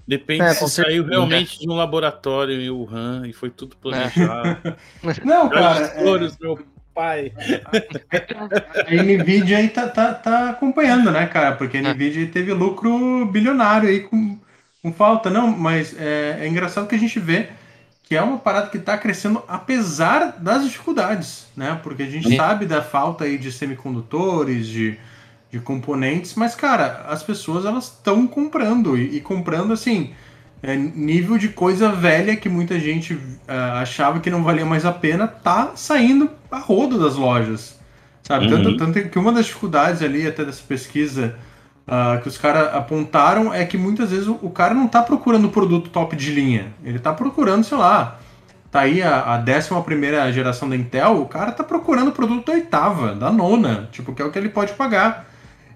Depende 0.07 0.43
é, 0.43 0.53
se 0.53 0.67
saiu 0.69 1.05
realmente 1.05 1.59
de 1.59 1.69
um 1.69 1.75
laboratório 1.75 2.59
em 2.59 2.69
Wuhan 2.69 3.27
e 3.27 3.33
foi 3.33 3.49
tudo 3.49 3.77
planejado. 3.77 4.49
É. 4.67 4.75
Não, 5.23 5.47
cara. 5.47 5.85
É... 5.85 6.03
Meu 6.03 6.57
pai. 6.93 7.31
A 8.87 9.03
Nvidia 9.03 9.57
aí 9.57 9.69
tá, 9.69 9.87
tá, 9.87 10.13
tá 10.13 10.49
acompanhando, 10.49 11.11
né, 11.11 11.25
cara? 11.27 11.55
Porque 11.55 11.77
a 11.77 11.81
é. 11.81 11.93
Nvidia 11.93 12.27
teve 12.27 12.53
lucro 12.53 13.25
bilionário 13.25 13.89
aí 13.89 14.01
com, 14.01 14.37
com 14.81 14.93
falta. 14.93 15.29
Não, 15.29 15.47
mas 15.47 15.95
é, 15.99 16.39
é 16.41 16.47
engraçado 16.47 16.87
que 16.87 16.95
a 16.95 16.99
gente 16.99 17.19
vê 17.19 17.49
que 18.03 18.15
é 18.17 18.21
uma 18.21 18.37
parada 18.37 18.69
que 18.69 18.77
está 18.77 18.97
crescendo 18.97 19.41
apesar 19.47 20.37
das 20.37 20.65
dificuldades, 20.65 21.47
né? 21.55 21.79
Porque 21.81 22.03
a 22.03 22.09
gente 22.09 22.27
Sim. 22.27 22.35
sabe 22.35 22.65
da 22.65 22.81
falta 22.81 23.23
aí 23.23 23.37
de 23.37 23.51
semicondutores, 23.53 24.67
de, 24.67 24.99
de 25.49 25.59
componentes, 25.61 26.35
mas, 26.35 26.53
cara, 26.53 27.05
as 27.07 27.23
pessoas 27.23 27.65
elas 27.65 27.85
estão 27.85 28.27
comprando 28.27 28.97
e, 28.97 29.15
e 29.15 29.21
comprando 29.21 29.71
assim 29.71 30.13
é, 30.63 30.75
nível 30.75 31.37
de 31.37 31.49
coisa 31.49 31.91
velha 31.91 32.35
que 32.35 32.47
muita 32.47 32.79
gente 32.79 33.13
uh, 33.13 33.79
achava 33.81 34.19
que 34.19 34.29
não 34.29 34.43
valia 34.43 34.65
mais 34.65 34.85
a 34.85 34.91
pena, 34.91 35.27
tá 35.27 35.71
saindo 35.75 36.29
a 36.51 36.59
rodo 36.59 36.99
das 36.99 37.15
lojas. 37.15 37.79
Sabe? 38.21 38.45
Uhum. 38.45 38.63
Tanto, 38.63 38.77
tanto 38.77 39.09
que 39.09 39.17
uma 39.17 39.31
das 39.31 39.47
dificuldades 39.47 40.03
ali, 40.03 40.27
até 40.27 40.45
dessa 40.45 40.61
pesquisa, 40.67 41.35
uh, 41.87 42.21
que 42.21 42.27
os 42.27 42.37
caras 42.37 42.75
apontaram 42.75 43.51
é 43.51 43.65
que 43.65 43.77
muitas 43.77 44.11
vezes 44.11 44.27
o, 44.27 44.37
o, 44.41 44.51
cara 44.51 44.75
não 44.75 44.87
tá 44.87 45.01
procurando 45.01 45.49
produto 45.49 45.89
top 45.89 46.15
de 46.15 46.31
linha. 46.31 46.67
Ele 46.83 46.99
tá 46.99 47.11
procurando, 47.11 47.63
sei 47.63 47.77
lá, 47.77 48.19
tá 48.69 48.81
aí 48.81 49.01
a, 49.01 49.33
a 49.33 49.39
11 49.39 50.31
geração 50.31 50.69
da 50.69 50.75
Intel, 50.75 51.21
o 51.21 51.25
cara 51.25 51.51
tá 51.51 51.63
procurando 51.63 52.09
o 52.09 52.11
produto 52.11 52.45
da 52.45 52.53
oitava, 52.53 53.15
da 53.15 53.31
nona, 53.31 53.89
tipo, 53.91 54.13
que 54.13 54.21
é 54.21 54.25
o 54.25 54.31
que 54.31 54.37
ele 54.37 54.49
pode 54.49 54.73
pagar. 54.73 55.25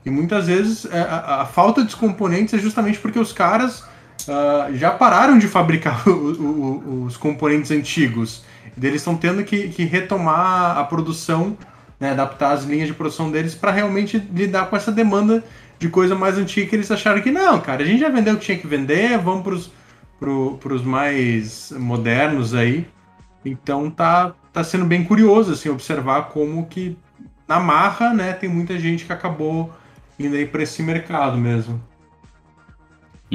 E 0.05 0.11
muitas 0.11 0.45
vezes 0.45 0.85
é, 0.85 1.01
a, 1.01 1.41
a 1.41 1.45
falta 1.45 1.83
de 1.83 1.95
componentes 1.95 2.53
é 2.53 2.59
justamente 2.59 2.99
porque 2.99 3.17
os 3.17 3.33
caras 3.33 3.83
uh, 4.27 4.75
já 4.75 4.91
pararam 4.91 5.37
de 5.37 5.47
fabricar 5.47 6.05
o, 6.09 6.11
o, 6.11 7.03
os 7.05 7.17
componentes 7.17 7.71
antigos. 7.71 8.43
Eles 8.81 9.01
estão 9.01 9.15
tendo 9.15 9.43
que, 9.43 9.69
que, 9.69 9.85
retomar 9.85 10.77
a 10.77 10.83
produção, 10.83 11.57
né, 11.99 12.11
adaptar 12.11 12.51
as 12.51 12.65
linhas 12.65 12.87
de 12.87 12.93
produção 12.93 13.31
deles 13.31 13.55
para 13.55 13.71
realmente 13.71 14.17
lidar 14.17 14.69
com 14.69 14.75
essa 14.75 14.91
demanda 14.91 15.43
de 15.79 15.89
coisa 15.89 16.15
mais 16.15 16.37
antiga 16.37 16.69
que 16.69 16.75
eles 16.75 16.91
acharam 16.91 17.21
que 17.21 17.31
não, 17.31 17.59
cara, 17.59 17.83
a 17.83 17.85
gente 17.85 17.99
já 17.99 18.09
vendeu 18.09 18.33
o 18.33 18.37
que 18.37 18.45
tinha 18.45 18.57
que 18.57 18.67
vender, 18.67 19.17
vamos 19.17 19.43
pros, 19.43 19.71
pro, 20.19 20.83
mais 20.83 21.71
modernos 21.71 22.53
aí. 22.53 22.85
Então 23.43 23.89
tá, 23.89 24.33
tá 24.51 24.63
sendo 24.63 24.85
bem 24.85 25.03
curioso 25.03 25.53
assim, 25.53 25.69
observar 25.69 26.29
como 26.29 26.65
que 26.65 26.97
na 27.47 27.59
marra, 27.59 28.13
né, 28.13 28.33
tem 28.33 28.49
muita 28.49 28.77
gente 28.79 29.05
que 29.05 29.13
acabou 29.13 29.71
indo 30.19 30.35
aí 30.35 30.45
para 30.45 30.63
esse 30.63 30.81
mercado 30.81 31.37
mesmo. 31.37 31.81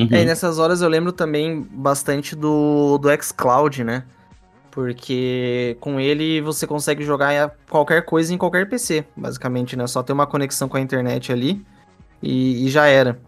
Uhum. 0.01 0.09
É, 0.11 0.23
e 0.23 0.25
nessas 0.25 0.59
horas 0.59 0.81
eu 0.81 0.89
lembro 0.89 1.13
também 1.13 1.67
bastante 1.71 2.35
do, 2.35 2.99
do 2.99 3.09
xCloud, 3.23 3.85
né? 3.85 4.05
Porque 4.71 5.77
com 5.81 5.99
ele 5.99 6.41
você 6.41 6.67
consegue 6.67 7.05
jogar 7.05 7.55
qualquer 7.69 8.05
coisa 8.05 8.33
em 8.33 8.39
qualquer 8.39 8.69
PC, 8.69 9.05
basicamente, 9.17 9.77
né? 9.77 9.87
Só 9.87 10.03
ter 10.03 10.13
uma 10.13 10.27
conexão 10.27 10.69
com 10.69 10.77
a 10.77 10.81
internet 10.81 11.33
ali 11.33 11.65
e, 12.23 12.67
e 12.67 12.71
já 12.71 12.87
era. 12.87 13.19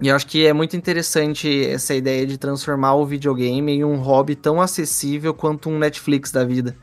E 0.00 0.08
eu 0.08 0.16
acho 0.16 0.26
que 0.26 0.44
é 0.44 0.52
muito 0.52 0.76
interessante 0.76 1.64
essa 1.64 1.94
ideia 1.94 2.26
de 2.26 2.36
transformar 2.36 2.94
o 2.94 3.06
videogame 3.06 3.72
em 3.72 3.84
um 3.84 3.96
hobby 3.96 4.34
tão 4.34 4.60
acessível 4.60 5.32
quanto 5.32 5.70
um 5.70 5.78
Netflix 5.78 6.32
da 6.32 6.44
vida. 6.44 6.76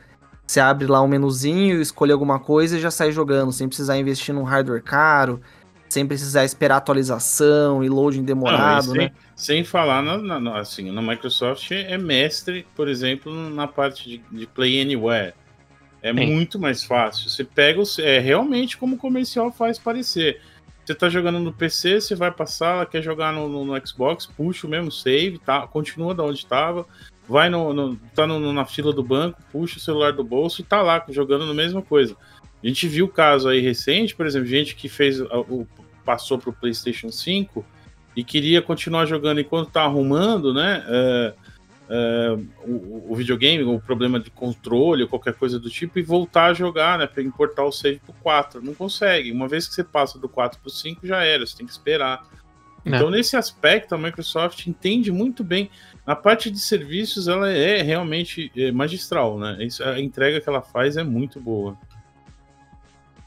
Você 0.48 0.60
abre 0.60 0.88
lá 0.88 1.02
um 1.02 1.08
menuzinho, 1.08 1.82
escolhe 1.82 2.12
alguma 2.12 2.40
coisa 2.40 2.78
e 2.78 2.80
já 2.80 2.90
sai 2.90 3.12
jogando, 3.12 3.52
sem 3.52 3.68
precisar 3.68 3.98
investir 3.98 4.34
num 4.34 4.44
hardware 4.44 4.82
caro, 4.82 5.42
sem 5.90 6.06
precisar 6.06 6.46
esperar 6.46 6.78
atualização 6.78 7.84
e 7.84 7.90
loading 7.90 8.24
demorado, 8.24 8.88
Não, 8.88 8.94
sem, 8.94 9.02
né? 9.02 9.12
Sem 9.36 9.64
falar, 9.64 10.04
na, 10.04 10.40
na, 10.40 10.60
assim, 10.60 10.92
na 10.92 11.02
Microsoft 11.02 11.72
é 11.72 11.98
mestre, 11.98 12.66
por 12.76 12.88
exemplo, 12.88 13.34
na 13.50 13.68
parte 13.68 14.08
de, 14.08 14.38
de 14.40 14.46
Play 14.46 14.80
Anywhere. 14.80 15.34
É 16.02 16.14
Sim. 16.14 16.28
muito 16.28 16.60
mais 16.60 16.84
fácil. 16.84 17.30
Você 17.30 17.44
pega, 17.44 17.82
o, 17.82 17.84
é 18.00 18.20
realmente 18.20 18.78
como 18.78 18.96
o 18.96 19.00
comercial 19.00 19.52
faz 19.52 19.80
parecer. 19.80 20.40
Você 20.86 20.96
tá 20.96 21.10
jogando 21.10 21.40
no 21.40 21.52
PC, 21.52 22.00
você 22.00 22.16
vai 22.16 22.32
passar, 22.32 22.86
quer 22.86 23.02
jogar 23.02 23.34
no, 23.34 23.50
no, 23.50 23.66
no, 23.66 23.88
Xbox, 23.88 24.26
puxa 24.26 24.66
o 24.66 24.70
mesmo 24.70 24.92
save, 24.92 25.38
tá, 25.40 25.68
continua 25.68 26.16
da 26.16 26.24
onde 26.24 26.40
estava, 26.40 26.86
vai 27.28 27.48
no, 27.48 27.74
no 27.74 27.96
tá 28.16 28.26
no, 28.26 28.52
na 28.52 28.66
fila 28.66 28.92
do 28.92 29.04
banco, 29.04 29.40
puxa 29.52 29.78
o 29.78 29.82
celular 29.82 30.14
do 30.14 30.24
bolso 30.24 30.62
e 30.62 30.64
tá 30.64 30.82
lá 30.82 31.04
jogando 31.10 31.46
na 31.46 31.54
mesma 31.54 31.82
coisa. 31.82 32.16
A 32.64 32.68
gente 32.68 32.88
viu 32.88 33.06
o 33.06 33.10
caso 33.10 33.48
aí 33.48 33.62
recente, 33.62 34.16
por 34.16 34.26
exemplo, 34.26 34.48
gente 34.48 34.76
que 34.76 34.90
fez 34.90 35.22
o, 35.22 35.66
passou 36.04 36.38
para 36.38 36.50
o 36.50 36.54
PlayStation 36.54 37.12
5 37.12 37.66
e 38.16 38.24
queria 38.24 38.62
continuar 38.62 39.06
jogando 39.06 39.40
enquanto 39.40 39.72
tá 39.72 39.84
arrumando, 39.84 40.54
né? 40.54 40.84
É, 40.88 41.34
é, 41.92 42.38
o, 42.66 43.12
o, 43.12 43.16
videogame, 43.16 43.64
o 43.64 43.80
problema 43.80 44.20
de 44.20 44.30
controle 44.30 45.08
qualquer 45.08 45.34
coisa 45.34 45.58
do 45.58 45.70
tipo, 45.70 45.98
e 45.98 46.02
voltar 46.02 46.46
a 46.46 46.54
jogar, 46.54 47.00
né? 47.00 47.08
Para 47.08 47.24
importar 47.24 47.64
o 47.64 47.72
save 47.72 48.00
pro 48.00 48.14
4. 48.14 48.62
Não 48.62 48.74
consegue. 48.74 49.32
Uma 49.32 49.48
vez 49.48 49.68
que 49.68 49.74
você 49.74 49.84
passa 49.84 50.20
do 50.20 50.28
4 50.28 50.60
pro 50.60 50.70
5, 50.70 51.08
já 51.08 51.24
era, 51.24 51.46
você 51.46 51.58
tem 51.58 51.66
que 51.66 51.72
esperar. 51.72 52.28
Não. 52.84 52.98
Então, 52.98 53.10
nesse 53.10 53.38
aspecto, 53.38 53.96
a 53.96 53.98
Microsoft 53.98 54.68
entende 54.68 55.12
muito 55.12 55.44
bem. 55.44 55.70
Na 56.06 56.16
parte 56.16 56.50
de 56.52 56.60
serviços, 56.60 57.28
ela 57.28 57.50
é 57.50 57.82
realmente 57.82 58.52
é, 58.56 58.72
magistral, 58.72 59.38
né? 59.40 59.58
A 59.86 60.00
entrega 60.00 60.42
que 60.42 60.50
ela 60.50 60.62
faz 60.62 60.98
é 60.98 61.04
muito 61.04 61.40
boa 61.40 61.78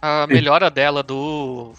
a 0.03 0.26
melhora 0.26 0.68
dela 0.68 1.03
do. 1.03 1.72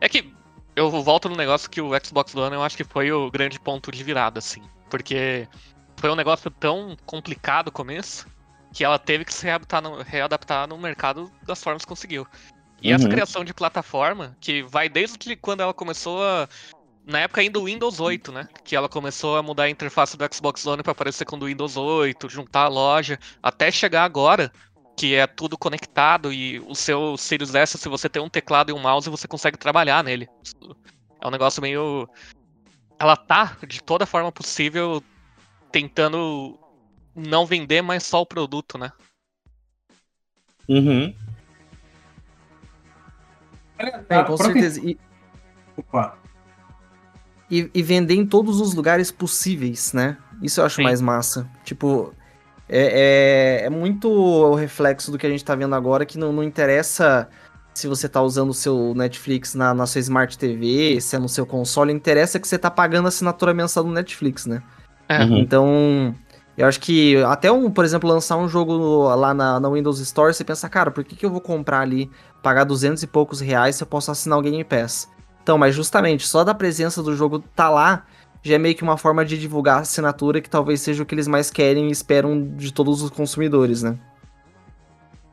É 0.00 0.08
que 0.08 0.32
eu 0.74 0.90
volto 0.90 1.28
no 1.28 1.36
negócio 1.36 1.68
que 1.68 1.82
o 1.82 1.90
Xbox 2.02 2.34
One 2.34 2.54
eu 2.54 2.62
acho 2.62 2.76
que 2.76 2.84
foi 2.84 3.12
o 3.12 3.30
grande 3.30 3.60
ponto 3.60 3.92
de 3.92 4.02
virada, 4.02 4.38
assim. 4.38 4.62
Porque 4.88 5.46
foi 5.98 6.10
um 6.10 6.16
negócio 6.16 6.50
tão 6.50 6.96
complicado 7.04 7.66
no 7.66 7.72
começo 7.72 8.26
que 8.72 8.82
ela 8.82 8.98
teve 8.98 9.26
que 9.26 9.34
se 9.34 9.44
readaptar 9.44 9.82
no, 9.82 10.02
readaptar 10.02 10.66
no 10.66 10.78
mercado 10.78 11.30
das 11.42 11.62
formas 11.62 11.82
que 11.82 11.88
conseguiu. 11.88 12.26
E 12.80 12.88
uhum. 12.88 12.96
essa 12.96 13.08
criação 13.08 13.44
de 13.44 13.52
plataforma, 13.52 14.34
que 14.40 14.62
vai 14.62 14.88
desde 14.88 15.36
quando 15.36 15.60
ela 15.60 15.74
começou 15.74 16.24
a. 16.24 16.48
Na 17.04 17.18
época 17.18 17.40
ainda 17.40 17.58
o 17.58 17.64
Windows 17.64 18.00
8, 18.00 18.32
né? 18.32 18.48
Que 18.64 18.74
ela 18.74 18.88
começou 18.88 19.36
a 19.36 19.42
mudar 19.42 19.64
a 19.64 19.70
interface 19.70 20.16
do 20.16 20.24
Xbox 20.32 20.64
One 20.64 20.82
para 20.82 20.92
aparecer 20.92 21.24
com 21.24 21.36
o 21.36 21.44
Windows 21.44 21.76
8, 21.76 22.28
juntar 22.28 22.62
a 22.62 22.68
loja, 22.68 23.18
até 23.42 23.70
chegar 23.70 24.04
agora 24.04 24.50
que 24.96 25.14
é 25.14 25.26
tudo 25.26 25.58
conectado 25.58 26.32
e 26.32 26.60
o 26.60 26.74
seu 26.74 27.16
Sirius 27.16 27.54
S, 27.54 27.78
se 27.78 27.88
você 27.88 28.08
tem 28.08 28.22
um 28.22 28.28
teclado 28.28 28.70
e 28.70 28.72
um 28.72 28.78
mouse, 28.78 29.08
você 29.08 29.26
consegue 29.26 29.58
trabalhar 29.58 30.02
nele. 30.04 30.28
É 31.20 31.26
um 31.26 31.30
negócio 31.30 31.62
meio. 31.62 32.08
Ela 32.98 33.16
tá, 33.16 33.56
de 33.66 33.82
toda 33.82 34.06
forma 34.06 34.30
possível, 34.30 35.02
tentando 35.70 36.58
não 37.14 37.46
vender 37.46 37.82
mais 37.82 38.04
só 38.04 38.20
o 38.20 38.26
produto, 38.26 38.78
né? 38.78 38.92
Uhum. 40.68 41.14
É, 44.08 44.22
com 44.22 44.36
certeza. 44.36 44.80
E... 44.84 44.96
Opa. 45.76 46.16
E, 47.50 47.70
e, 47.74 47.82
vender 47.82 48.14
em 48.14 48.26
todos 48.26 48.60
os 48.60 48.72
lugares 48.72 49.10
possíveis, 49.10 49.92
né? 49.92 50.16
Isso 50.40 50.60
eu 50.60 50.64
acho 50.64 50.76
Sim. 50.76 50.84
mais 50.84 51.00
massa. 51.00 51.50
Tipo, 51.64 52.14
é, 52.74 53.60
é, 53.60 53.66
é, 53.66 53.70
muito 53.70 54.10
o 54.10 54.54
reflexo 54.54 55.12
do 55.12 55.18
que 55.18 55.26
a 55.26 55.30
gente 55.30 55.44
tá 55.44 55.54
vendo 55.54 55.74
agora, 55.74 56.06
que 56.06 56.16
não, 56.16 56.32
não 56.32 56.42
interessa 56.42 57.28
se 57.74 57.86
você 57.86 58.08
tá 58.08 58.22
usando 58.22 58.48
o 58.48 58.54
seu 58.54 58.94
Netflix 58.94 59.54
na, 59.54 59.74
na 59.74 59.86
sua 59.86 59.98
Smart 59.98 60.38
TV, 60.38 60.98
se 60.98 61.14
é 61.14 61.18
no 61.18 61.28
seu 61.28 61.44
console, 61.44 61.92
interessa 61.92 62.40
que 62.40 62.48
você 62.48 62.58
tá 62.58 62.70
pagando 62.70 63.04
a 63.04 63.08
assinatura 63.08 63.52
mensal 63.52 63.84
do 63.84 63.90
Netflix, 63.90 64.46
né? 64.46 64.62
É. 65.06 65.22
Uhum. 65.22 65.38
Então, 65.38 66.14
eu 66.56 66.66
acho 66.66 66.80
que 66.80 67.22
até 67.24 67.52
um, 67.52 67.70
por 67.70 67.84
exemplo, 67.84 68.08
lançar 68.08 68.38
um 68.38 68.48
jogo 68.48 69.14
lá 69.14 69.34
na, 69.34 69.60
na 69.60 69.68
Windows 69.68 70.00
Store, 70.00 70.32
você 70.32 70.42
pensa, 70.42 70.66
cara, 70.66 70.90
por 70.90 71.04
que, 71.04 71.14
que 71.14 71.26
eu 71.26 71.30
vou 71.30 71.42
comprar 71.42 71.80
ali, 71.80 72.10
pagar 72.42 72.64
200 72.64 73.02
e 73.02 73.06
poucos 73.06 73.40
reais 73.40 73.76
se 73.76 73.82
eu 73.82 73.86
posso 73.86 74.10
assinar 74.10 74.38
o 74.38 74.42
Game 74.42 74.64
Pass? 74.64 75.10
Então, 75.42 75.58
mas 75.58 75.74
justamente, 75.74 76.26
só 76.26 76.42
da 76.42 76.54
presença 76.54 77.02
do 77.02 77.14
jogo 77.14 77.38
tá 77.54 77.68
lá, 77.68 78.04
já 78.42 78.56
é 78.56 78.58
meio 78.58 78.74
que 78.74 78.82
uma 78.82 78.98
forma 78.98 79.24
de 79.24 79.38
divulgar 79.38 79.78
a 79.78 79.80
assinatura 79.80 80.40
que 80.40 80.50
talvez 80.50 80.80
seja 80.80 81.02
o 81.02 81.06
que 81.06 81.14
eles 81.14 81.28
mais 81.28 81.50
querem 81.50 81.88
e 81.88 81.92
esperam 81.92 82.48
de 82.56 82.72
todos 82.72 83.02
os 83.02 83.10
consumidores, 83.10 83.82
né? 83.82 83.96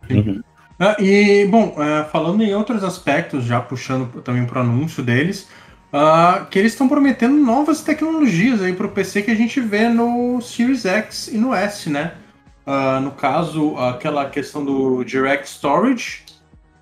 Uhum. 0.09 0.41
Ah, 0.79 0.95
e, 0.99 1.45
bom, 1.45 1.75
é, 1.77 2.05
falando 2.05 2.41
em 2.41 2.53
outros 2.53 2.83
aspectos, 2.83 3.43
já 3.43 3.59
puxando 3.59 4.21
também 4.21 4.45
para 4.45 4.59
o 4.59 4.61
anúncio 4.61 5.03
deles, 5.03 5.47
uh, 5.93 6.45
que 6.45 6.57
eles 6.57 6.71
estão 6.71 6.87
prometendo 6.87 7.35
novas 7.35 7.81
tecnologias 7.81 8.61
aí 8.61 8.73
para 8.73 8.85
o 8.85 8.89
PC 8.89 9.23
que 9.23 9.31
a 9.31 9.35
gente 9.35 9.59
vê 9.59 9.89
no 9.89 10.39
Series 10.41 10.85
X 10.85 11.27
e 11.27 11.37
no 11.37 11.53
S, 11.53 11.89
né? 11.89 12.13
Uh, 12.65 13.01
no 13.01 13.11
caso, 13.11 13.75
aquela 13.77 14.29
questão 14.29 14.63
do 14.63 15.03
Direct 15.03 15.49
Storage, 15.49 16.23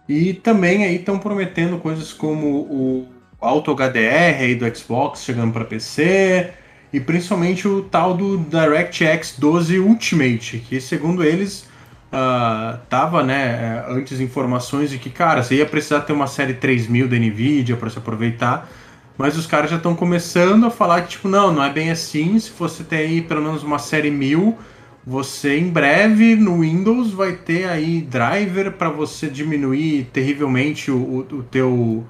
e 0.07 0.33
também 0.33 0.83
aí 0.83 0.97
estão 0.97 1.17
prometendo 1.17 1.77
coisas 1.79 2.13
como 2.13 2.47
o 2.69 3.07
Auto 3.39 3.71
HDR 3.71 4.41
aí 4.41 4.55
do 4.55 4.75
Xbox 4.75 5.23
chegando 5.23 5.53
para 5.53 5.63
PC 5.63 6.51
e 6.91 6.99
principalmente 6.99 7.67
o 7.67 7.83
tal 7.83 8.15
do 8.15 8.37
DirectX 8.37 9.35
12 9.37 9.79
Ultimate, 9.79 10.59
que 10.59 10.81
segundo 10.81 11.23
eles 11.23 11.67
uh, 12.11 12.79
tava, 12.89 13.23
né, 13.23 13.83
é, 13.87 13.91
antes 13.91 14.19
informações 14.19 14.89
de 14.89 14.97
que, 14.97 15.09
cara, 15.09 15.43
você 15.43 15.55
ia 15.55 15.65
precisar 15.65 16.01
ter 16.01 16.13
uma 16.13 16.27
série 16.27 16.53
3000 16.53 17.07
da 17.07 17.17
Nvidia 17.17 17.75
para 17.75 17.89
se 17.89 17.97
aproveitar, 17.97 18.69
mas 19.17 19.37
os 19.37 19.45
caras 19.45 19.69
já 19.69 19.77
estão 19.77 19.95
começando 19.95 20.65
a 20.65 20.71
falar 20.71 21.01
que, 21.01 21.09
tipo, 21.09 21.27
não, 21.27 21.51
não 21.51 21.63
é 21.63 21.71
bem 21.71 21.91
assim, 21.91 22.39
se 22.39 22.51
você 22.57 22.83
ter 22.83 22.97
aí 22.97 23.21
pelo 23.21 23.41
menos 23.41 23.63
uma 23.63 23.79
série 23.79 24.09
1000, 24.09 24.57
você 25.05 25.57
em 25.57 25.69
breve 25.69 26.35
no 26.35 26.61
Windows 26.61 27.11
vai 27.11 27.33
ter 27.33 27.67
aí 27.69 28.01
driver 28.01 28.71
para 28.71 28.89
você 28.89 29.27
diminuir 29.27 30.09
terrivelmente 30.11 30.91
o, 30.91 30.97
o, 30.97 31.19
o 31.19 31.43
teu 31.43 32.05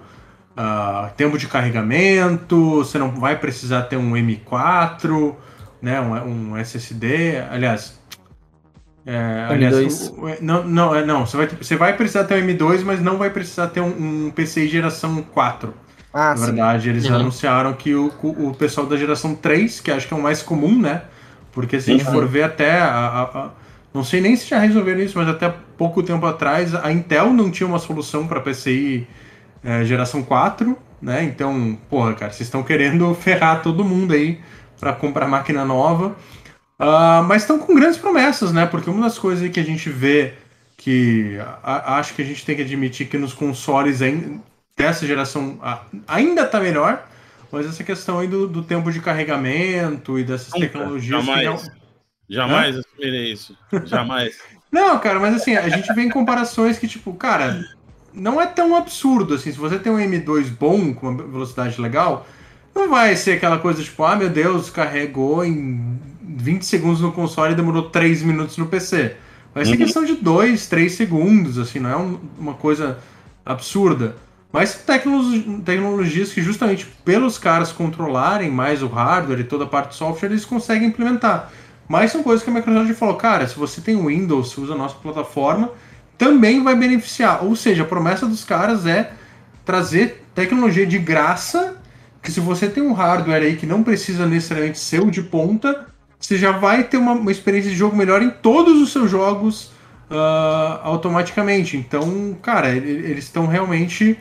uh, 0.57 1.13
tempo 1.15 1.37
de 1.37 1.47
carregamento, 1.47 2.77
você 2.77 2.97
não 2.97 3.11
vai 3.11 3.37
precisar 3.37 3.83
ter 3.83 3.97
um 3.97 4.13
M4, 4.13 5.35
né, 5.81 6.01
um, 6.01 6.51
um 6.51 6.57
SSD, 6.57 7.37
aliás, 7.49 7.97
é, 9.05 9.47
aliás, 9.49 10.13
não, 10.41 10.67
não, 10.67 10.93
é, 10.93 11.05
não 11.05 11.25
você, 11.25 11.37
vai, 11.37 11.47
você 11.47 11.75
vai 11.77 11.95
precisar 11.95 12.25
ter 12.25 12.43
um 12.43 12.45
M2, 12.45 12.83
mas 12.83 13.01
não 13.01 13.17
vai 13.17 13.29
precisar 13.29 13.67
ter 13.67 13.79
um, 13.79 14.25
um 14.27 14.31
PCI 14.31 14.67
geração 14.67 15.21
4. 15.21 15.73
Ah, 16.13 16.35
Na 16.35 16.45
verdade, 16.45 16.83
sim. 16.83 16.89
eles 16.89 17.05
uhum. 17.05 17.15
anunciaram 17.15 17.73
que 17.73 17.95
o, 17.95 18.11
o 18.21 18.53
pessoal 18.53 18.85
da 18.85 18.97
geração 18.97 19.33
3, 19.33 19.79
que 19.79 19.91
acho 19.91 20.07
que 20.07 20.13
é 20.13 20.17
o 20.17 20.21
mais 20.21 20.41
comum, 20.41 20.81
né? 20.81 21.03
Porque 21.53 21.79
se 21.79 21.89
a 21.89 21.97
gente 21.97 22.05
uhum. 22.07 22.13
for 22.13 22.27
ver 22.27 22.43
até 22.43 22.81
a, 22.81 22.89
a, 22.89 23.23
a, 23.23 23.49
não 23.93 24.03
sei 24.03 24.19
nem 24.19 24.35
se 24.35 24.49
já 24.49 24.59
resolveram 24.59 24.99
isso, 24.99 25.17
mas 25.17 25.29
até 25.29 25.53
pouco 25.77 26.03
tempo 26.03 26.25
atrás 26.25 26.75
a 26.75 26.91
Intel 26.91 27.31
não 27.31 27.49
tinha 27.49 27.67
uma 27.67 27.79
solução 27.79 28.27
para 28.27 28.41
PCI 28.41 29.07
é, 29.67 29.83
geração 29.83 30.23
4, 30.23 30.77
né? 31.01 31.25
Então, 31.25 31.77
porra, 31.89 32.13
cara, 32.13 32.31
vocês 32.31 32.47
estão 32.47 32.63
querendo 32.63 33.13
ferrar 33.19 33.61
todo 33.61 33.83
mundo 33.83 34.13
aí 34.13 34.39
para 34.79 34.93
comprar 34.93 35.27
máquina 35.27 35.65
nova. 35.65 36.15
Uh, 36.79 37.21
mas 37.27 37.41
estão 37.41 37.59
com 37.59 37.75
grandes 37.75 37.97
promessas, 37.97 38.53
né? 38.53 38.65
Porque 38.65 38.89
uma 38.89 39.01
das 39.01 39.19
coisas 39.19 39.51
que 39.51 39.59
a 39.59 39.65
gente 39.65 39.89
vê 39.89 40.35
que 40.77 41.37
a, 41.63 41.97
acho 41.97 42.13
que 42.13 42.21
a 42.21 42.25
gente 42.25 42.45
tem 42.45 42.55
que 42.55 42.61
admitir 42.61 43.09
que 43.09 43.17
nos 43.17 43.33
consoles 43.33 43.99
dessa 44.77 45.05
geração 45.05 45.59
ainda 46.07 46.43
está 46.43 46.61
melhor, 46.61 47.05
mas 47.51 47.65
essa 47.65 47.83
questão 47.83 48.19
aí 48.19 48.27
do, 48.27 48.47
do 48.47 48.63
tempo 48.63 48.89
de 48.89 49.01
carregamento 49.01 50.17
e 50.17 50.23
dessas 50.23 50.53
Nunca, 50.53 50.67
tecnologias. 50.67 51.25
Jamais, 51.25 51.45
não... 51.45 51.71
jamais 52.29 52.75
Hã? 52.75 52.79
assumirei 52.79 53.33
isso. 53.33 53.57
Jamais. 53.83 54.37
não, 54.71 54.97
cara, 54.99 55.19
mas 55.19 55.35
assim, 55.35 55.57
a 55.57 55.67
gente 55.67 55.91
vê 55.93 56.03
em 56.03 56.09
comparações 56.09 56.77
que, 56.77 56.87
tipo, 56.87 57.13
cara, 57.15 57.65
não 58.17 58.41
é 58.41 58.45
tão 58.47 58.75
absurdo 58.75 59.35
assim. 59.35 59.51
Se 59.51 59.57
você 59.57 59.77
tem 59.77 59.91
um 59.91 59.97
M2 59.97 60.49
bom, 60.59 60.93
com 60.93 61.09
uma 61.09 61.23
velocidade 61.23 61.79
legal, 61.79 62.27
não 62.75 62.89
vai 62.89 63.15
ser 63.15 63.33
aquela 63.33 63.59
coisa 63.59 63.81
tipo, 63.83 64.03
ah, 64.03 64.15
meu 64.15 64.29
Deus, 64.29 64.69
carregou 64.69 65.45
em 65.45 65.99
20 66.21 66.63
segundos 66.63 67.01
no 67.01 67.11
console 67.11 67.53
e 67.53 67.55
demorou 67.55 67.89
3 67.89 68.23
minutos 68.23 68.57
no 68.57 68.67
PC. 68.67 69.15
Vai 69.53 69.65
ser 69.65 69.71
uhum. 69.71 69.77
questão 69.77 70.05
de 70.05 70.15
2, 70.15 70.67
3 70.67 70.91
segundos, 70.91 71.57
assim, 71.57 71.79
não 71.79 71.89
é 71.89 71.97
um, 71.97 72.19
uma 72.37 72.53
coisa 72.53 72.99
absurda. 73.45 74.15
Mas 74.51 74.83
tecnologias 75.65 76.31
que 76.31 76.41
justamente 76.41 76.85
pelos 77.03 77.37
caras 77.37 77.71
controlarem 77.71 78.49
mais 78.49 78.81
o 78.81 78.87
hardware 78.87 79.39
e 79.39 79.43
toda 79.43 79.65
a 79.65 79.67
parte 79.67 79.89
de 79.89 79.95
software, 79.95 80.29
eles 80.29 80.45
conseguem 80.45 80.87
implementar. 80.87 81.51
Mas 81.87 82.11
são 82.11 82.23
coisas 82.23 82.43
que 82.43 82.49
a 82.49 82.53
Microsoft 82.53 82.93
falou, 82.93 83.15
cara, 83.15 83.47
se 83.47 83.57
você 83.57 83.81
tem 83.81 83.95
Windows, 83.95 84.57
usa 84.57 84.73
a 84.73 84.77
nossa 84.77 84.95
plataforma, 84.95 85.71
também 86.17 86.63
vai 86.63 86.75
beneficiar. 86.75 87.43
Ou 87.43 87.55
seja, 87.55 87.83
a 87.83 87.85
promessa 87.85 88.25
dos 88.25 88.43
caras 88.43 88.85
é 88.85 89.11
trazer 89.65 90.23
tecnologia 90.33 90.85
de 90.85 90.97
graça, 90.97 91.77
que 92.21 92.31
se 92.31 92.39
você 92.39 92.67
tem 92.67 92.83
um 92.83 92.93
hardware 92.93 93.43
aí 93.43 93.55
que 93.55 93.65
não 93.65 93.83
precisa 93.83 94.25
necessariamente 94.25 94.79
ser 94.79 95.01
o 95.01 95.11
de 95.11 95.21
ponta, 95.21 95.87
você 96.19 96.37
já 96.37 96.51
vai 96.51 96.83
ter 96.83 96.97
uma, 96.97 97.13
uma 97.13 97.31
experiência 97.31 97.69
de 97.69 97.75
jogo 97.75 97.95
melhor 97.95 98.21
em 98.21 98.29
todos 98.29 98.81
os 98.81 98.91
seus 98.91 99.09
jogos 99.09 99.71
uh, 100.09 100.79
automaticamente. 100.83 101.77
Então, 101.77 102.35
cara, 102.41 102.69
eles 102.69 103.25
estão 103.25 103.45
realmente 103.45 104.17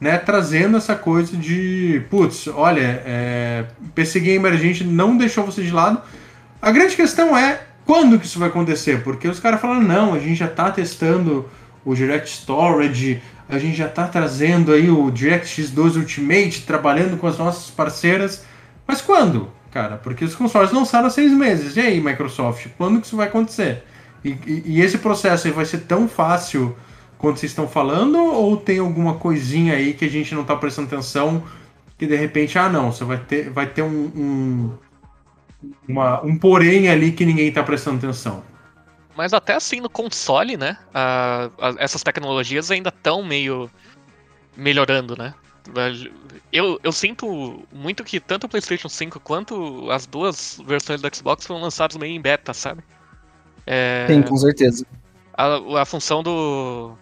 né, 0.00 0.18
trazendo 0.18 0.76
essa 0.76 0.94
coisa 0.94 1.36
de, 1.36 2.02
putz, 2.10 2.46
olha, 2.48 3.02
é, 3.04 3.64
PC 3.94 4.20
Gamer 4.20 4.52
a 4.52 4.56
gente 4.56 4.84
não 4.84 5.16
deixou 5.16 5.44
você 5.44 5.62
de 5.62 5.70
lado. 5.70 6.00
A 6.60 6.70
grande 6.70 6.94
questão 6.94 7.36
é 7.36 7.60
quando 7.88 8.20
que 8.20 8.26
isso 8.26 8.38
vai 8.38 8.50
acontecer, 8.50 9.02
porque 9.02 9.26
os 9.26 9.40
caras 9.40 9.62
falaram, 9.62 9.80
não, 9.82 10.12
a 10.12 10.18
gente 10.18 10.34
já 10.34 10.44
está 10.44 10.70
testando 10.70 11.48
o 11.82 11.94
Direct 11.94 12.28
Storage, 12.28 13.22
a 13.48 13.58
gente 13.58 13.78
já 13.78 13.86
está 13.86 14.06
trazendo 14.06 14.72
aí 14.72 14.90
o 14.90 15.10
DirectX 15.10 15.70
12 15.70 15.98
Ultimate, 15.98 16.66
trabalhando 16.66 17.16
com 17.16 17.26
as 17.26 17.38
nossas 17.38 17.70
parceiras. 17.70 18.44
Mas 18.86 19.00
quando? 19.00 19.50
cara, 19.70 19.96
porque 19.96 20.24
os 20.24 20.34
consoles 20.34 20.72
lançaram 20.72 21.06
há 21.06 21.10
seis 21.10 21.32
meses. 21.32 21.76
E 21.76 21.80
aí, 21.80 22.00
Microsoft, 22.00 22.66
quando 22.76 23.00
que 23.00 23.06
isso 23.06 23.16
vai 23.16 23.28
acontecer? 23.28 23.84
E, 24.24 24.30
e, 24.30 24.62
e 24.66 24.80
esse 24.80 24.98
processo 24.98 25.50
vai 25.52 25.64
ser 25.64 25.78
tão 25.78 26.08
fácil 26.08 26.76
quanto 27.16 27.38
vocês 27.38 27.52
estão 27.52 27.68
falando, 27.68 28.18
ou 28.18 28.56
tem 28.56 28.78
alguma 28.78 29.14
coisinha 29.14 29.74
aí 29.74 29.94
que 29.94 30.04
a 30.04 30.10
gente 30.10 30.34
não 30.34 30.42
está 30.42 30.56
prestando 30.56 30.88
atenção, 30.88 31.42
que 31.96 32.06
de 32.06 32.16
repente, 32.16 32.58
ah 32.58 32.68
não, 32.68 32.92
você 32.92 33.04
vai 33.04 33.18
ter, 33.18 33.50
vai 33.50 33.66
ter 33.66 33.82
um, 33.82 34.10
um, 34.16 34.72
uma, 35.88 36.24
um 36.24 36.38
porém 36.38 36.88
ali 36.88 37.12
que 37.12 37.24
ninguém 37.24 37.48
está 37.48 37.62
prestando 37.62 37.98
atenção. 37.98 38.42
Mas 39.16 39.32
até 39.32 39.54
assim 39.54 39.80
no 39.80 39.90
console, 39.90 40.56
né? 40.56 40.78
essas 41.78 42.02
tecnologias 42.02 42.70
ainda 42.70 42.88
estão 42.90 43.24
meio 43.24 43.68
melhorando, 44.56 45.16
né? 45.16 45.34
Eu, 46.52 46.80
eu 46.82 46.92
sinto 46.92 47.66
muito 47.72 48.04
que 48.04 48.20
tanto 48.20 48.44
o 48.44 48.48
PlayStation 48.48 48.88
5 48.88 49.20
quanto 49.20 49.90
as 49.90 50.06
duas 50.06 50.60
versões 50.64 51.02
do 51.02 51.14
Xbox 51.14 51.46
foram 51.46 51.60
lançados 51.60 51.96
meio 51.96 52.12
em 52.12 52.20
beta, 52.20 52.54
sabe? 52.54 52.82
É... 53.66 54.06
Sim, 54.08 54.22
com 54.22 54.36
certeza. 54.36 54.86
A, 55.34 55.82
a 55.82 55.84
função 55.84 56.22
do 56.22 56.96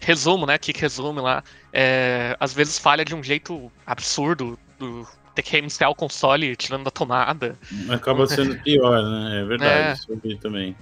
resumo, 0.00 0.46
né? 0.46 0.56
Que 0.58 0.72
resume 0.72 1.20
lá, 1.20 1.42
é, 1.72 2.36
às 2.38 2.52
vezes 2.52 2.78
falha 2.78 3.04
de 3.04 3.14
um 3.14 3.22
jeito 3.22 3.70
absurdo. 3.86 4.58
Do, 4.78 5.06
ter 5.34 5.42
que 5.42 5.52
reiniciar 5.52 5.90
o 5.90 5.94
console 5.94 6.54
tirando 6.56 6.84
da 6.84 6.90
tomada. 6.90 7.56
Acaba 7.90 8.26
sendo 8.26 8.56
pior, 8.62 9.02
né? 9.02 9.40
É 9.40 9.44
verdade, 9.44 9.88
é. 9.88 9.92
isso 9.92 10.06
eu 10.10 10.20
vi 10.22 10.36
também. 10.36 10.76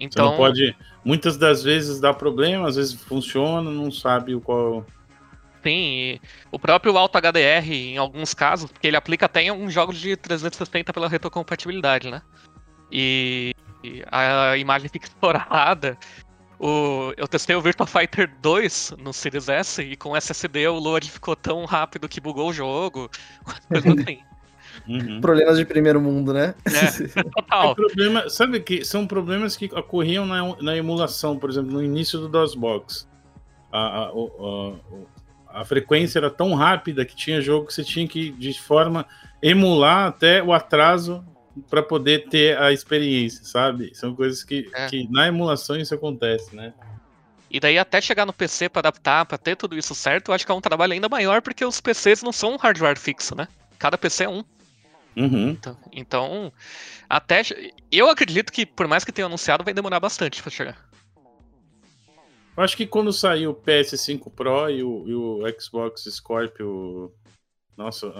Então, 0.00 0.26
Você 0.26 0.30
não 0.30 0.36
pode. 0.36 0.76
Muitas 1.04 1.36
das 1.36 1.62
vezes 1.62 2.00
dá 2.00 2.14
problema, 2.14 2.68
às 2.68 2.76
vezes 2.76 2.94
funciona, 2.94 3.70
não 3.70 3.90
sabe 3.90 4.34
o 4.34 4.40
qual 4.40 4.84
Sim, 5.62 6.20
o 6.50 6.58
próprio 6.58 6.96
Alto 6.96 7.18
HDR, 7.18 7.72
em 7.72 7.96
alguns 7.96 8.32
casos, 8.32 8.70
porque 8.70 8.86
ele 8.86 8.96
aplica 8.96 9.26
até 9.26 9.42
em 9.42 9.48
alguns 9.48 9.72
jogos 9.72 9.98
de 9.98 10.16
360 10.16 10.92
pela 10.92 11.08
retrocompatibilidade, 11.08 12.10
né? 12.10 12.22
E 12.90 13.54
a 14.10 14.56
imagem 14.56 14.88
fica 14.88 15.06
estourada. 15.08 15.98
O, 16.58 17.12
eu 17.16 17.28
testei 17.28 17.54
o 17.54 17.60
Virtua 17.60 17.86
Fighter 17.86 18.28
2 18.42 18.94
no 18.98 19.12
Series 19.12 19.48
S 19.48 19.80
e 19.80 19.96
com 19.96 20.16
SSD 20.16 20.66
o 20.66 20.78
load 20.78 21.08
ficou 21.08 21.36
tão 21.36 21.64
rápido 21.64 22.08
que 22.08 22.20
bugou 22.20 22.50
o 22.50 22.52
jogo. 22.52 23.08
Coisa 23.68 23.88
assim. 23.88 24.18
Uhum. 24.88 25.20
Problemas 25.20 25.58
de 25.58 25.64
primeiro 25.64 26.00
mundo, 26.00 26.32
né? 26.32 26.54
É, 26.66 27.22
total. 27.22 27.72
É 27.72 27.74
problema, 27.74 28.28
sabe 28.28 28.60
que 28.60 28.84
são 28.84 29.06
problemas 29.06 29.56
que 29.56 29.66
ocorriam 29.66 30.26
na, 30.26 30.56
na 30.60 30.76
emulação, 30.76 31.38
por 31.38 31.50
exemplo, 31.50 31.72
no 31.72 31.82
início 31.82 32.18
do 32.18 32.28
DOSBox. 32.28 33.08
A, 33.70 33.78
a, 33.78 34.08
a, 34.08 35.60
a 35.60 35.64
frequência 35.64 36.18
era 36.18 36.30
tão 36.30 36.54
rápida 36.54 37.04
que 37.04 37.14
tinha 37.14 37.40
jogo 37.40 37.66
que 37.66 37.74
você 37.74 37.84
tinha 37.84 38.06
que, 38.08 38.30
de 38.30 38.58
forma, 38.58 39.06
emular 39.42 40.06
até 40.06 40.42
o 40.42 40.52
atraso 40.52 41.24
para 41.68 41.82
poder 41.82 42.28
ter 42.28 42.58
a 42.58 42.72
experiência, 42.72 43.44
sabe? 43.44 43.94
São 43.94 44.14
coisas 44.14 44.44
que, 44.44 44.70
é. 44.74 44.86
que 44.88 45.10
na 45.10 45.28
emulação 45.28 45.76
isso 45.76 45.94
acontece, 45.94 46.54
né? 46.54 46.72
E 47.50 47.58
daí 47.58 47.78
até 47.78 48.00
chegar 48.00 48.26
no 48.26 48.32
PC 48.32 48.68
para 48.68 48.80
adaptar, 48.80 49.24
para 49.24 49.38
ter 49.38 49.56
tudo 49.56 49.76
isso 49.76 49.94
certo, 49.94 50.28
eu 50.28 50.34
acho 50.34 50.44
que 50.44 50.52
é 50.52 50.54
um 50.54 50.60
trabalho 50.60 50.92
ainda 50.92 51.08
maior 51.08 51.40
porque 51.40 51.64
os 51.64 51.80
PCs 51.80 52.22
não 52.22 52.32
são 52.32 52.52
um 52.52 52.56
hardware 52.56 52.98
fixo, 52.98 53.34
né? 53.34 53.48
Cada 53.78 53.96
PC 53.96 54.24
é 54.24 54.28
um. 54.28 54.44
Uhum. 55.16 55.50
Então, 55.50 55.76
então, 55.92 56.52
até 57.08 57.42
eu 57.90 58.08
acredito 58.08 58.52
que 58.52 58.66
por 58.66 58.86
mais 58.86 59.04
que 59.04 59.12
tenha 59.12 59.26
anunciado, 59.26 59.64
vai 59.64 59.72
demorar 59.72 59.98
bastante 59.98 60.42
para 60.42 60.50
chegar. 60.50 60.88
Eu 62.56 62.64
acho 62.64 62.76
que 62.76 62.86
quando 62.86 63.12
sair 63.12 63.46
o 63.46 63.54
PS5 63.54 64.32
Pro 64.32 64.68
e 64.68 64.82
o, 64.82 65.04
e 65.06 65.14
o 65.14 65.60
Xbox 65.60 66.04
Scorpio. 66.10 67.12
Nossa, 67.76 68.12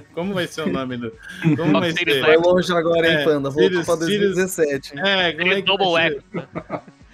como 0.14 0.34
vai 0.34 0.46
ser 0.46 0.62
o 0.62 0.72
nome 0.72 0.96
do. 0.96 1.12
Como 1.56 1.80
vai 1.80 1.92
ser? 1.92 2.20
Vai 2.20 2.36
longe 2.36 2.72
agora, 2.72 3.08
hein, 3.08 3.16
é, 3.16 3.24
Panda? 3.24 3.50
Voltou 3.50 3.84
pra 3.84 3.94
2017. 3.96 4.98
É, 4.98 5.32
como 5.32 5.52
é 5.52 5.56
que 5.56 5.62
Double 5.62 5.96
X. 5.96 6.22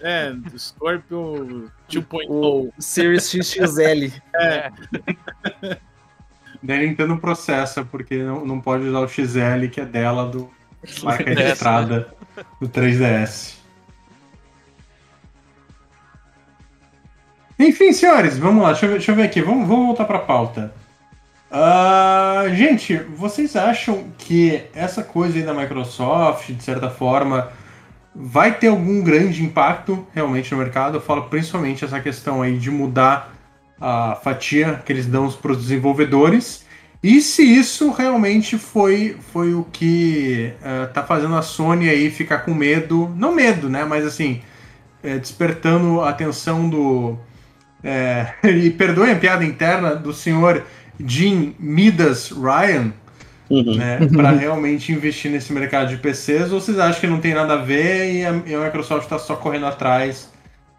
É, 0.00 0.34
Scorpio 0.56 1.70
2.0. 1.90 2.72
Series 2.78 3.30
XXL. 3.30 4.12
É. 4.34 4.70
Da 6.62 6.76
Nintendo 6.76 7.16
processa, 7.18 7.84
porque 7.84 8.22
não, 8.22 8.44
não 8.44 8.60
pode 8.60 8.84
usar 8.84 9.00
o 9.00 9.08
XL, 9.08 9.68
que 9.70 9.80
é 9.80 9.84
dela, 9.84 10.26
do 10.26 10.50
marca 11.02 11.30
registrada 11.30 12.12
do 12.60 12.68
3DS. 12.68 13.56
Enfim, 17.58 17.92
senhores, 17.92 18.38
vamos 18.38 18.62
lá, 18.62 18.70
deixa 18.70 18.86
eu 18.86 18.90
ver, 18.90 18.96
deixa 18.98 19.10
eu 19.12 19.16
ver 19.16 19.22
aqui, 19.24 19.42
vamos, 19.42 19.66
vamos 19.66 19.86
voltar 19.86 20.04
para 20.04 20.18
a 20.18 20.22
pauta. 20.22 20.72
Uh, 21.50 22.54
gente, 22.54 22.96
vocês 23.16 23.56
acham 23.56 24.08
que 24.18 24.62
essa 24.74 25.02
coisa 25.02 25.38
aí 25.38 25.42
da 25.42 25.54
Microsoft, 25.54 26.50
de 26.52 26.62
certa 26.62 26.90
forma, 26.90 27.50
vai 28.14 28.54
ter 28.58 28.68
algum 28.68 29.02
grande 29.02 29.42
impacto 29.42 30.06
realmente 30.14 30.52
no 30.52 30.58
mercado? 30.58 30.98
Eu 30.98 31.00
falo 31.00 31.22
principalmente 31.24 31.84
essa 31.84 32.00
questão 32.00 32.42
aí 32.42 32.58
de 32.58 32.70
mudar 32.70 33.32
a 33.80 34.16
fatia 34.16 34.82
que 34.84 34.92
eles 34.92 35.06
dão 35.06 35.30
para 35.30 35.52
os 35.52 35.58
desenvolvedores. 35.58 36.66
E 37.02 37.20
se 37.20 37.42
isso 37.42 37.92
realmente 37.92 38.58
foi, 38.58 39.16
foi 39.32 39.54
o 39.54 39.64
que 39.64 40.52
uh, 40.60 40.92
tá 40.92 41.02
fazendo 41.02 41.36
a 41.36 41.42
Sony 41.42 41.88
aí 41.88 42.10
ficar 42.10 42.38
com 42.38 42.52
medo, 42.52 43.14
não 43.16 43.32
medo, 43.32 43.70
né? 43.70 43.84
Mas 43.84 44.04
assim, 44.04 44.42
é, 45.02 45.16
despertando 45.16 46.00
a 46.00 46.10
atenção 46.10 46.68
do, 46.68 47.16
é, 47.82 48.34
e 48.48 48.70
perdoem 48.70 49.12
a 49.12 49.16
piada 49.16 49.44
interna 49.44 49.94
do 49.94 50.12
senhor 50.12 50.64
Jim 51.00 51.54
Midas 51.58 52.30
Ryan, 52.30 52.92
uhum. 53.48 53.76
né, 53.76 53.98
para 54.14 54.30
realmente 54.30 54.92
investir 54.92 55.30
nesse 55.30 55.52
mercado 55.52 55.88
de 55.88 55.96
PCs, 55.96 56.52
ou 56.52 56.60
vocês 56.60 56.78
acham 56.78 57.00
que 57.00 57.06
não 57.06 57.20
tem 57.20 57.34
nada 57.34 57.54
a 57.54 57.58
ver 57.58 58.12
e 58.12 58.24
a, 58.24 58.42
e 58.46 58.54
a 58.54 58.64
Microsoft 58.64 59.04
está 59.04 59.18
só 59.18 59.36
correndo 59.36 59.66
atrás 59.66 60.30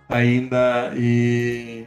ainda 0.07 0.91
e 0.95 1.85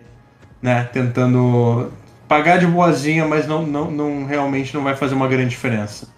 né, 0.60 0.84
tentando 0.84 1.90
pagar 2.28 2.58
de 2.58 2.66
boazinha, 2.66 3.26
mas 3.26 3.46
não, 3.46 3.66
não, 3.66 3.90
não 3.90 4.24
realmente 4.24 4.74
não 4.74 4.82
vai 4.82 4.96
fazer 4.96 5.14
uma 5.14 5.28
grande 5.28 5.50
diferença? 5.50 6.08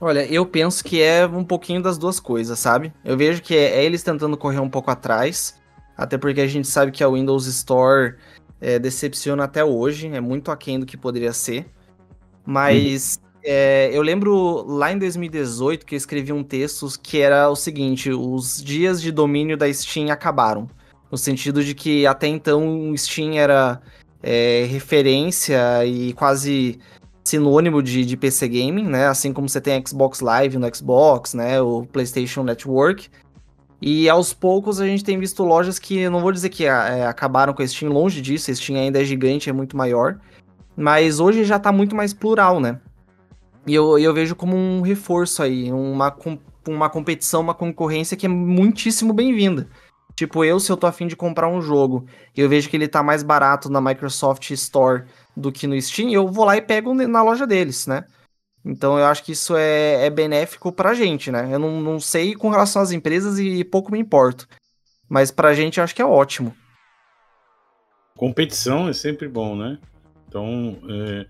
Olha, 0.00 0.24
eu 0.26 0.44
penso 0.46 0.82
que 0.82 1.00
é 1.00 1.26
um 1.26 1.44
pouquinho 1.44 1.80
das 1.80 1.96
duas 1.96 2.18
coisas, 2.18 2.58
sabe? 2.58 2.92
Eu 3.04 3.16
vejo 3.16 3.40
que 3.42 3.54
é, 3.54 3.76
é 3.76 3.84
eles 3.84 4.02
tentando 4.02 4.36
correr 4.36 4.58
um 4.58 4.68
pouco 4.68 4.90
atrás, 4.90 5.60
até 5.96 6.18
porque 6.18 6.40
a 6.40 6.46
gente 6.46 6.66
sabe 6.66 6.90
que 6.90 7.04
a 7.04 7.08
Windows 7.08 7.46
Store 7.46 8.16
é, 8.62 8.78
decepciona 8.78 9.42
até 9.42 9.64
hoje, 9.64 10.06
é 10.06 10.20
muito 10.20 10.52
aquém 10.52 10.78
do 10.78 10.86
que 10.86 10.96
poderia 10.96 11.32
ser. 11.32 11.66
Mas 12.46 13.18
É, 13.44 13.90
eu 13.92 14.02
lembro 14.02 14.62
lá 14.62 14.92
em 14.92 14.98
2018 14.98 15.84
que 15.84 15.96
eu 15.96 15.96
escrevi 15.96 16.32
um 16.32 16.44
texto 16.44 16.86
que 17.02 17.18
era 17.18 17.48
o 17.50 17.56
seguinte: 17.56 18.10
os 18.12 18.62
dias 18.62 19.02
de 19.02 19.10
domínio 19.10 19.56
da 19.56 19.72
Steam 19.72 20.10
acabaram. 20.10 20.68
No 21.10 21.18
sentido 21.18 21.62
de 21.64 21.74
que 21.74 22.06
até 22.06 22.28
então 22.28 22.90
o 22.90 22.96
Steam 22.96 23.34
era 23.34 23.82
é, 24.22 24.64
referência 24.70 25.84
e 25.84 26.12
quase 26.14 26.78
sinônimo 27.24 27.82
de, 27.82 28.04
de 28.04 28.16
PC 28.16 28.48
Gaming, 28.48 28.88
né? 28.88 29.06
Assim 29.08 29.32
como 29.32 29.48
você 29.48 29.60
tem 29.60 29.82
Xbox 29.84 30.20
Live 30.20 30.56
no 30.56 30.74
Xbox, 30.74 31.34
né? 31.34 31.60
O 31.60 31.84
PlayStation 31.84 32.44
Network. 32.44 33.10
E 33.84 34.08
aos 34.08 34.32
poucos 34.32 34.80
a 34.80 34.86
gente 34.86 35.02
tem 35.02 35.18
visto 35.18 35.42
lojas 35.42 35.76
que, 35.76 36.08
não 36.08 36.20
vou 36.20 36.30
dizer 36.30 36.50
que 36.50 36.66
é, 36.66 37.04
acabaram 37.04 37.52
com 37.52 37.62
a 37.62 37.66
Steam, 37.66 37.92
longe 37.92 38.22
disso, 38.22 38.48
a 38.48 38.54
Steam 38.54 38.78
ainda 38.78 39.02
é 39.02 39.04
gigante, 39.04 39.50
é 39.50 39.52
muito 39.52 39.76
maior. 39.76 40.20
Mas 40.76 41.18
hoje 41.18 41.42
já 41.42 41.58
tá 41.58 41.72
muito 41.72 41.96
mais 41.96 42.14
plural, 42.14 42.60
né? 42.60 42.80
E 43.66 43.74
eu, 43.74 43.98
eu 43.98 44.14
vejo 44.14 44.36
como 44.36 44.56
um 44.56 44.82
reforço 44.82 45.42
aí, 45.42 45.72
uma, 45.72 46.16
uma 46.68 46.88
competição, 46.88 47.40
uma 47.40 47.54
concorrência 47.54 48.16
que 48.16 48.24
é 48.24 48.28
muitíssimo 48.28 49.12
bem-vinda. 49.12 49.68
Tipo, 50.14 50.44
eu, 50.44 50.60
se 50.60 50.70
eu 50.70 50.76
tô 50.76 50.86
afim 50.86 51.08
de 51.08 51.16
comprar 51.16 51.48
um 51.48 51.60
jogo 51.60 52.06
e 52.36 52.40
eu 52.40 52.48
vejo 52.48 52.68
que 52.70 52.76
ele 52.76 52.86
tá 52.86 53.02
mais 53.02 53.24
barato 53.24 53.68
na 53.68 53.80
Microsoft 53.80 54.48
Store 54.52 55.04
do 55.36 55.50
que 55.50 55.66
no 55.66 55.80
Steam, 55.80 56.10
eu 56.10 56.28
vou 56.28 56.44
lá 56.44 56.56
e 56.56 56.62
pego 56.62 56.94
na 56.94 57.22
loja 57.22 57.48
deles, 57.48 57.88
né? 57.88 58.04
Então 58.64 58.98
eu 58.98 59.06
acho 59.06 59.24
que 59.24 59.32
isso 59.32 59.56
é, 59.56 60.06
é 60.06 60.10
benéfico 60.10 60.72
pra 60.72 60.94
gente, 60.94 61.30
né? 61.30 61.48
Eu 61.52 61.58
não, 61.58 61.80
não 61.80 61.98
sei 61.98 62.34
com 62.34 62.48
relação 62.48 62.80
às 62.80 62.92
empresas 62.92 63.38
e 63.38 63.64
pouco 63.64 63.90
me 63.90 63.98
importo. 63.98 64.46
Mas 65.08 65.30
pra 65.30 65.54
gente 65.54 65.78
eu 65.78 65.84
acho 65.84 65.94
que 65.94 66.02
é 66.02 66.06
ótimo. 66.06 66.54
Competição 68.16 68.88
é 68.88 68.92
sempre 68.92 69.26
bom, 69.28 69.56
né? 69.56 69.78
Então, 70.28 70.78
é, 70.88 71.26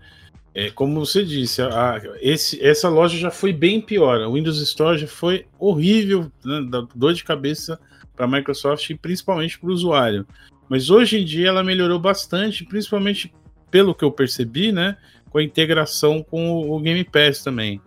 é 0.53 0.71
como 0.71 1.05
você 1.05 1.25
disse, 1.25 1.61
a, 1.61 1.99
esse, 2.21 2.63
essa 2.63 2.87
loja 2.87 3.17
já 3.17 3.31
foi 3.31 3.51
bem 3.51 3.81
pior. 3.81 4.21
A 4.21 4.29
Windows 4.29 4.61
Store 4.61 4.97
já 4.97 5.07
foi 5.07 5.45
horrível, 5.57 6.31
né? 6.45 6.61
dor 6.93 7.13
de 7.13 7.23
cabeça 7.23 7.79
para 8.15 8.25
a 8.25 8.27
Microsoft 8.27 8.89
e 8.89 8.95
principalmente 8.95 9.59
para 9.59 9.69
o 9.69 9.73
usuário. 9.73 10.27
Mas 10.69 10.89
hoje 10.89 11.19
em 11.19 11.25
dia 11.25 11.49
ela 11.49 11.63
melhorou 11.63 11.99
bastante, 11.99 12.63
principalmente 12.63 13.33
pelo 13.69 13.95
que 13.95 14.05
eu 14.05 14.11
percebi, 14.11 14.71
né? 14.71 14.97
Com 15.33 15.39
a 15.39 15.43
integração 15.43 16.23
com 16.23 16.71
o 16.71 16.79
Game 16.79 17.03
Pass 17.03 17.43
também. 17.43 17.81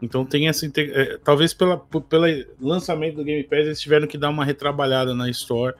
Então 0.00 0.24
tem 0.24 0.46
essa. 0.48 0.64
É, 0.66 1.18
talvez 1.24 1.52
pela, 1.52 1.76
pelo 1.78 2.26
lançamento 2.60 3.16
do 3.16 3.24
Game 3.24 3.42
Pass 3.42 3.60
eles 3.60 3.80
tiveram 3.80 4.06
que 4.06 4.16
dar 4.16 4.30
uma 4.30 4.44
retrabalhada 4.44 5.14
na 5.14 5.28
Store 5.28 5.74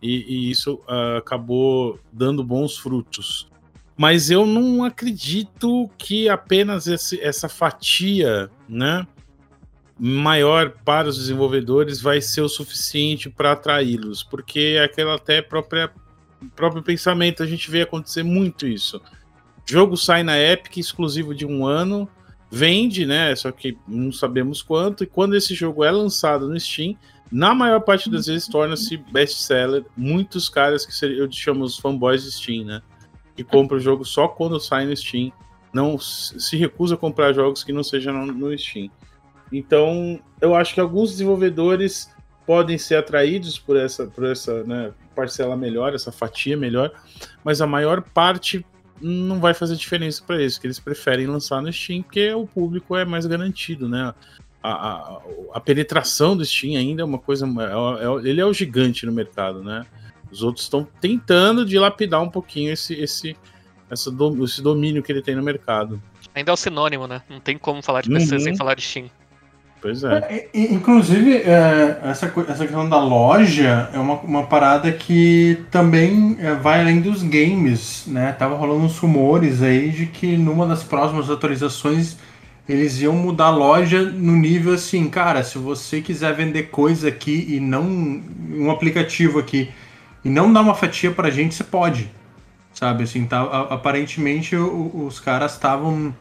e, 0.00 0.24
e 0.28 0.50
isso 0.50 0.76
uh, 0.88 1.18
acabou 1.18 1.98
dando 2.12 2.42
bons 2.42 2.78
frutos. 2.78 3.50
Mas 3.96 4.30
eu 4.30 4.46
não 4.46 4.82
acredito 4.82 5.90
que 5.98 6.28
apenas 6.28 6.86
esse, 6.86 7.20
essa 7.20 7.48
fatia, 7.48 8.48
né? 8.66 9.06
maior 10.02 10.70
para 10.82 11.10
os 11.10 11.18
desenvolvedores 11.18 12.00
vai 12.00 12.22
ser 12.22 12.40
o 12.40 12.48
suficiente 12.48 13.28
para 13.28 13.52
atraí-los, 13.52 14.22
porque 14.22 14.76
é 14.78 14.84
aquela 14.84 15.16
até 15.16 15.42
própria 15.42 15.90
próprio 16.56 16.82
pensamento 16.82 17.42
a 17.42 17.46
gente 17.46 17.70
vê 17.70 17.82
acontecer 17.82 18.22
muito 18.22 18.66
isso. 18.66 18.98
Jogo 19.70 19.96
sai 19.96 20.24
na 20.24 20.36
Epic 20.36 20.78
exclusivo 20.78 21.32
de 21.32 21.46
um 21.46 21.64
ano, 21.64 22.08
vende, 22.50 23.06
né? 23.06 23.36
Só 23.36 23.52
que 23.52 23.78
não 23.86 24.10
sabemos 24.10 24.62
quanto, 24.62 25.04
e 25.04 25.06
quando 25.06 25.36
esse 25.36 25.54
jogo 25.54 25.84
é 25.84 25.92
lançado 25.92 26.48
no 26.48 26.58
Steam, 26.58 26.96
na 27.30 27.54
maior 27.54 27.78
parte 27.78 28.10
das 28.10 28.26
vezes 28.26 28.48
torna-se 28.48 28.96
best-seller. 28.96 29.84
Muitos 29.96 30.48
caras 30.48 30.84
que 30.84 31.06
eu 31.06 31.30
chamo 31.30 31.62
os 31.62 31.78
fanboys 31.78 32.24
de 32.24 32.32
Steam, 32.32 32.64
né? 32.64 32.82
Que 33.36 33.44
compram 33.44 33.78
o 33.78 33.80
jogo 33.80 34.04
só 34.04 34.26
quando 34.26 34.58
sai 34.58 34.86
no 34.86 34.96
Steam. 34.96 35.30
Não 35.72 35.96
se 36.00 36.56
recusa 36.56 36.96
a 36.96 36.98
comprar 36.98 37.32
jogos 37.32 37.62
que 37.62 37.72
não 37.72 37.84
sejam 37.84 38.26
no 38.26 38.58
Steam. 38.58 38.90
Então, 39.52 40.18
eu 40.40 40.56
acho 40.56 40.74
que 40.74 40.80
alguns 40.80 41.12
desenvolvedores 41.12 42.10
podem 42.44 42.76
ser 42.76 42.96
atraídos 42.96 43.56
por 43.56 43.76
essa, 43.76 44.04
por 44.08 44.24
essa 44.24 44.64
né, 44.64 44.92
parcela 45.14 45.56
melhor, 45.56 45.94
essa 45.94 46.10
fatia 46.10 46.56
melhor, 46.56 46.90
mas 47.44 47.60
a 47.60 47.68
maior 47.68 48.02
parte 48.02 48.66
não 49.00 49.40
vai 49.40 49.54
fazer 49.54 49.76
diferença 49.76 50.22
para 50.26 50.40
eles, 50.40 50.58
que 50.58 50.66
eles 50.66 50.78
preferem 50.78 51.26
lançar 51.26 51.62
no 51.62 51.72
Steam, 51.72 52.02
porque 52.02 52.32
o 52.32 52.46
público 52.46 52.96
é 52.96 53.04
mais 53.04 53.26
garantido, 53.26 53.88
né? 53.88 54.14
A, 54.62 54.70
a, 54.70 55.20
a 55.54 55.60
penetração 55.60 56.36
do 56.36 56.44
Steam 56.44 56.78
ainda 56.78 57.02
é 57.02 57.04
uma 57.04 57.18
coisa. 57.18 57.46
É, 57.46 58.04
é, 58.04 58.28
ele 58.28 58.40
é 58.40 58.44
o 58.44 58.52
gigante 58.52 59.06
no 59.06 59.12
mercado, 59.12 59.62
né? 59.64 59.86
Os 60.30 60.42
outros 60.42 60.64
estão 60.64 60.86
tentando 61.00 61.64
dilapidar 61.64 62.22
um 62.22 62.28
pouquinho 62.28 62.72
esse, 62.72 62.94
esse, 62.94 63.36
essa, 63.90 64.10
esse 64.44 64.62
domínio 64.62 65.02
que 65.02 65.10
ele 65.10 65.22
tem 65.22 65.34
no 65.34 65.42
mercado. 65.42 66.00
Ainda 66.34 66.52
é 66.52 66.54
o 66.54 66.56
sinônimo, 66.56 67.06
né? 67.06 67.22
Não 67.28 67.40
tem 67.40 67.58
como 67.58 67.82
falar 67.82 68.02
de 68.02 68.10
PC 68.10 68.34
uhum. 68.34 68.40
sem 68.40 68.56
falar 68.56 68.74
de 68.74 68.82
Steam. 68.82 69.10
Pois 69.80 70.04
é. 70.04 70.48
é 70.52 70.72
inclusive, 70.72 71.36
é, 71.38 72.00
essa, 72.04 72.32
essa 72.48 72.66
questão 72.66 72.88
da 72.88 73.02
loja 73.02 73.88
é 73.92 73.98
uma, 73.98 74.14
uma 74.20 74.46
parada 74.46 74.92
que 74.92 75.64
também 75.70 76.36
é, 76.38 76.54
vai 76.54 76.80
além 76.80 77.00
dos 77.00 77.22
games, 77.22 78.04
né? 78.06 78.32
Tava 78.32 78.54
rolando 78.56 78.84
uns 78.84 78.98
rumores 78.98 79.62
aí 79.62 79.90
de 79.90 80.06
que 80.06 80.36
numa 80.36 80.66
das 80.66 80.82
próximas 80.82 81.30
atualizações 81.30 82.16
eles 82.68 83.00
iam 83.00 83.14
mudar 83.14 83.46
a 83.46 83.50
loja 83.50 84.02
no 84.02 84.32
nível 84.36 84.74
assim, 84.74 85.08
cara, 85.08 85.42
se 85.42 85.58
você 85.58 86.00
quiser 86.00 86.34
vender 86.34 86.64
coisa 86.64 87.08
aqui 87.08 87.46
e 87.48 87.58
não 87.58 87.82
um 87.84 88.70
aplicativo 88.70 89.38
aqui 89.38 89.70
e 90.24 90.28
não 90.28 90.52
dar 90.52 90.60
uma 90.60 90.74
fatia 90.74 91.10
pra 91.10 91.30
gente, 91.30 91.54
você 91.54 91.64
pode. 91.64 92.10
Sabe, 92.72 93.02
assim, 93.02 93.26
tá, 93.26 93.42
aparentemente 93.68 94.54
os 94.54 95.18
caras 95.18 95.54
estavam 95.54 96.14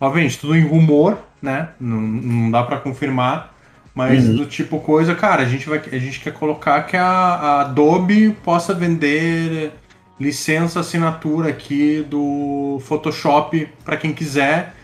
Obviamente, 0.00 0.38
tudo 0.38 0.56
em 0.56 0.66
rumor, 0.66 1.18
né? 1.40 1.70
Não, 1.80 2.00
não 2.00 2.50
dá 2.50 2.62
para 2.62 2.78
confirmar. 2.78 3.54
Mas 3.94 4.26
uhum. 4.26 4.36
do 4.36 4.46
tipo 4.46 4.80
coisa, 4.80 5.14
cara, 5.14 5.42
a 5.42 5.44
gente, 5.44 5.68
vai, 5.68 5.80
a 5.92 5.98
gente 5.98 6.18
quer 6.18 6.32
colocar 6.32 6.82
que 6.82 6.96
a, 6.96 7.04
a 7.06 7.60
Adobe 7.60 8.36
possa 8.42 8.74
vender 8.74 9.72
licença 10.18 10.80
assinatura 10.80 11.50
aqui 11.50 12.04
do 12.08 12.80
Photoshop 12.84 13.68
para 13.84 13.96
quem 13.96 14.12
quiser 14.12 14.74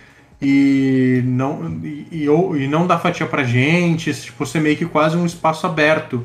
e 0.41 1.23
não 1.25 1.81
e, 1.83 2.07
e, 2.13 2.25
e 2.27 2.69
não 2.69 2.87
dar 2.87 2.99
fatia 2.99 3.27
pra 3.27 3.43
gente, 3.43 4.13
tipo, 4.15 4.47
ser 4.47 4.61
meio 4.61 4.77
que 4.77 4.87
quase 4.87 5.17
um 5.17 5.27
espaço 5.27 5.67
aberto 5.67 6.25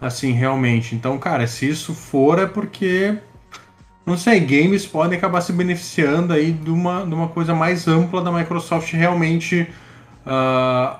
assim, 0.00 0.32
realmente. 0.32 0.94
Então, 0.94 1.18
cara, 1.18 1.46
se 1.46 1.68
isso 1.68 1.94
for 1.94 2.38
é 2.38 2.46
porque 2.46 3.16
não 4.08 4.18
sei, 4.18 4.40
games 4.40 4.86
podem 4.86 5.18
acabar 5.18 5.40
se 5.40 5.52
beneficiando 5.52 6.32
aí 6.32 6.52
de 6.52 6.70
uma, 6.70 7.04
de 7.06 7.14
uma 7.14 7.28
coisa 7.28 7.54
mais 7.54 7.86
ampla 7.86 8.22
da 8.22 8.32
Microsoft 8.32 8.92
realmente 8.92 9.68
uh, 10.26 10.98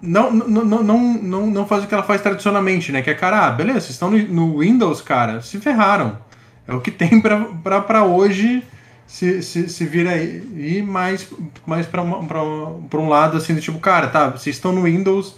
não, 0.00 0.30
não, 0.32 0.64
não, 0.64 1.14
não, 1.14 1.46
não 1.46 1.66
faz 1.66 1.84
o 1.84 1.86
que 1.86 1.92
ela 1.92 2.02
faz 2.02 2.22
tradicionalmente, 2.22 2.90
né? 2.90 3.02
Que 3.02 3.10
é, 3.10 3.14
cara, 3.14 3.46
ah, 3.46 3.50
beleza, 3.50 3.80
vocês 3.80 3.90
estão 3.90 4.10
no, 4.10 4.58
Windows, 4.58 5.02
cara, 5.02 5.42
se 5.42 5.58
ferraram. 5.60 6.18
É 6.66 6.72
o 6.72 6.80
que 6.80 6.90
tem 6.92 7.20
para 7.20 8.04
hoje 8.04 8.62
se, 9.06 9.42
se, 9.42 9.68
se 9.68 9.84
vira 9.84 10.10
aí. 10.10 10.82
Mais, 10.82 11.28
mais 11.66 11.86
para 11.86 12.02
um 12.02 13.08
lado 13.08 13.36
assim, 13.36 13.54
do 13.54 13.60
tipo, 13.60 13.78
cara, 13.78 14.08
tá, 14.08 14.30
vocês 14.30 14.56
estão 14.56 14.72
no 14.72 14.84
Windows 14.84 15.36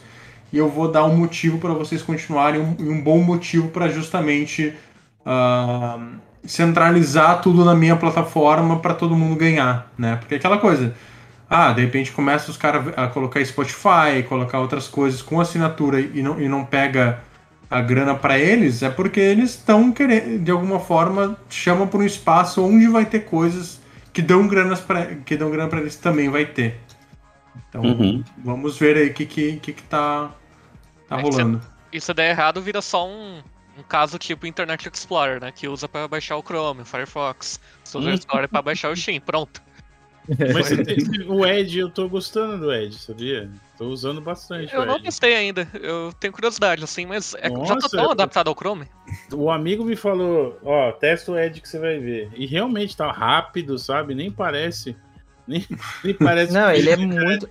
e 0.53 0.59
eu 0.59 0.69
vou 0.69 0.91
dar 0.91 1.05
um 1.05 1.17
motivo 1.17 1.59
para 1.59 1.73
vocês 1.73 2.03
continuarem, 2.03 2.61
um, 2.61 2.77
um 2.79 3.01
bom 3.03 3.19
motivo 3.19 3.69
para 3.69 3.89
justamente. 3.89 4.73
Uh, 5.27 6.21
centralizar 6.45 7.41
tudo 7.41 7.65
na 7.65 7.75
minha 7.75 7.97
plataforma 7.97 8.79
para 8.81 8.95
todo 8.95 9.17
mundo 9.17 9.37
ganhar, 9.37 9.91
né? 9.97 10.17
Porque 10.17 10.35
aquela 10.35 10.59
coisa, 10.59 10.95
ah, 11.49 11.73
de 11.73 11.83
repente 11.83 12.11
começa 12.13 12.51
os 12.51 12.57
caras 12.57 12.93
a 12.97 13.07
colocar 13.07 13.45
Spotify, 13.45 14.23
colocar 14.29 14.59
outras 14.59 14.89
coisas 14.89 15.23
com 15.23 15.41
assinatura 15.41 16.01
e 16.01 16.23
não, 16.23 16.41
e 16.41 16.49
não 16.49 16.65
pega 16.65 17.21
a 17.71 17.81
grana 17.81 18.15
para 18.15 18.39
eles, 18.39 18.83
é 18.83 18.91
porque 18.91 19.19
eles 19.19 19.51
estão 19.51 19.91
querendo, 19.93 20.45
de 20.45 20.51
alguma 20.51 20.79
forma, 20.79 21.39
chamam 21.49 21.87
por 21.87 22.01
um 22.01 22.05
espaço 22.05 22.63
onde 22.63 22.87
vai 22.87 23.07
ter 23.07 23.21
coisas 23.21 23.81
que 24.13 24.21
dão 24.21 24.47
grana 24.47 24.77
para 24.77 25.07
que 25.07 25.37
dão 25.37 25.51
grana 25.51 25.69
para 25.71 25.81
eles 25.81 25.97
também 25.97 26.29
vai 26.29 26.45
ter. 26.45 26.79
Então, 27.69 27.83
uhum. 27.83 28.23
vamos 28.45 28.77
ver 28.77 28.97
aí 28.97 29.09
o 29.09 29.15
que, 29.15 29.25
que, 29.25 29.57
que, 29.57 29.73
que 29.73 29.83
tá, 29.85 30.31
tá 31.09 31.19
é 31.19 31.23
rolando. 31.23 31.63
Se, 31.91 32.01
se 32.01 32.15
der 32.15 32.31
errado, 32.31 32.61
vira 32.61 32.83
só 32.83 33.09
um, 33.09 33.41
um 33.79 33.83
caso 33.83 34.19
tipo 34.19 34.47
Internet 34.47 34.89
Explorer, 34.89 35.41
né? 35.41 35.53
Que 35.53 35.69
usa 35.69 35.89
para 35.89 36.07
baixar 36.09 36.37
o 36.37 36.43
Chrome, 36.43 36.83
o 36.83 36.85
Firefox. 36.85 37.61
Hum. 37.95 38.11
Explorer 38.11 38.49
para 38.49 38.63
baixar 38.63 38.91
o 38.91 38.97
Steam, 38.97 39.21
pronto. 39.21 39.63
Mas 40.55 40.69
tem, 40.69 41.29
o 41.29 41.45
Edge, 41.45 41.81
eu 41.81 41.91
tô 41.91 42.09
gostando 42.09 42.57
do 42.59 42.73
Edge, 42.73 42.97
sabia? 42.97 43.51
Tô 43.77 43.87
usando 43.87 44.21
bastante. 44.21 44.73
Eu 44.73 44.87
não 44.87 45.01
testei 45.03 45.35
ainda, 45.35 45.67
eu 45.75 46.13
tenho 46.13 46.33
curiosidade, 46.33 46.85
assim, 46.85 47.05
mas 47.05 47.35
é, 47.35 47.49
Nossa, 47.49 47.75
já 47.75 47.81
tô 47.81 47.89
tão 47.89 48.11
adaptado 48.13 48.47
ao 48.47 48.55
Chrome. 48.55 48.87
O 49.33 49.51
amigo 49.51 49.85
me 49.85 49.97
falou: 49.97 50.57
Ó, 50.63 50.93
testa 50.93 51.33
o 51.33 51.39
Edge 51.39 51.61
que 51.61 51.69
você 51.69 51.81
vai 51.81 51.99
ver. 51.99 52.31
E 52.37 52.47
realmente 52.47 52.97
tá 52.97 53.11
rápido, 53.11 53.77
sabe? 53.79 54.15
Nem 54.15 54.31
parece. 54.31 54.97
Nem, 55.47 55.67
nem 56.05 56.15
parece. 56.15 56.53
Não, 56.55 56.71
ele 56.71 56.91
é 56.91 56.97
muito. 56.97 57.49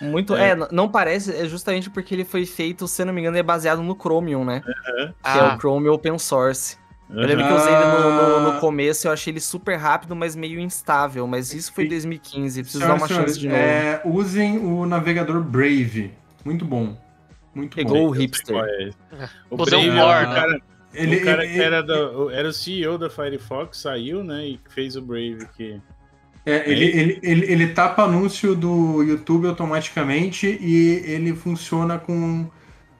Muito. 0.00 0.34
É. 0.34 0.50
é. 0.50 0.56
não 0.72 0.88
parece, 0.88 1.34
é 1.34 1.46
justamente 1.46 1.88
porque 1.90 2.14
ele 2.14 2.24
foi 2.24 2.44
feito, 2.46 2.88
se 2.88 3.04
não 3.04 3.12
me 3.12 3.20
engano, 3.20 3.36
é 3.36 3.42
baseado 3.42 3.82
no 3.82 3.94
Chromium, 3.94 4.44
né? 4.44 4.62
Uhum. 4.66 5.06
Que 5.08 5.14
ah. 5.24 5.36
é 5.38 5.42
o 5.42 5.46
ah. 5.46 5.58
Chrome 5.58 5.88
open 5.88 6.18
source. 6.18 6.76
Eu 7.10 7.26
lembro 7.26 7.44
que 7.44 7.50
eu 7.52 7.56
usei 7.56 7.74
ele 7.74 7.84
no, 7.84 8.10
no- 8.10 8.40
no 8.40 8.50
Ah. 8.56 8.60
começo, 8.60 9.06
eu 9.06 9.12
achei 9.12 9.30
ele 9.32 9.40
super 9.40 9.76
rápido, 9.76 10.16
mas 10.16 10.34
meio 10.34 10.58
instável. 10.58 11.26
Mas 11.26 11.52
isso 11.52 11.70
foi 11.72 11.84
em 11.84 11.88
2015, 11.88 12.62
preciso 12.62 12.86
dar 12.86 12.94
uma 12.94 13.06
chance 13.06 13.38
de 13.38 13.48
novo. 13.48 13.60
é, 13.60 14.00
usem 14.04 14.58
o 14.58 14.86
navegador 14.86 15.42
Brave. 15.42 16.10
Muito 16.44 16.64
bom. 16.64 16.96
Muito 17.54 17.76
Pegou 17.76 17.98
bom. 17.98 18.06
o 18.06 18.10
hipster. 18.10 18.56
É? 18.56 18.90
O 19.50 19.54
um 19.60 19.64
Brave, 19.64 19.90
War, 19.90 20.30
o 20.30 20.34
cara, 20.34 20.60
Ele, 20.94 21.16
o 21.16 21.24
cara 21.24 21.44
ele- 21.44 21.52
que 21.54 21.60
era, 21.60 21.82
do- 21.82 22.30
era 22.30 22.48
o 22.48 22.52
CEO 22.52 22.96
da 22.96 23.10
Firefox, 23.10 23.76
saiu, 23.78 24.24
né? 24.24 24.46
E 24.46 24.60
fez 24.70 24.96
o 24.96 25.02
Brave 25.02 25.46
que. 25.54 25.78
É, 26.44 26.68
ele, 26.70 26.84
ele, 26.84 27.20
ele, 27.22 27.52
ele 27.52 27.66
tapa 27.68 28.02
anúncio 28.02 28.54
do 28.54 29.02
YouTube 29.02 29.46
automaticamente 29.46 30.58
e 30.60 31.02
ele 31.06 31.34
funciona 31.34 31.98
com 31.98 32.48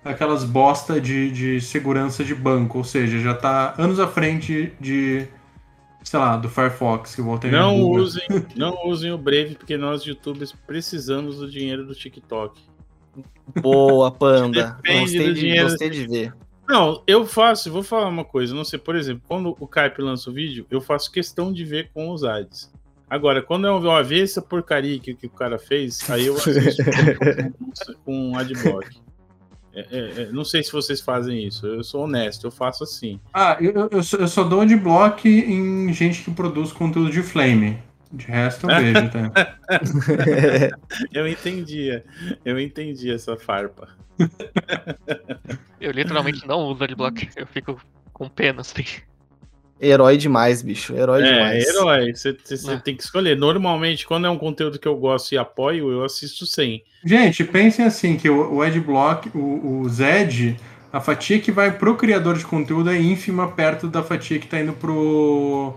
aquelas 0.05 0.45
bosta 0.45 1.01
de, 1.01 1.31
de 1.31 1.61
segurança 1.61 2.25
de 2.25 2.35
banco. 2.35 2.79
Ou 2.79 2.85
seja, 2.85 3.19
já 3.19 3.35
tá 3.35 3.75
anos 3.79 3.99
à 3.99 4.07
frente 4.07 4.73
de, 4.81 5.27
sei 6.05 6.21
lá, 6.21 6.37
do 6.37 6.49
Firefox. 6.49 7.17
Que 7.17 7.23
volta 7.23 7.49
e 7.49 7.51
meia 7.51 7.63
Não 7.63 7.81
usem, 7.81 8.27
não 8.55 8.87
usem 8.87 9.11
o 9.11 9.19
Brave, 9.19 9.57
porque 9.57 9.77
nós, 9.77 10.03
youtubers, 10.05 10.53
precisamos 10.67 11.39
do 11.39 11.51
dinheiro 11.51 11.85
do 11.85 11.95
TikTok. 11.95 12.61
Boa, 13.61 14.11
panda. 14.13 14.79
Depende 14.83 15.01
Gostei 15.01 15.27
do 15.27 15.35
de, 15.35 15.41
dinheiro. 15.41 15.69
gostei 15.69 15.91
de 15.91 16.07
ver. 16.07 16.35
Não, 16.69 17.03
eu 17.09 17.27
faço, 17.27 17.71
vou 17.73 17.83
falar 17.83 18.09
uma 18.09 18.25
coisa, 18.25 18.55
não 18.55 18.65
sei, 18.65 18.79
por 18.79 18.95
exemplo, 18.95 19.23
quando 19.29 19.55
o 19.59 19.67
Carpe 19.67 20.01
lança 20.01 20.31
o 20.31 20.33
vídeo, 20.33 20.65
eu 20.71 20.81
faço 20.81 21.11
questão 21.11 21.53
de 21.53 21.65
ver 21.65 21.91
com 21.93 22.11
os 22.11 22.25
ads. 22.25 22.72
Agora, 23.13 23.43
quando 23.43 23.67
eu 23.67 23.79
uma 23.79 24.03
ver 24.03 24.23
essa 24.23 24.41
porcaria 24.41 24.99
que, 24.99 25.13
que 25.13 25.27
o 25.27 25.31
cara 25.31 25.59
fez, 25.59 26.09
aí 26.09 26.29
eu 26.29 26.35
assisto 26.35 26.83
com, 26.83 28.33
com 28.33 28.39
adblock. 28.39 28.89
É, 29.75 29.81
é, 29.81 30.23
é, 30.23 30.33
não 30.33 30.47
sei 30.47 30.63
se 30.63 30.73
vocês 30.73 31.03
fazem 31.03 31.47
isso, 31.47 31.67
eu 31.67 31.85
sou 31.85 32.05
honesto, 32.05 32.47
eu 32.47 32.51
faço 32.51 32.85
assim. 32.85 33.21
Ah, 33.35 33.59
eu, 33.61 33.87
eu, 33.91 34.03
só, 34.03 34.17
eu 34.17 34.27
só 34.27 34.43
dou 34.43 34.65
de 34.65 34.77
bloco 34.77 35.29
em 35.29 35.93
gente 35.93 36.23
que 36.23 36.31
produz 36.31 36.73
conteúdo 36.73 37.11
de 37.11 37.23
Flame. 37.23 37.79
De 38.11 38.25
resto 38.25 38.67
eu 38.67 38.81
vejo, 38.81 39.11
tá? 39.11 39.59
Eu 41.13 41.29
entendi, 41.29 42.03
eu 42.45 42.59
entendi 42.59 43.11
essa 43.11 43.37
farpa. 43.37 43.89
Eu 45.79 45.91
literalmente 45.93 46.47
não 46.47 46.61
uso 46.61 46.83
adblock. 46.83 47.29
Eu 47.37 47.47
fico 47.47 47.79
com 48.13 48.27
pena, 48.29 48.63
assim. 48.63 48.85
Herói 49.83 50.17
demais, 50.17 50.63
bicho. 50.63 50.95
Herói 50.95 51.23
É, 51.23 51.33
demais. 51.33 51.69
herói, 51.69 52.15
você, 52.15 52.31
É. 52.31 52.77
tem 52.77 52.95
que 52.95 53.03
escolher. 53.03 53.37
Normalmente, 53.37 54.07
quando 54.07 54.29
é 54.29 54.31
um 54.31 54.39
conteúdo 54.39 54.79
que 54.79 54.87
eu 54.87 54.97
gosto 54.97 55.33
e 55.33 55.39
apoio, 55.39 55.91
eu 55.91 56.05
assisto 56.05 56.47
sem. 56.47 56.85
Gente, 57.05 57.43
pensem 57.43 57.85
assim, 57.85 58.17
que 58.17 58.31
o, 58.31 58.55
o 58.55 58.63
Adblock, 58.63 59.29
o, 59.35 59.81
o 59.81 59.89
Zed, 59.89 60.57
a 60.93 61.01
fatia 61.01 61.41
que 61.41 61.51
vai 61.51 61.73
pro 61.73 61.97
criador 61.97 62.39
de 62.39 62.45
conteúdo 62.45 62.91
é 62.91 63.01
ínfima 63.01 63.49
perto 63.51 63.89
da 63.89 64.05
fatia 64.05 64.39
que 64.39 64.47
tá 64.47 64.61
indo 64.61 64.73
pro, 64.73 65.75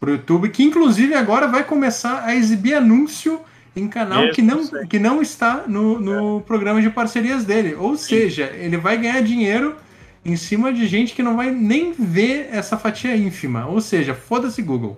pro 0.00 0.12
YouTube, 0.12 0.48
que 0.48 0.62
inclusive 0.62 1.14
agora 1.14 1.46
vai 1.46 1.64
começar 1.64 2.24
a 2.24 2.34
exibir 2.34 2.74
anúncio 2.74 3.40
em 3.76 3.88
canal 3.88 4.24
Isso, 4.24 4.34
que 4.34 4.42
não, 4.42 4.66
que 4.88 4.98
não 4.98 5.20
está 5.20 5.64
no, 5.66 6.00
no 6.00 6.40
programa 6.42 6.80
de 6.80 6.88
parcerias 6.88 7.44
dele. 7.44 7.74
Ou 7.74 7.96
seja, 7.96 8.50
ele 8.56 8.76
vai 8.78 8.96
ganhar 8.96 9.20
dinheiro 9.20 9.76
em 10.24 10.36
cima 10.36 10.72
de 10.72 10.86
gente 10.86 11.14
que 11.14 11.22
não 11.22 11.36
vai 11.36 11.50
nem 11.50 11.92
ver 11.92 12.48
essa 12.50 12.76
fatia 12.78 13.16
ínfima. 13.16 13.66
Ou 13.66 13.80
seja, 13.80 14.14
foda-se 14.14 14.62
Google. 14.62 14.96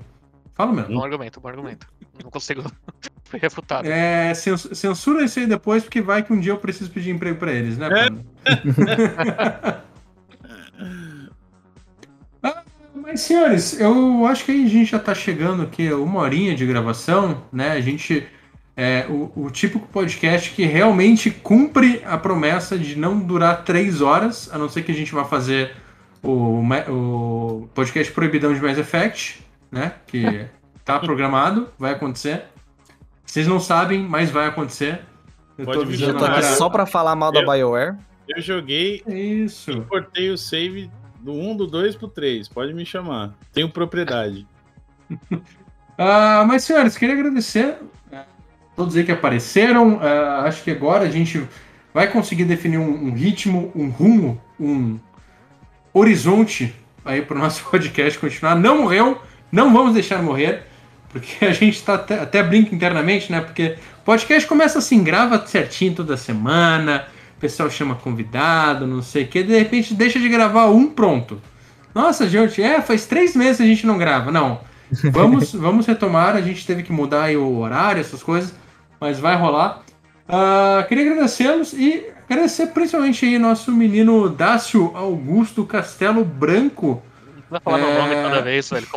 Fala 0.55 0.73
mesmo. 0.73 0.95
Bom 0.95 1.05
argumento, 1.05 1.41
bom 1.41 1.49
argumento. 1.49 1.87
Não 2.23 2.31
consigo. 2.31 2.63
Fui 3.25 3.39
refutado. 3.41 3.89
É, 3.89 4.33
cens- 4.35 4.69
censura 4.73 5.25
isso 5.25 5.39
aí 5.39 5.47
depois, 5.47 5.83
porque 5.83 6.01
vai 6.01 6.23
que 6.23 6.33
um 6.33 6.39
dia 6.41 6.53
eu 6.53 6.59
preciso 6.59 6.91
pedir 6.91 7.11
emprego 7.11 7.39
pra 7.39 7.53
eles, 7.53 7.77
né? 7.77 7.89
É. 8.47 9.83
Ah, 12.43 12.63
Mas, 12.95 13.21
senhores, 13.21 13.79
eu 13.81 14.27
acho 14.27 14.45
que 14.45 14.53
a 14.53 14.55
gente 14.69 14.85
já 14.91 14.99
tá 14.99 15.15
chegando 15.15 15.63
aqui 15.63 15.93
uma 15.93 16.21
horinha 16.21 16.55
de 16.55 16.67
gravação, 16.67 17.43
né? 17.53 17.73
A 17.73 17.81
gente. 17.81 18.27
É 18.77 19.07
o, 19.09 19.33
o 19.35 19.51
típico 19.51 19.87
podcast 19.89 20.51
que 20.51 20.65
realmente 20.67 21.31
cumpre 21.31 22.03
a 22.05 22.19
promessa 22.19 22.79
de 22.79 22.95
não 22.95 23.19
durar 23.19 23.65
três 23.65 24.03
horas, 24.03 24.51
a 24.53 24.59
não 24.59 24.69
ser 24.69 24.83
que 24.83 24.93
a 24.93 24.95
gente 24.95 25.15
vá 25.15 25.25
fazer 25.25 25.75
o, 26.23 26.61
o 26.91 27.69
podcast 27.75 28.13
Proibidão 28.13 28.53
de 28.53 28.61
Mass 28.61 28.77
Effect, 28.77 29.43
né? 29.73 29.95
Que 30.07 30.47
tá 30.85 30.99
programado, 30.99 31.71
vai 31.79 31.93
acontecer. 31.93 32.45
Vocês 33.25 33.47
não 33.47 33.59
sabem, 33.59 34.03
mas 34.03 34.31
vai 34.31 34.47
acontecer. 34.47 35.01
Eu 35.57 35.65
Pode 35.65 35.79
tô 35.79 35.85
avisando 35.85 36.13
Eu 36.13 36.19
tô 36.19 36.25
aqui 36.27 36.43
só 36.45 36.69
pra 36.69 36.85
falar 36.85 37.17
mal 37.17 37.33
da 37.33 37.41
eu- 37.41 37.47
BioWare. 37.51 37.97
Eu 38.29 38.43
joguei 38.43 39.03
Isso. 39.07 39.71
e 39.71 39.81
cortei 39.83 40.31
o 40.31 40.37
save 40.37 40.91
do 41.21 41.33
1, 41.33 41.57
do 41.57 41.67
2 41.67 41.97
pro 41.97 42.09
3. 42.09 42.47
Pode 42.49 42.75
me 42.75 42.85
chamar. 42.85 43.33
Tenho 43.55 43.71
propriedade. 43.71 44.47
Ah, 45.99 46.45
mas, 46.47 46.63
senhores, 46.65 46.95
queria 46.95 47.15
agradecer 47.15 47.79
todos 48.77 48.97
aí 48.97 49.05
que 49.05 49.13
apareceram. 49.13 49.99
Ah, 50.03 50.43
acho 50.45 50.63
que 50.63 50.71
agora 50.71 51.05
a 51.05 51.11
gente 51.11 51.43
vai 51.93 52.09
conseguir 52.09 52.45
definir 52.45 52.79
um, 52.79 53.07
um 53.07 53.13
ritmo, 53.13 53.73
um 53.75 53.89
rumo, 53.89 54.41
um 54.61 54.99
horizonte 55.93 56.75
aí 57.05 57.23
para 57.23 57.37
o 57.37 57.41
nosso 57.41 57.65
podcast 57.71 58.19
continuar. 58.19 58.55
Não 58.55 58.83
morreu, 58.83 59.21
não 59.51 59.73
vamos 59.73 59.95
deixar 59.95 60.23
morrer, 60.23 60.65
porque 61.09 61.45
a 61.45 61.53
gente 61.53 61.83
tá 61.83 61.95
até, 61.95 62.21
até 62.21 62.43
brinca 62.43 62.75
internamente, 62.75 63.33
né? 63.33 63.41
Porque 63.41 63.77
o 64.03 64.05
podcast 64.05 64.47
começa 64.47 64.79
assim, 64.79 65.03
grava 65.03 65.45
certinho 65.47 65.95
toda 65.95 66.17
semana, 66.17 67.07
o 67.37 67.41
pessoal 67.41 67.71
chama 67.71 67.95
convidado, 67.95 68.87
não 68.87 69.03
sei 69.03 69.25
o 69.25 69.29
que, 69.29 69.43
de 69.43 69.59
repente 69.59 69.95
deixa 69.95 70.21
de 70.21 70.29
gravar 70.29 70.67
um 70.67 70.87
pronto. 70.87 71.41
Nossa, 71.95 72.29
gente, 72.29 72.63
é, 72.63 72.83
faz 72.83 73.07
três 73.07 73.35
meses 73.35 73.57
que 73.57 73.63
a 73.63 73.67
gente 73.67 73.87
não 73.87 73.97
grava. 73.97 74.31
Não, 74.31 74.61
Vamos, 75.13 75.53
vamos 75.55 75.87
retomar. 75.87 76.37
A 76.37 76.41
gente 76.41 76.67
teve 76.67 76.83
que 76.83 76.93
mudar 76.93 77.25
aí 77.25 77.37
o 77.37 77.59
horário, 77.59 78.01
essas 78.01 78.23
coisas, 78.23 78.55
mas 79.01 79.19
vai 79.19 79.37
rolar. 79.37 79.83
Ah, 80.29 80.85
queria 80.89 81.11
agradecê-los 81.11 81.73
e 81.73 82.07
agradecer 82.29 82.69
principalmente 82.69 83.25
aí 83.25 83.39
nosso 83.39 83.71
menino 83.73 84.29
Dácio 84.29 84.91
Augusto 84.97 85.65
Castelo 85.65 86.25
Branco. 86.25 87.03
Não 87.51 87.61
precisa 87.61 87.61
falar 87.61 87.79
meu 87.79 87.95
nome 87.95 88.15
É. 88.15 88.23
toda 88.23 88.43
vez, 88.43 88.69
velho. 88.71 88.87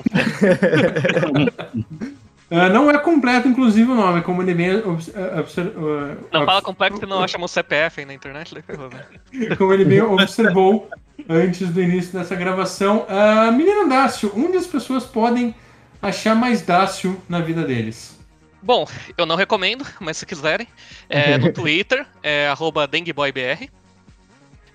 Ah, 2.51 2.67
não 2.67 2.89
é 2.89 2.97
completo, 2.97 3.47
inclusive, 3.47 3.91
o 3.91 3.93
nome, 3.93 4.23
como 4.23 4.41
ele 4.41 4.55
bem 4.55 4.77
obs- 4.77 5.11
ah, 5.15 5.39
obser- 5.39 5.71
ah, 5.77 6.15
Não 6.33 6.45
fala 6.47 6.61
complexo 6.63 6.99
que 6.99 7.05
não 7.05 7.21
acha 7.21 7.37
meu 7.37 7.47
CPF 7.47 7.99
aí 7.99 8.07
na 8.07 8.13
internet, 8.15 8.55
como 9.55 9.71
ele 9.71 9.85
bem 9.85 10.01
observou 10.01 10.89
antes 11.29 11.69
do 11.69 11.79
início 11.79 12.11
dessa 12.17 12.35
gravação. 12.35 13.05
Ah, 13.07 13.51
menino 13.51 13.87
Dácio, 13.87 14.31
onde 14.35 14.57
as 14.57 14.65
pessoas 14.65 15.03
podem 15.03 15.53
achar 16.01 16.33
mais 16.35 16.63
Dácio 16.63 17.21
na 17.29 17.39
vida 17.39 17.63
deles? 17.63 18.18
Bom, 18.61 18.85
eu 19.17 19.25
não 19.25 19.35
recomendo, 19.35 19.85
mas 19.99 20.17
se 20.17 20.25
quiserem, 20.25 20.67
é, 21.09 21.37
no 21.37 21.51
Twitter, 21.53 22.05
é 22.21 22.47
arroba 22.49 22.85
dengueboybr. 22.87 23.69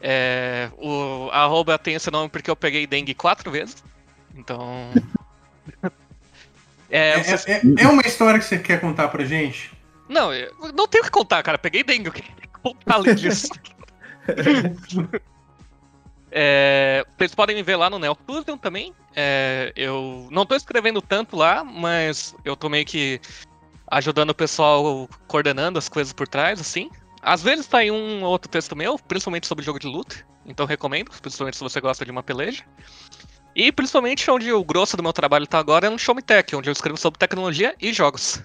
É, 0.00 0.70
o 0.76 1.28
a 1.32 1.44
arroba 1.44 1.78
tem 1.78 1.94
esse 1.94 2.10
nome 2.10 2.28
porque 2.28 2.50
eu 2.50 2.56
peguei 2.56 2.86
dengue 2.86 3.14
quatro 3.14 3.50
vezes. 3.50 3.82
Então. 4.34 4.90
É, 6.90 7.10
É, 7.10 7.22
vocês- 7.22 7.46
é- 7.46 7.62
é 7.84 7.88
uma 7.88 8.02
história 8.02 8.38
que 8.38 8.44
você 8.44 8.58
quer 8.58 8.80
contar 8.80 9.08
pra 9.08 9.24
gente? 9.24 9.72
Não, 10.08 10.32
eu 10.32 10.52
não 10.74 10.86
tenho 10.86 11.02
o 11.02 11.06
que 11.06 11.10
contar, 11.10 11.42
cara. 11.42 11.56
Peguei 11.58 11.82
dengue, 11.82 12.08
o 12.08 12.12
que 12.12 12.22
tem 12.22 12.34
que 12.36 12.48
contar 12.62 12.94
além 12.96 13.14
disso? 13.14 13.48
É, 16.36 17.04
vocês 17.16 17.32
podem 17.32 17.54
me 17.54 17.62
ver 17.62 17.76
lá 17.76 17.88
no 17.88 17.96
Neofusion 17.98 18.56
também. 18.58 18.92
É, 19.14 19.72
eu 19.76 20.26
não 20.32 20.44
tô 20.44 20.56
escrevendo 20.56 21.00
tanto 21.00 21.36
lá, 21.36 21.62
mas 21.62 22.34
eu 22.44 22.56
tô 22.56 22.68
meio 22.68 22.84
que 22.84 23.20
ajudando 23.94 24.30
o 24.30 24.34
pessoal 24.34 25.08
coordenando 25.28 25.78
as 25.78 25.88
coisas 25.88 26.12
por 26.12 26.26
trás, 26.26 26.60
assim. 26.60 26.90
Às 27.22 27.42
vezes 27.42 27.66
tá 27.66 27.82
em 27.82 27.90
um 27.90 28.22
ou 28.24 28.30
outro 28.30 28.50
texto 28.50 28.74
meu, 28.74 28.98
principalmente 28.98 29.46
sobre 29.46 29.64
jogo 29.64 29.78
de 29.78 29.86
luta. 29.86 30.16
Então 30.44 30.66
recomendo, 30.66 31.10
principalmente 31.22 31.56
se 31.56 31.62
você 31.62 31.80
gosta 31.80 32.04
de 32.04 32.10
uma 32.10 32.22
peleja. 32.22 32.64
E 33.54 33.70
principalmente 33.70 34.28
onde 34.30 34.52
o 34.52 34.64
grosso 34.64 34.96
do 34.96 35.02
meu 35.02 35.12
trabalho 35.12 35.46
tá 35.46 35.58
agora 35.58 35.86
é 35.86 35.90
no 35.90 35.98
Show 35.98 36.14
Me 36.14 36.22
Tech, 36.22 36.54
onde 36.56 36.68
eu 36.68 36.72
escrevo 36.72 36.98
sobre 36.98 37.18
tecnologia 37.18 37.74
e 37.80 37.92
jogos. 37.92 38.42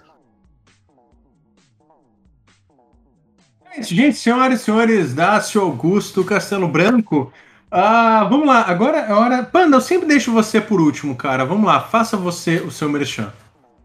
Gente, 3.81 4.17
senhoras 4.17 4.61
e 4.61 4.63
senhores, 4.63 5.13
Dácio 5.15 5.61
Augusto 5.61 6.23
Castelo 6.23 6.67
Branco. 6.67 7.33
Ah, 7.71 8.23
vamos 8.29 8.47
lá, 8.47 8.61
agora 8.61 8.99
é 8.99 9.13
hora. 9.13 9.43
Panda, 9.43 9.77
eu 9.77 9.81
sempre 9.81 10.07
deixo 10.07 10.31
você 10.31 10.61
por 10.61 10.79
último, 10.79 11.15
cara. 11.15 11.43
Vamos 11.43 11.65
lá, 11.65 11.81
faça 11.81 12.15
você 12.15 12.57
o 12.57 12.71
seu 12.71 12.87
merchan. 12.87 13.33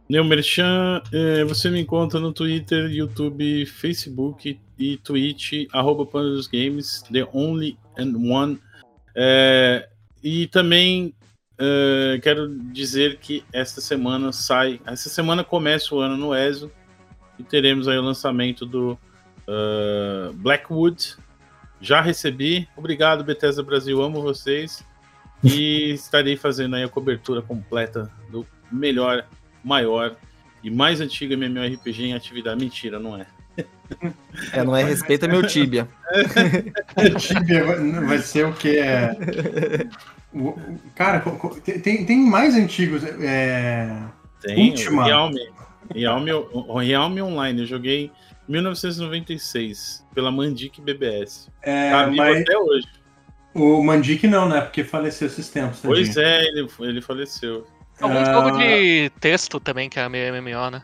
Meu 0.08 0.22
Merchan, 0.22 1.02
é, 1.12 1.44
você 1.44 1.70
me 1.70 1.80
encontra 1.80 2.20
no 2.20 2.32
Twitter, 2.32 2.90
YouTube, 2.90 3.64
Facebook 3.64 4.60
e 4.78 4.96
Twitch, 4.98 5.66
arroba 5.72 6.04
Panda 6.04 6.30
dos 6.30 6.46
Games, 6.46 7.02
the 7.10 7.26
only 7.32 7.78
and 7.98 8.12
one. 8.16 8.60
É, 9.14 9.88
e 10.22 10.46
também 10.48 11.14
é, 11.58 12.18
quero 12.22 12.54
dizer 12.72 13.18
que 13.18 13.42
esta 13.52 13.80
semana 13.80 14.30
sai, 14.32 14.80
essa 14.86 15.08
semana 15.08 15.42
começa 15.42 15.94
o 15.94 16.00
ano 16.00 16.16
no 16.16 16.34
ESO 16.34 16.70
e 17.38 17.42
teremos 17.42 17.88
aí 17.88 17.96
o 17.96 18.02
lançamento 18.02 18.66
do 18.66 18.98
uh, 19.48 20.32
Blackwood. 20.34 21.16
Já 21.80 22.00
recebi, 22.00 22.68
obrigado 22.76 23.24
Bethesda 23.24 23.62
Brasil, 23.62 24.02
amo 24.02 24.20
vocês. 24.20 24.84
E 25.42 25.90
estarei 25.92 26.36
fazendo 26.36 26.76
aí 26.76 26.82
a 26.82 26.88
cobertura 26.88 27.42
completa 27.42 28.10
do 28.30 28.46
melhor, 28.72 29.26
maior 29.64 30.16
e 30.62 30.70
mais 30.70 31.00
antigo 31.00 31.32
MMORPG 31.34 32.04
em 32.04 32.14
atividade. 32.14 32.60
Mentira, 32.60 32.98
não 32.98 33.16
é. 33.16 33.26
É, 34.52 34.64
não 34.64 34.76
é 34.76 34.82
respeita 34.82 35.28
meu 35.28 35.46
Tibia. 35.46 35.88
Tibia 37.18 37.64
vai, 37.64 37.90
vai 38.06 38.18
ser 38.18 38.46
o 38.46 38.52
que? 38.52 38.78
É... 38.78 39.14
Cara, 40.94 41.22
tem, 41.62 42.04
tem 42.04 42.18
mais 42.18 42.56
antigos. 42.56 43.04
É... 43.04 43.88
Tem 44.40 44.70
Última. 44.70 45.04
Realme. 45.04 45.40
Realme, 45.94 46.30
Realme 46.82 47.22
Online, 47.22 47.60
eu 47.60 47.66
joguei 47.66 48.10
em 48.48 48.52
1996 48.52 50.04
pela 50.14 50.30
Mandic 50.30 50.80
BBS. 50.80 51.50
É, 51.62 51.90
Tá 51.90 52.04
vivo 52.06 52.16
mas 52.16 52.40
até 52.40 52.58
hoje. 52.58 52.86
o 53.54 53.82
Mandic 53.82 54.26
não, 54.26 54.48
né? 54.48 54.60
Porque 54.62 54.82
faleceu 54.82 55.26
esses 55.26 55.48
tempos. 55.48 55.80
Pois 55.82 56.14
tadinho. 56.14 56.26
é, 56.26 56.44
ele, 56.44 56.68
ele 56.80 57.02
faleceu. 57.02 57.66
Algum 58.00 58.18
Ah. 58.18 58.24
jogo 58.24 58.50
de 58.58 59.10
texto 59.20 59.60
também, 59.60 59.88
que 59.88 59.98
é 59.98 60.08
meio 60.08 60.34
MMO, 60.34 60.70
né? 60.70 60.82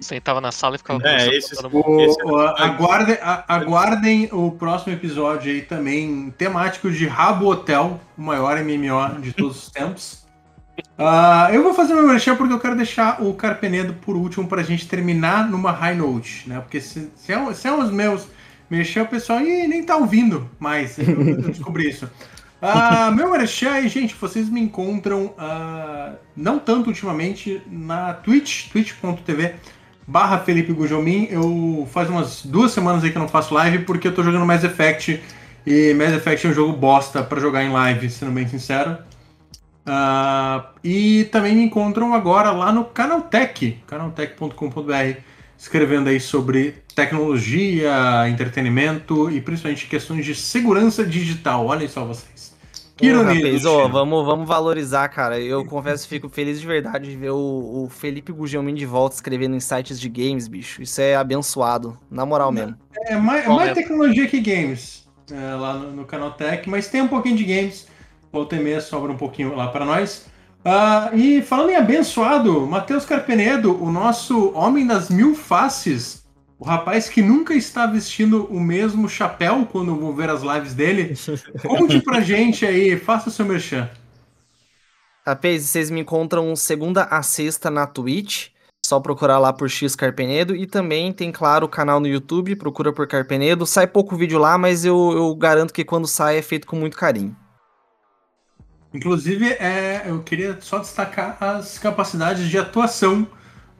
Sentava 0.00 0.40
na 0.40 0.50
sala 0.50 0.74
e 0.74 0.78
ficava 0.78 1.00
É, 1.06 1.28
esses-. 1.36 1.58
O- 1.72 2.00
Esse 2.00 2.20
é 2.20 2.24
o- 2.24 2.38
aguardem, 2.38 3.16
a- 3.22 3.44
aguardem 3.48 4.28
o 4.32 4.50
próximo 4.50 4.92
episódio 4.92 5.52
aí 5.52 5.62
também 5.62 6.34
temático 6.36 6.90
de 6.90 7.06
Rabo 7.06 7.46
Hotel, 7.46 8.00
o 8.18 8.22
maior 8.22 8.58
MMO 8.58 9.20
de 9.20 9.32
todos 9.32 9.64
os 9.64 9.70
tempos. 9.70 10.24
Ah, 10.98 11.48
eu 11.52 11.62
vou 11.62 11.72
fazer 11.72 11.94
meu 11.94 12.06
merchan 12.06 12.34
porque 12.36 12.52
eu 12.52 12.58
quero 12.58 12.74
deixar 12.76 13.22
o 13.22 13.32
Carpenedo 13.34 13.94
por 13.94 14.16
último 14.16 14.46
pra 14.48 14.62
gente 14.62 14.88
terminar 14.88 15.48
numa 15.48 15.70
high 15.70 15.94
note, 15.96 16.48
né? 16.48 16.58
Porque 16.60 16.80
se, 16.80 17.10
se, 17.14 17.32
é, 17.32 17.54
se 17.54 17.68
é 17.68 17.72
os 17.72 17.90
meus 17.92 18.26
merchan, 18.68 19.04
o 19.04 19.06
pessoal 19.06 19.40
Ih, 19.40 19.68
nem 19.68 19.84
tá 19.84 19.96
ouvindo 19.96 20.50
mais. 20.58 20.98
Eu, 20.98 21.04
eu 21.28 21.36
descobri 21.42 21.88
isso. 21.88 22.10
Ah, 22.66 23.10
meu 23.10 23.30
merchan, 23.30 23.86
gente, 23.88 24.14
vocês 24.14 24.48
me 24.48 24.58
encontram 24.58 25.34
ah, 25.36 26.14
não 26.34 26.58
tanto 26.58 26.86
ultimamente 26.86 27.60
na 27.70 28.14
Twitch, 28.14 28.70
twitch.tv 28.70 29.56
barra 30.06 30.38
Felipe 30.38 30.72
Gujomin. 30.72 31.28
Eu 31.30 31.86
faz 31.92 32.08
umas 32.08 32.42
duas 32.42 32.72
semanas 32.72 33.04
aí 33.04 33.10
que 33.10 33.18
eu 33.18 33.20
não 33.20 33.28
faço 33.28 33.52
live 33.52 33.80
porque 33.80 34.08
eu 34.08 34.14
tô 34.14 34.22
jogando 34.22 34.46
Mass 34.46 34.64
Effect 34.64 35.22
e 35.66 35.92
Mass 35.92 36.14
Effect 36.14 36.46
é 36.46 36.50
um 36.50 36.54
jogo 36.54 36.72
bosta 36.72 37.22
pra 37.22 37.38
jogar 37.38 37.62
em 37.62 37.70
live, 37.70 38.08
sendo 38.08 38.32
bem 38.32 38.48
sincero. 38.48 38.96
Ah, 39.84 40.70
e 40.82 41.24
também 41.24 41.54
me 41.54 41.64
encontram 41.64 42.14
agora 42.14 42.50
lá 42.50 42.72
no 42.72 42.86
Canaltech, 42.86 43.82
canaltech.com.br, 43.86 45.20
escrevendo 45.58 46.08
aí 46.08 46.18
sobre 46.18 46.82
tecnologia, 46.94 48.26
entretenimento 48.26 49.30
e 49.30 49.38
principalmente 49.42 49.86
questões 49.86 50.24
de 50.24 50.34
segurança 50.34 51.04
digital. 51.04 51.66
Olhem 51.66 51.88
só 51.88 52.06
vocês. 52.06 52.53
Que 52.96 53.06
ironia. 53.06 53.42
destino. 53.42 53.88
vamos, 53.88 54.24
vamos 54.24 54.48
valorizar, 54.48 55.08
cara. 55.08 55.40
Eu 55.40 55.64
confesso 55.64 56.04
que 56.04 56.10
fico 56.10 56.28
feliz 56.28 56.60
de 56.60 56.66
verdade 56.66 57.10
de 57.10 57.16
ver 57.16 57.30
o, 57.30 57.84
o 57.84 57.88
Felipe 57.88 58.32
Gugelmin 58.32 58.74
de 58.74 58.86
volta 58.86 59.16
escrevendo 59.16 59.56
em 59.56 59.60
sites 59.60 59.98
de 59.98 60.08
games, 60.08 60.46
bicho. 60.46 60.80
Isso 60.80 61.00
é 61.00 61.16
abençoado, 61.16 61.98
na 62.10 62.24
moral 62.24 62.52
mesmo. 62.52 62.76
É 63.06 63.16
mais, 63.16 63.44
é 63.44 63.48
mais 63.48 63.60
mesmo. 63.70 63.74
tecnologia 63.74 64.26
que 64.28 64.40
games 64.40 65.08
é, 65.32 65.54
lá 65.54 65.74
no, 65.74 65.90
no 65.90 66.04
canal 66.04 66.32
Tech, 66.32 66.68
mas 66.68 66.88
tem 66.88 67.02
um 67.02 67.08
pouquinho 67.08 67.36
de 67.36 67.44
games. 67.44 67.88
Volta 68.32 68.56
e 68.56 68.60
meia 68.60 68.80
sobra 68.80 69.10
um 69.10 69.16
pouquinho 69.16 69.54
lá 69.54 69.68
para 69.68 69.84
nós. 69.84 70.26
Ah, 70.64 71.10
e 71.12 71.42
falando 71.42 71.70
em 71.70 71.76
abençoado, 71.76 72.66
Matheus 72.66 73.04
Carpenedo, 73.04 73.82
o 73.82 73.92
nosso 73.92 74.50
homem 74.54 74.86
das 74.86 75.10
mil 75.10 75.34
faces, 75.34 76.23
o 76.58 76.64
rapaz 76.64 77.08
que 77.08 77.20
nunca 77.20 77.54
está 77.54 77.86
vestindo 77.86 78.46
o 78.46 78.60
mesmo 78.60 79.08
chapéu 79.08 79.66
quando 79.70 79.96
vou 79.96 80.14
ver 80.14 80.30
as 80.30 80.42
lives 80.42 80.74
dele. 80.74 81.14
Conte 81.62 82.00
pra 82.00 82.20
gente 82.20 82.64
aí, 82.64 82.96
faça 82.96 83.28
o 83.28 83.32
seu 83.32 83.44
merchan. 83.44 83.90
Rapaz, 85.26 85.64
vocês 85.64 85.90
me 85.90 86.00
encontram 86.00 86.54
segunda 86.54 87.04
a 87.04 87.22
sexta 87.22 87.70
na 87.70 87.86
Twitch. 87.86 88.48
Só 88.84 89.00
procurar 89.00 89.38
lá 89.38 89.52
por 89.52 89.70
X 89.70 89.96
Carpenedo. 89.96 90.54
E 90.54 90.66
também 90.66 91.12
tem, 91.12 91.32
claro, 91.32 91.64
o 91.64 91.68
canal 91.68 91.98
no 91.98 92.06
YouTube. 92.06 92.54
Procura 92.56 92.92
por 92.92 93.08
Carpenedo. 93.08 93.64
Sai 93.64 93.86
pouco 93.86 94.16
vídeo 94.16 94.38
lá, 94.38 94.58
mas 94.58 94.84
eu, 94.84 95.12
eu 95.12 95.34
garanto 95.34 95.72
que 95.72 95.82
quando 95.82 96.06
sai 96.06 96.36
é 96.36 96.42
feito 96.42 96.66
com 96.66 96.76
muito 96.76 96.96
carinho. 96.96 97.34
Inclusive, 98.92 99.52
é, 99.54 100.04
eu 100.06 100.22
queria 100.22 100.58
só 100.60 100.78
destacar 100.78 101.38
as 101.40 101.78
capacidades 101.78 102.48
de 102.48 102.58
atuação 102.58 103.26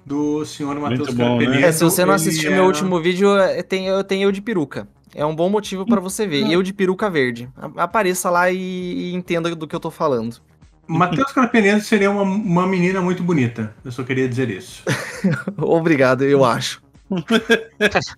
do 0.05 0.45
senhor 0.45 0.79
Matheus 0.79 1.15
bom, 1.15 1.39
né? 1.39 1.45
Carpenedo. 1.45 1.67
É, 1.67 1.73
se 1.73 1.83
você 1.83 2.05
não 2.05 2.15
assistiu 2.15 2.53
é- 2.53 2.55
meu 2.55 2.65
último 2.65 3.01
vídeo, 3.01 3.37
é, 3.37 3.63
tem, 3.63 3.87
eu 3.87 4.05
tenho 4.05 4.29
eu 4.29 4.33
de 4.33 4.43
peruca. 4.43 4.87
É 5.15 5.25
um 5.25 5.35
bom 5.35 5.49
motivo 5.49 5.87
pra 5.87 6.01
você 6.01 6.27
ver. 6.27 6.51
Eu 6.51 6.63
de 6.63 6.73
peruca 6.73 7.09
verde. 7.09 7.49
Apareça 7.77 8.29
lá 8.31 8.51
e, 8.51 8.57
e 8.59 9.15
entenda 9.15 9.55
do 9.55 9.67
que 9.67 9.75
eu 9.75 9.81
tô 9.81 9.91
falando. 9.91 10.39
Matheus 10.87 11.33
Carpenedo 11.33 11.81
seria 11.81 12.11
uma, 12.11 12.23
uma 12.23 12.67
menina 12.67 13.01
muito 13.01 13.23
bonita. 13.23 13.75
Eu 13.85 13.93
só 13.93 14.03
queria 14.03 14.29
dizer 14.29 14.51
isso. 14.51 14.83
Obrigado, 15.57 16.25
eu 16.25 16.45
acho. 16.45 16.83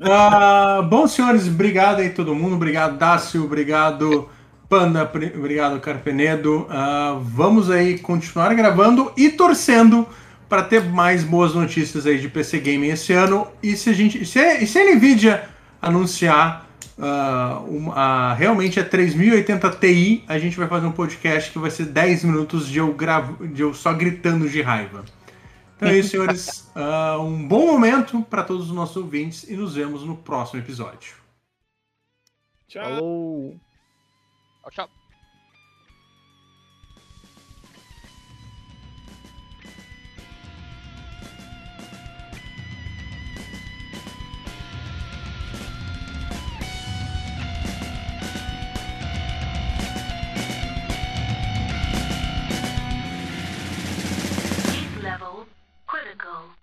Ah, 0.01 0.81
bom, 0.89 1.07
senhores, 1.07 1.49
obrigado 1.49 1.99
aí 2.01 2.11
todo 2.11 2.35
mundo. 2.35 2.55
Obrigado, 2.55 2.97
Dácio. 2.97 3.45
Obrigado, 3.45 4.29
Panda. 4.69 5.11
Obrigado, 5.37 5.81
Carpenedo. 5.81 6.67
Ah, 6.71 7.19
vamos 7.21 7.71
aí 7.71 7.99
continuar 7.99 8.55
gravando 8.55 9.13
e 9.17 9.29
torcendo 9.29 10.07
para 10.49 10.63
ter 10.63 10.83
mais 10.85 11.25
boas 11.25 11.55
notícias 11.55 12.07
aí 12.07 12.19
de 12.21 12.29
PC 12.29 12.59
Gaming 12.61 12.89
esse 12.89 13.13
ano. 13.13 13.49
E 13.63 13.77
se 13.77 13.91
a 13.91 13.93
gente. 13.93 14.25
Se, 14.25 14.41
e 14.59 14.67
se 14.67 14.79
a 14.79 14.95
Nvidia 14.95 15.49
anunciar 15.83 16.67
ah, 16.99 17.61
uma- 17.67 17.95
a- 17.95 18.35
realmente 18.35 18.81
a 18.81 18.85
3080 18.85 19.71
Ti, 19.71 20.25
a 20.27 20.39
gente 20.39 20.57
vai 20.57 20.67
fazer 20.69 20.87
um 20.87 20.93
podcast 20.93 21.51
que 21.51 21.59
vai 21.59 21.71
ser 21.71 21.87
10 21.87 22.25
minutos 22.25 22.69
de 22.69 22.79
eu, 22.79 22.93
gravo, 22.95 23.47
de 23.47 23.63
eu 23.63 23.75
só 23.75 23.93
gritando 23.93 24.49
de 24.49 24.63
raiva. 24.63 25.05
Então 25.77 25.89
é 25.89 25.99
isso, 25.99 26.11
senhores. 26.11 26.65
Ah, 26.79 27.19
um 27.19 27.49
bom 27.49 27.67
momento 27.67 28.21
para 28.23 28.43
todos 28.43 28.69
os 28.69 28.75
nossos 28.75 28.97
ouvintes 28.99 29.45
e 29.49 29.57
nos 29.57 29.75
vemos 29.77 30.03
no 30.05 30.15
próximo 30.15 30.61
episódio. 30.61 31.15
Tchau. 32.69 32.85
Falou! 32.85 33.57
Tchau, 34.63 34.71
tchau. 34.73 35.06
ago. 56.17 56.56